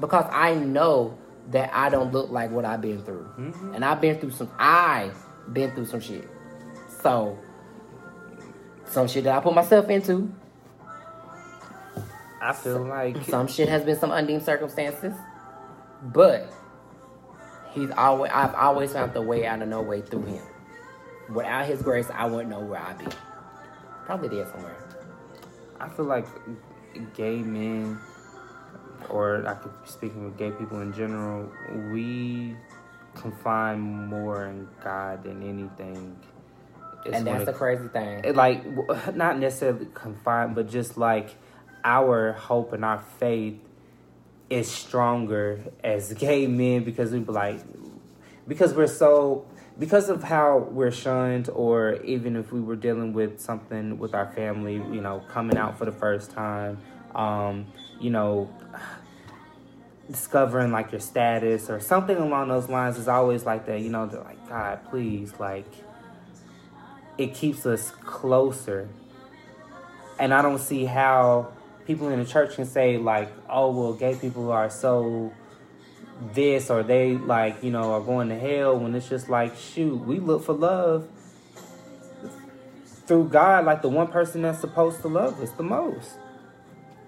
[0.00, 1.18] Because I know
[1.50, 3.74] that I don't look like what I've been through, mm-hmm.
[3.74, 4.50] and I've been through some.
[4.58, 5.10] I
[5.52, 6.28] been through some shit.
[7.02, 7.38] So,
[8.86, 10.32] some shit that I put myself into.
[12.40, 15.14] I feel like Some shit has been some undeemed circumstances,
[16.02, 16.52] but
[17.72, 18.30] he's always.
[18.32, 20.42] I've always found the way out of no way through him.
[21.28, 23.06] Without his grace, I wouldn't know where I'd be.
[24.08, 24.74] Probably dead somewhere.
[25.78, 26.26] I feel like
[27.14, 27.98] gay men,
[29.10, 31.52] or I could be speaking with gay people in general,
[31.92, 32.56] we
[33.14, 36.16] confine more in God than anything.
[37.04, 38.22] It's and that's it- the crazy thing.
[38.24, 38.64] it, like
[39.14, 41.36] not necessarily confined, but just like
[41.84, 43.60] our hope and our faith
[44.48, 47.60] is stronger as gay men because we be like
[48.48, 49.44] because we're so
[49.78, 54.26] because of how we're shunned or even if we were dealing with something with our
[54.32, 56.78] family you know coming out for the first time
[57.14, 57.66] um
[58.00, 58.50] you know
[60.10, 64.06] discovering like your status or something along those lines is always like that you know
[64.06, 65.66] they're like god please like
[67.18, 68.88] it keeps us closer.
[70.18, 71.52] And I don't see how
[71.84, 75.32] people in the church can say like, "Oh, well, gay people are so
[76.32, 79.96] this or they like, you know, are going to hell." When it's just like, shoot,
[79.96, 81.08] we look for love
[83.06, 86.12] through God, like the one person that's supposed to love us the most.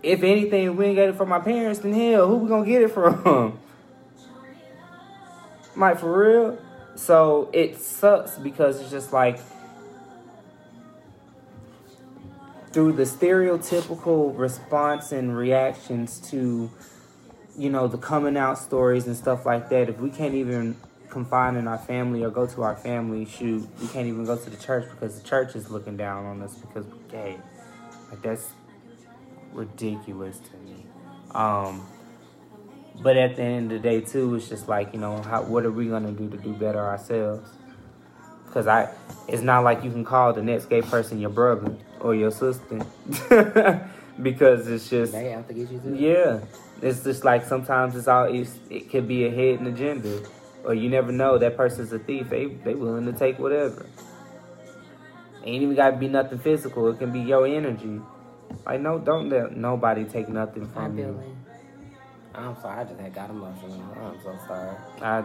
[0.03, 2.83] If anything, we ain't get it from my parents, then hell, who we gonna get
[2.83, 3.59] it from?
[5.77, 6.59] Like for real.
[6.97, 9.39] So it sucks because it's just like
[12.73, 16.71] through the stereotypical response and reactions to
[17.61, 20.75] you know the coming out stories and stuff like that if we can't even
[21.11, 24.49] confine in our family or go to our family shoot we can't even go to
[24.49, 27.37] the church because the church is looking down on us because we're gay
[28.11, 28.53] like that's
[29.53, 30.87] ridiculous to me
[31.35, 31.87] um
[33.03, 35.67] but at the end of the day too it's just like you know how what
[35.67, 37.51] are we gonna do to do better ourselves
[38.51, 38.93] because I,
[39.29, 42.85] it's not like you can call the next gay person your brother or your sister,
[44.23, 45.95] because it's just They have to get you through.
[45.95, 46.41] yeah.
[46.83, 50.23] It's just like sometimes it's all it's, it could be a hidden agenda,
[50.65, 52.29] or you never know that person's a thief.
[52.31, 53.87] They they willing to take whatever.
[55.45, 56.89] Ain't even got to be nothing physical.
[56.89, 58.01] It can be your energy.
[58.67, 61.09] Like no, don't let nobody take nothing Hi, from Billy.
[61.09, 61.37] you.
[62.35, 63.83] I'm sorry, I just had got emotional.
[64.01, 64.77] I'm so sorry.
[65.03, 65.25] I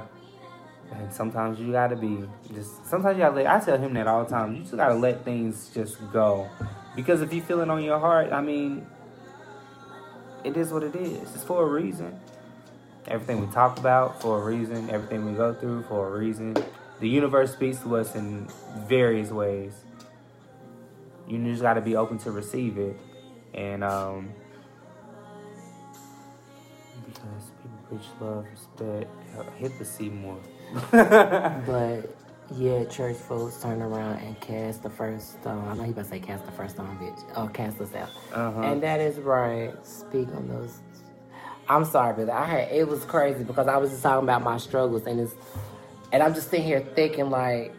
[0.91, 2.23] and sometimes you gotta be
[2.53, 4.55] just sometimes you gotta let I tell him that all the time.
[4.55, 6.49] You just gotta let things just go.
[6.95, 8.85] Because if you feel it on your heart, I mean
[10.45, 11.35] it is what it is.
[11.35, 12.19] It's for a reason.
[13.07, 14.89] everything we talk about for a reason.
[14.89, 16.55] Everything we go through for a reason.
[17.01, 18.47] The universe speaks to us in
[18.87, 19.73] various ways.
[21.27, 22.97] You just got to be open to receive it,
[23.53, 24.33] and um,
[27.05, 29.11] because people preach love, respect,
[29.57, 30.39] hit the C more.
[30.91, 32.15] But
[32.53, 35.67] yeah, church folks turn around and cast the first stone.
[35.67, 37.19] I know he about to say cast the first stone, bitch.
[37.35, 38.09] Oh, cast us out.
[38.33, 38.61] Uh-huh.
[38.61, 39.73] And that is right.
[39.85, 40.79] Speak on those.
[41.67, 44.57] I'm sorry, but I had it was crazy because I was just talking about my
[44.57, 45.33] struggles and it's
[46.11, 47.73] and I'm just sitting here thinking like,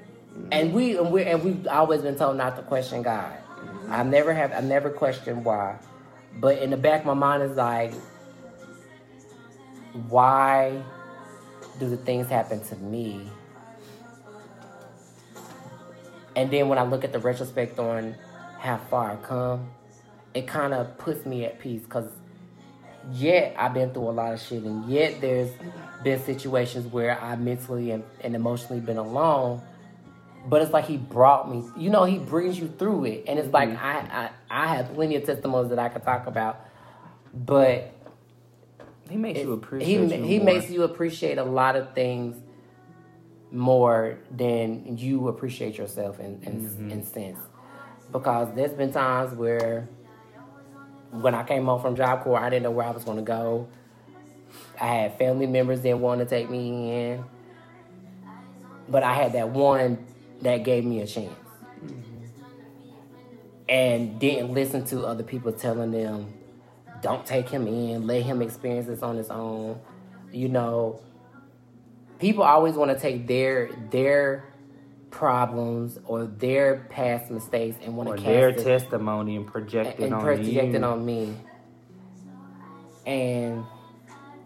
[0.50, 3.32] and we and we and we've always been told not to question God.
[3.88, 4.52] I never have.
[4.52, 5.78] I never questioned why,
[6.34, 7.94] but in the back of my mind is like,
[10.08, 10.82] why
[11.78, 13.30] do the things happen to me?
[16.36, 18.14] And then when I look at the retrospect on
[18.58, 19.70] how far I've come,
[20.34, 22.10] it kind of puts me at peace because
[23.10, 25.50] yet I've been through a lot of shit, and yet there's
[26.04, 29.62] been situations where I mentally and, and emotionally been alone.
[30.46, 33.52] But it's like he brought me, you know, he brings you through it, and it's
[33.52, 33.84] like mm-hmm.
[33.84, 36.60] I, I I have plenty of testimonies that I could talk about,
[37.34, 37.92] but
[39.08, 40.10] he makes you appreciate.
[40.10, 40.44] he he more.
[40.44, 42.36] makes you appreciate a lot of things
[43.52, 46.90] more than you appreciate yourself in in, Mm-hmm.
[46.90, 47.38] in sense.
[48.12, 49.88] Because there's been times where
[51.10, 53.22] when I came home from Job Corps I didn't know where I was going to
[53.22, 53.68] go.
[54.80, 57.24] I had family members that wanted to take me in
[58.88, 60.04] but I had that one
[60.42, 61.34] that gave me a chance.
[63.68, 66.32] And didn't listen to other people telling them
[67.02, 68.06] don't take him in.
[68.06, 69.80] Let him experience this on his own.
[70.32, 71.00] You know
[72.18, 74.52] people always want to take their their
[75.10, 80.14] problems or their past mistakes and want to their it testimony and project it and
[80.14, 81.34] on project it on me.
[83.06, 83.64] And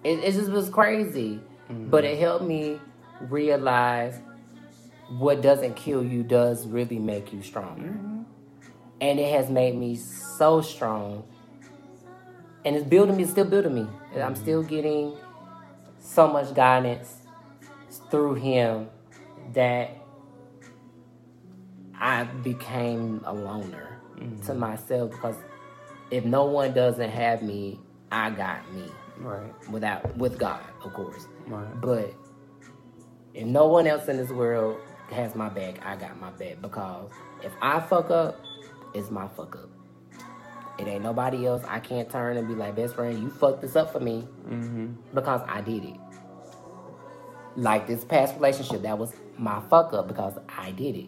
[0.05, 1.41] it, it just was crazy.
[1.69, 2.21] But it mm-hmm.
[2.21, 2.81] helped me
[3.21, 4.21] realize
[5.19, 7.89] what doesn't kill you does really make you stronger.
[7.89, 8.23] Mm-hmm.
[9.01, 11.25] And it has made me so strong.
[12.65, 13.87] And it's building me it's still building me.
[14.13, 15.17] And i'm still getting
[16.01, 17.20] so much guidance
[18.11, 18.89] through him
[19.55, 19.91] that
[21.99, 23.99] i became a loner
[24.45, 25.37] to myself because
[26.11, 27.79] if no one doesn't have me
[28.13, 28.85] i got me
[29.19, 31.81] Right, without with god of course right.
[31.81, 32.15] but
[33.35, 34.81] if no one else in this world
[35.13, 37.11] has my back, I got my back because
[37.45, 38.41] if I fuck up,
[38.93, 39.69] it's my fuck up.
[40.81, 41.63] It ain't nobody else.
[41.69, 44.87] I can't turn and be like, best friend, you fucked this up for me Mm-hmm.
[45.15, 45.97] because I did it.
[47.61, 51.07] Like this past relationship, that was my fuck up because I did it.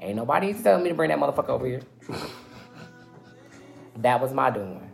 [0.00, 1.82] Ain't nobody telling me to bring that motherfucker over here.
[3.98, 4.88] that was my doing.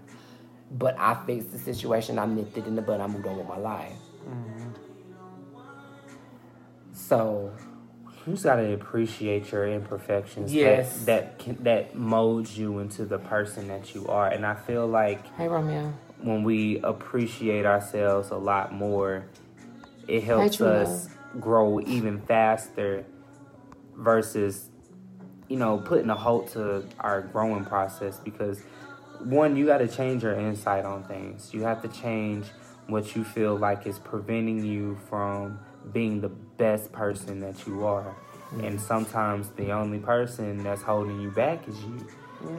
[0.73, 2.19] But I fixed the situation.
[2.19, 3.01] I nipped it in the bud.
[3.01, 3.93] I moved on with my life.
[6.93, 7.53] So
[8.27, 10.51] You just gotta appreciate your imperfections.
[10.51, 11.05] that- Yes.
[11.05, 15.25] That can, that molds you into the person that you are, and I feel like
[15.37, 15.93] Hey Romeo.
[16.21, 19.27] when we appreciate ourselves a lot more,
[20.09, 21.09] it helps us
[21.41, 23.05] grow even faster
[23.95, 24.71] versus,
[25.49, 28.61] you know, putting a halt to our growing process because
[29.21, 31.53] one, you got to change your insight on things.
[31.53, 32.47] You have to change
[32.87, 35.59] what you feel like is preventing you from
[35.93, 38.15] being the best person that you are.
[38.51, 38.65] Mm-hmm.
[38.65, 42.07] And sometimes the only person that's holding you back is you.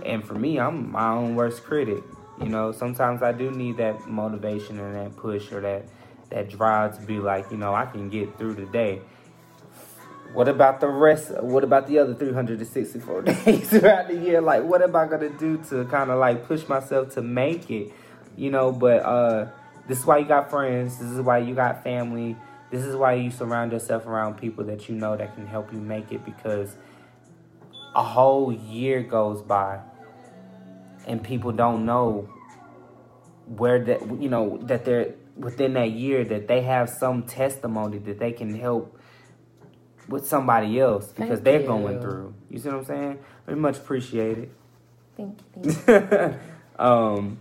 [0.05, 2.03] And for me, I'm my own worst critic.
[2.41, 5.85] You know, sometimes I do need that motivation and that push or that
[6.29, 9.01] that drive to be like, you know, I can get through the day.
[10.33, 11.31] What about the rest?
[11.41, 14.41] What about the other 364 days throughout the year?
[14.41, 17.93] Like, what am I gonna do to kind of like push myself to make it?
[18.35, 19.47] You know, but uh,
[19.87, 20.99] this is why you got friends.
[20.99, 22.35] This is why you got family.
[22.69, 25.79] This is why you surround yourself around people that you know that can help you
[25.79, 26.75] make it because
[27.95, 29.79] a whole year goes by
[31.07, 32.29] and people don't know
[33.47, 38.19] where that you know that they're within that year that they have some testimony that
[38.19, 38.99] they can help
[40.07, 41.67] with somebody else because Thank they're you.
[41.67, 42.33] going through.
[42.49, 43.19] You see what I'm saying?
[43.45, 44.49] Very much appreciated.
[45.15, 46.33] Thank you.
[46.83, 47.39] um,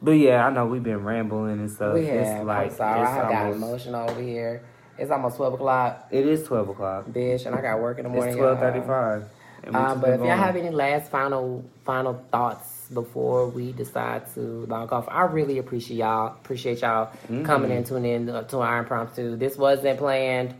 [0.00, 1.94] but yeah, I know we've been rambling and stuff.
[1.94, 3.00] we It's like I'm sorry.
[3.02, 4.62] it's I got almost- emotional over here.
[4.96, 7.06] It's almost 12 o'clock, It is twelve o'clock.
[7.06, 8.30] bitch, and I got work in the morning.
[8.30, 9.22] It's twelve thirty-five.
[9.72, 14.92] Um, but if y'all have any last final final thoughts before we decide to log
[14.92, 16.28] off, I really appreciate y'all.
[16.28, 17.44] Appreciate y'all Mm-hmm.
[17.44, 19.36] coming and tuning in to our impromptu.
[19.36, 20.54] This wasn't planned.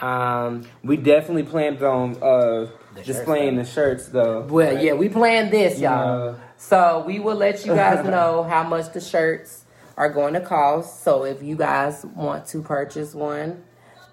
[0.00, 2.68] Um, we definitely planned on uh,
[3.04, 4.40] displaying the shirts, though.
[4.42, 6.32] well, yeah, we planned this, y'all.
[6.32, 6.38] Yeah.
[6.56, 9.64] So we will let you guys know how much the shirts
[9.96, 11.02] are going to cost.
[11.04, 13.62] So if you guys want to purchase one,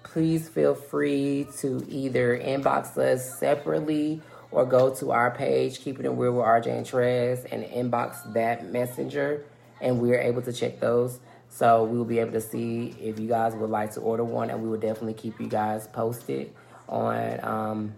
[0.04, 4.20] please feel free to either inbox us separately
[4.52, 8.32] or go to our page, Keep It in Real with RJ and Trez, and inbox
[8.34, 9.44] that messenger,
[9.80, 11.18] and we're able to check those.
[11.48, 14.50] So we will be able to see if you guys would like to order one,
[14.50, 16.52] and we will definitely keep you guys posted
[16.88, 17.94] on um,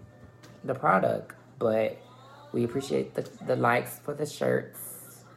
[0.63, 1.35] the product.
[1.59, 1.97] But
[2.51, 4.79] we appreciate the, the likes for the shirts.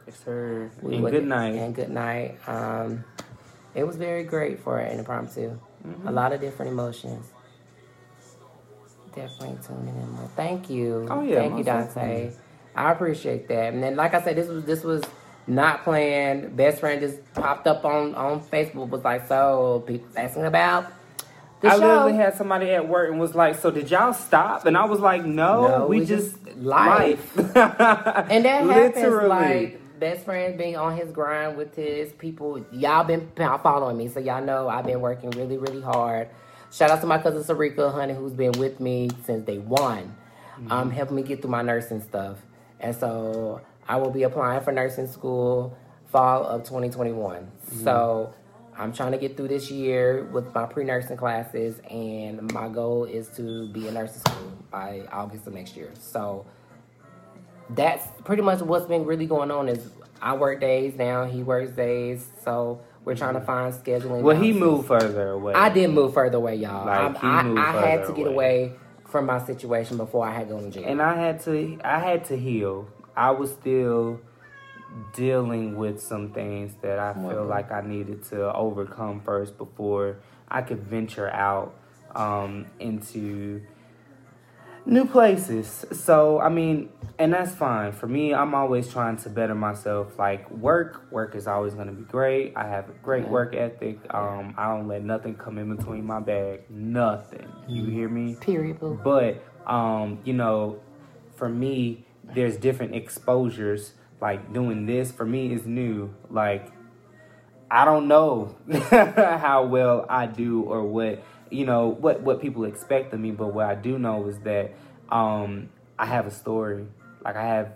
[0.07, 0.71] Yes, sir.
[0.81, 1.55] We and would- good night.
[1.55, 2.39] And good night.
[2.47, 3.03] Um,
[3.75, 5.57] it was very great for an impromptu.
[5.85, 6.07] Mm-hmm.
[6.07, 7.31] A lot of different emotions.
[9.15, 10.29] Definitely tuning in more.
[10.35, 11.07] Thank you.
[11.09, 11.85] Oh, yeah, Thank you, Dante.
[11.93, 12.31] definitely.
[12.75, 13.73] I appreciate that.
[13.73, 15.03] And then, like I said, this was this was
[15.47, 16.55] not planned.
[16.55, 18.89] Best friend just popped up on on Facebook.
[18.89, 20.85] Was like, so people asking about
[21.61, 21.77] I show.
[21.79, 24.99] literally had somebody at work and was like, "So did y'all stop?" And I was
[24.99, 27.55] like, "No, No, we, we just just- life." life."
[28.29, 32.63] And that happens like best friend being on his grind with his people.
[32.71, 36.29] Y'all been following me, so y'all know I've been working really, really hard.
[36.71, 40.15] Shout out to my cousin Sarika, honey, who's been with me since day one,
[40.69, 42.37] um, helping me get through my nursing stuff.
[42.79, 45.75] And so I will be applying for nursing school
[46.11, 47.51] fall of 2021.
[47.83, 48.33] So
[48.77, 53.27] I'm trying to get through this year with my pre-nursing classes, and my goal is
[53.29, 55.91] to be in nursing school by August of next year.
[55.99, 56.45] So
[57.71, 59.89] that's pretty much what's been really going on is
[60.21, 64.21] I work days now, he works days, so we're trying to find scheduling.
[64.21, 65.53] well, he moved further away.
[65.55, 66.85] I did move further away, y'all.
[66.85, 68.65] Like, I, I, I had to get away.
[68.67, 68.73] away
[69.07, 70.83] from my situation before I had to go to jail.
[70.85, 71.79] and I had to.
[71.83, 72.87] I had to heal.
[73.17, 74.19] I was still
[75.15, 77.49] dealing with some things that I feel Mhm.
[77.49, 80.17] like I needed to overcome first before
[80.47, 81.73] I could venture out
[82.15, 83.61] um, into
[84.89, 85.85] new places.
[85.91, 87.91] So, I mean, and that's fine.
[87.91, 90.17] For me, I'm always trying to better myself.
[90.17, 92.53] Like work, work is always going to be great.
[92.55, 93.99] I have a great work ethic.
[94.13, 96.61] Um, I don't let nothing come in between my bag.
[96.69, 97.47] Nothing.
[97.67, 98.35] You hear me?
[98.35, 98.99] Period, boo.
[99.03, 100.79] But um, you know,
[101.35, 103.93] for me, there's different exposures.
[104.21, 106.13] Like doing this for me is new.
[106.29, 106.71] Like
[107.71, 108.55] I don't know
[108.89, 113.53] how well I do or what you know what what people expect of me, but
[113.53, 114.71] what I do know is that
[115.09, 116.85] um, I have a story.
[117.23, 117.73] Like I have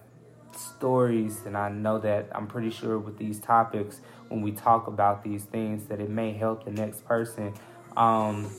[0.55, 5.23] stories, and I know that I'm pretty sure with these topics, when we talk about
[5.23, 7.53] these things, that it may help the next person.
[7.97, 8.51] Um,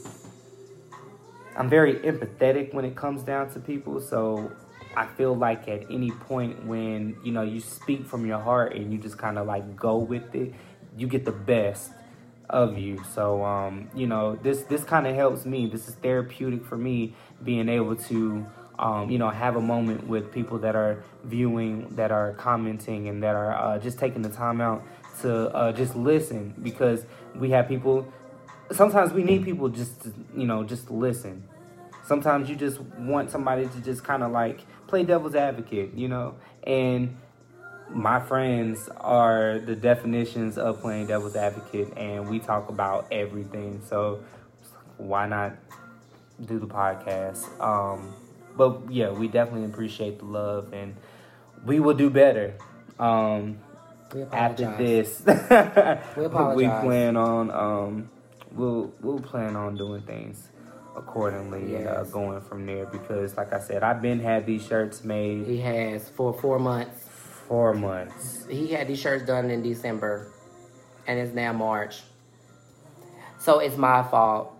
[1.56, 4.52] I'm very empathetic when it comes down to people, so
[4.96, 8.92] I feel like at any point when you know you speak from your heart and
[8.92, 10.52] you just kind of like go with it,
[10.96, 11.90] you get the best
[12.50, 13.02] of you.
[13.14, 15.66] So um, you know this this kind of helps me.
[15.66, 18.46] This is therapeutic for me being able to
[18.78, 23.22] um, you know have a moment with people that are viewing, that are commenting, and
[23.22, 24.82] that are uh, just taking the time out
[25.22, 28.06] to uh, just listen because we have people
[28.72, 31.46] sometimes we need people just to, you know just listen
[32.04, 36.34] sometimes you just want somebody to just kind of like play devil's advocate you know
[36.64, 37.16] and
[37.90, 43.80] my friends are the definitions of playing devil's advocate and we talk about everything.
[43.88, 44.20] So
[44.96, 45.52] why not
[46.44, 47.46] do the podcast?
[47.60, 48.14] Um
[48.56, 50.94] but yeah we definitely appreciate the love and
[51.64, 52.54] we will do better
[52.98, 53.58] um
[54.14, 55.22] We after this.
[55.26, 56.84] We apologize.
[56.84, 58.10] plan on um
[58.52, 60.48] we'll we'll plan on doing things
[60.96, 65.02] accordingly and uh, going from there because like I said I've been had these shirts
[65.04, 67.03] made He has for four months.
[67.48, 70.32] For months He had these shirts done in December,
[71.06, 72.02] and it's now March.
[73.38, 74.52] So it's my fault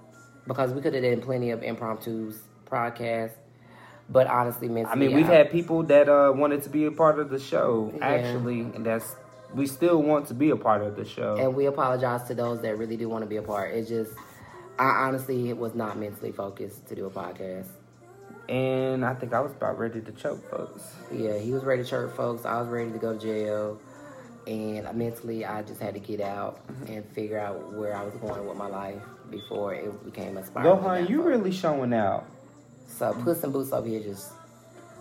[0.46, 2.36] because we could have done plenty of impromptus
[2.70, 3.36] podcasts,
[4.10, 7.18] but honestly, mentally, I mean we've had people that uh wanted to be a part
[7.18, 8.06] of the show Yeah.
[8.06, 9.16] actually and that's
[9.54, 12.60] we still want to be a part of the show and we apologize to those
[12.62, 13.72] that really do want to be a part.
[13.72, 14.12] It's just,
[14.78, 17.68] I honestly was not mentally focused to do a podcast.
[18.48, 21.88] And I think I was about ready to choke folks Yeah, he was ready to
[21.88, 22.44] choke, folks.
[22.44, 23.80] I was ready to go to jail.
[24.46, 26.92] And mentally, I just had to get out mm-hmm.
[26.92, 29.00] and figure out where I was going with my life
[29.30, 30.76] before it became a spiral.
[30.76, 32.26] Gohan you really showing out
[32.86, 34.32] So Puss in Boots over here just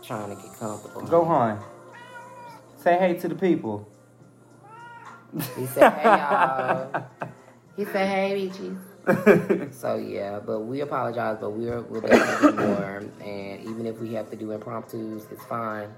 [0.02, 1.02] trying to get comfortable.
[1.02, 1.62] Gohan
[2.78, 3.88] say hey to the people
[5.58, 7.06] He said, "Hey y'all."
[7.76, 8.78] He said, "Hey bitches."
[9.72, 13.04] So yeah, but we apologize, but we're we'll definitely do more.
[13.22, 15.90] And even if we have to do impromptus, it's fine.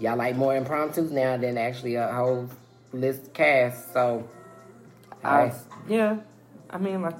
[0.00, 2.48] Y'all like more impromptus now than actually a whole
[2.92, 3.92] list cast.
[3.92, 4.28] So
[5.24, 5.52] I, hey,
[5.88, 6.18] yeah
[6.70, 7.16] I mean like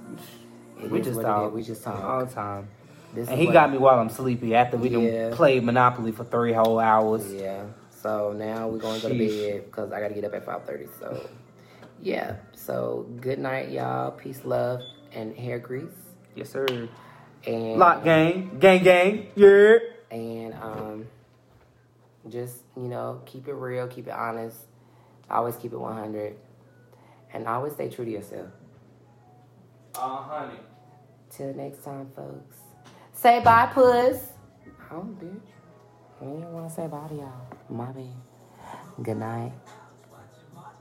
[0.90, 1.54] we just talk.
[1.54, 2.68] We just talk all the time
[3.14, 5.28] This And he got me while I'm sleepy after we Yeah.
[5.30, 7.32] done played Monopoly for three whole hours.
[7.34, 7.64] Yeah.
[7.90, 10.86] So now we're gonna go to bed because I gotta get up at five thirty.
[11.00, 11.30] So
[12.02, 12.36] yeah.
[12.54, 14.12] So good night, y'all.
[14.12, 14.82] Peace, love,
[15.16, 15.90] and hair grease.
[16.36, 16.66] Yes, sir.
[17.47, 19.26] And Lock gang, gang, gang.
[19.34, 19.78] Yeah.
[20.10, 21.06] and um,
[22.28, 24.59] just you know, keep it real, keep it honest.
[25.28, 26.36] Always keep it one hundred,
[27.32, 28.48] and always stay true to yourself.
[29.97, 30.59] Uh, honey.
[31.30, 32.56] Till next time, folks.
[33.12, 34.18] Say bye, puss.
[34.90, 35.40] Oh, bitch.
[36.20, 37.47] I didn't want to say bye to y'all.
[37.68, 38.06] My bad.
[39.02, 39.52] Good night.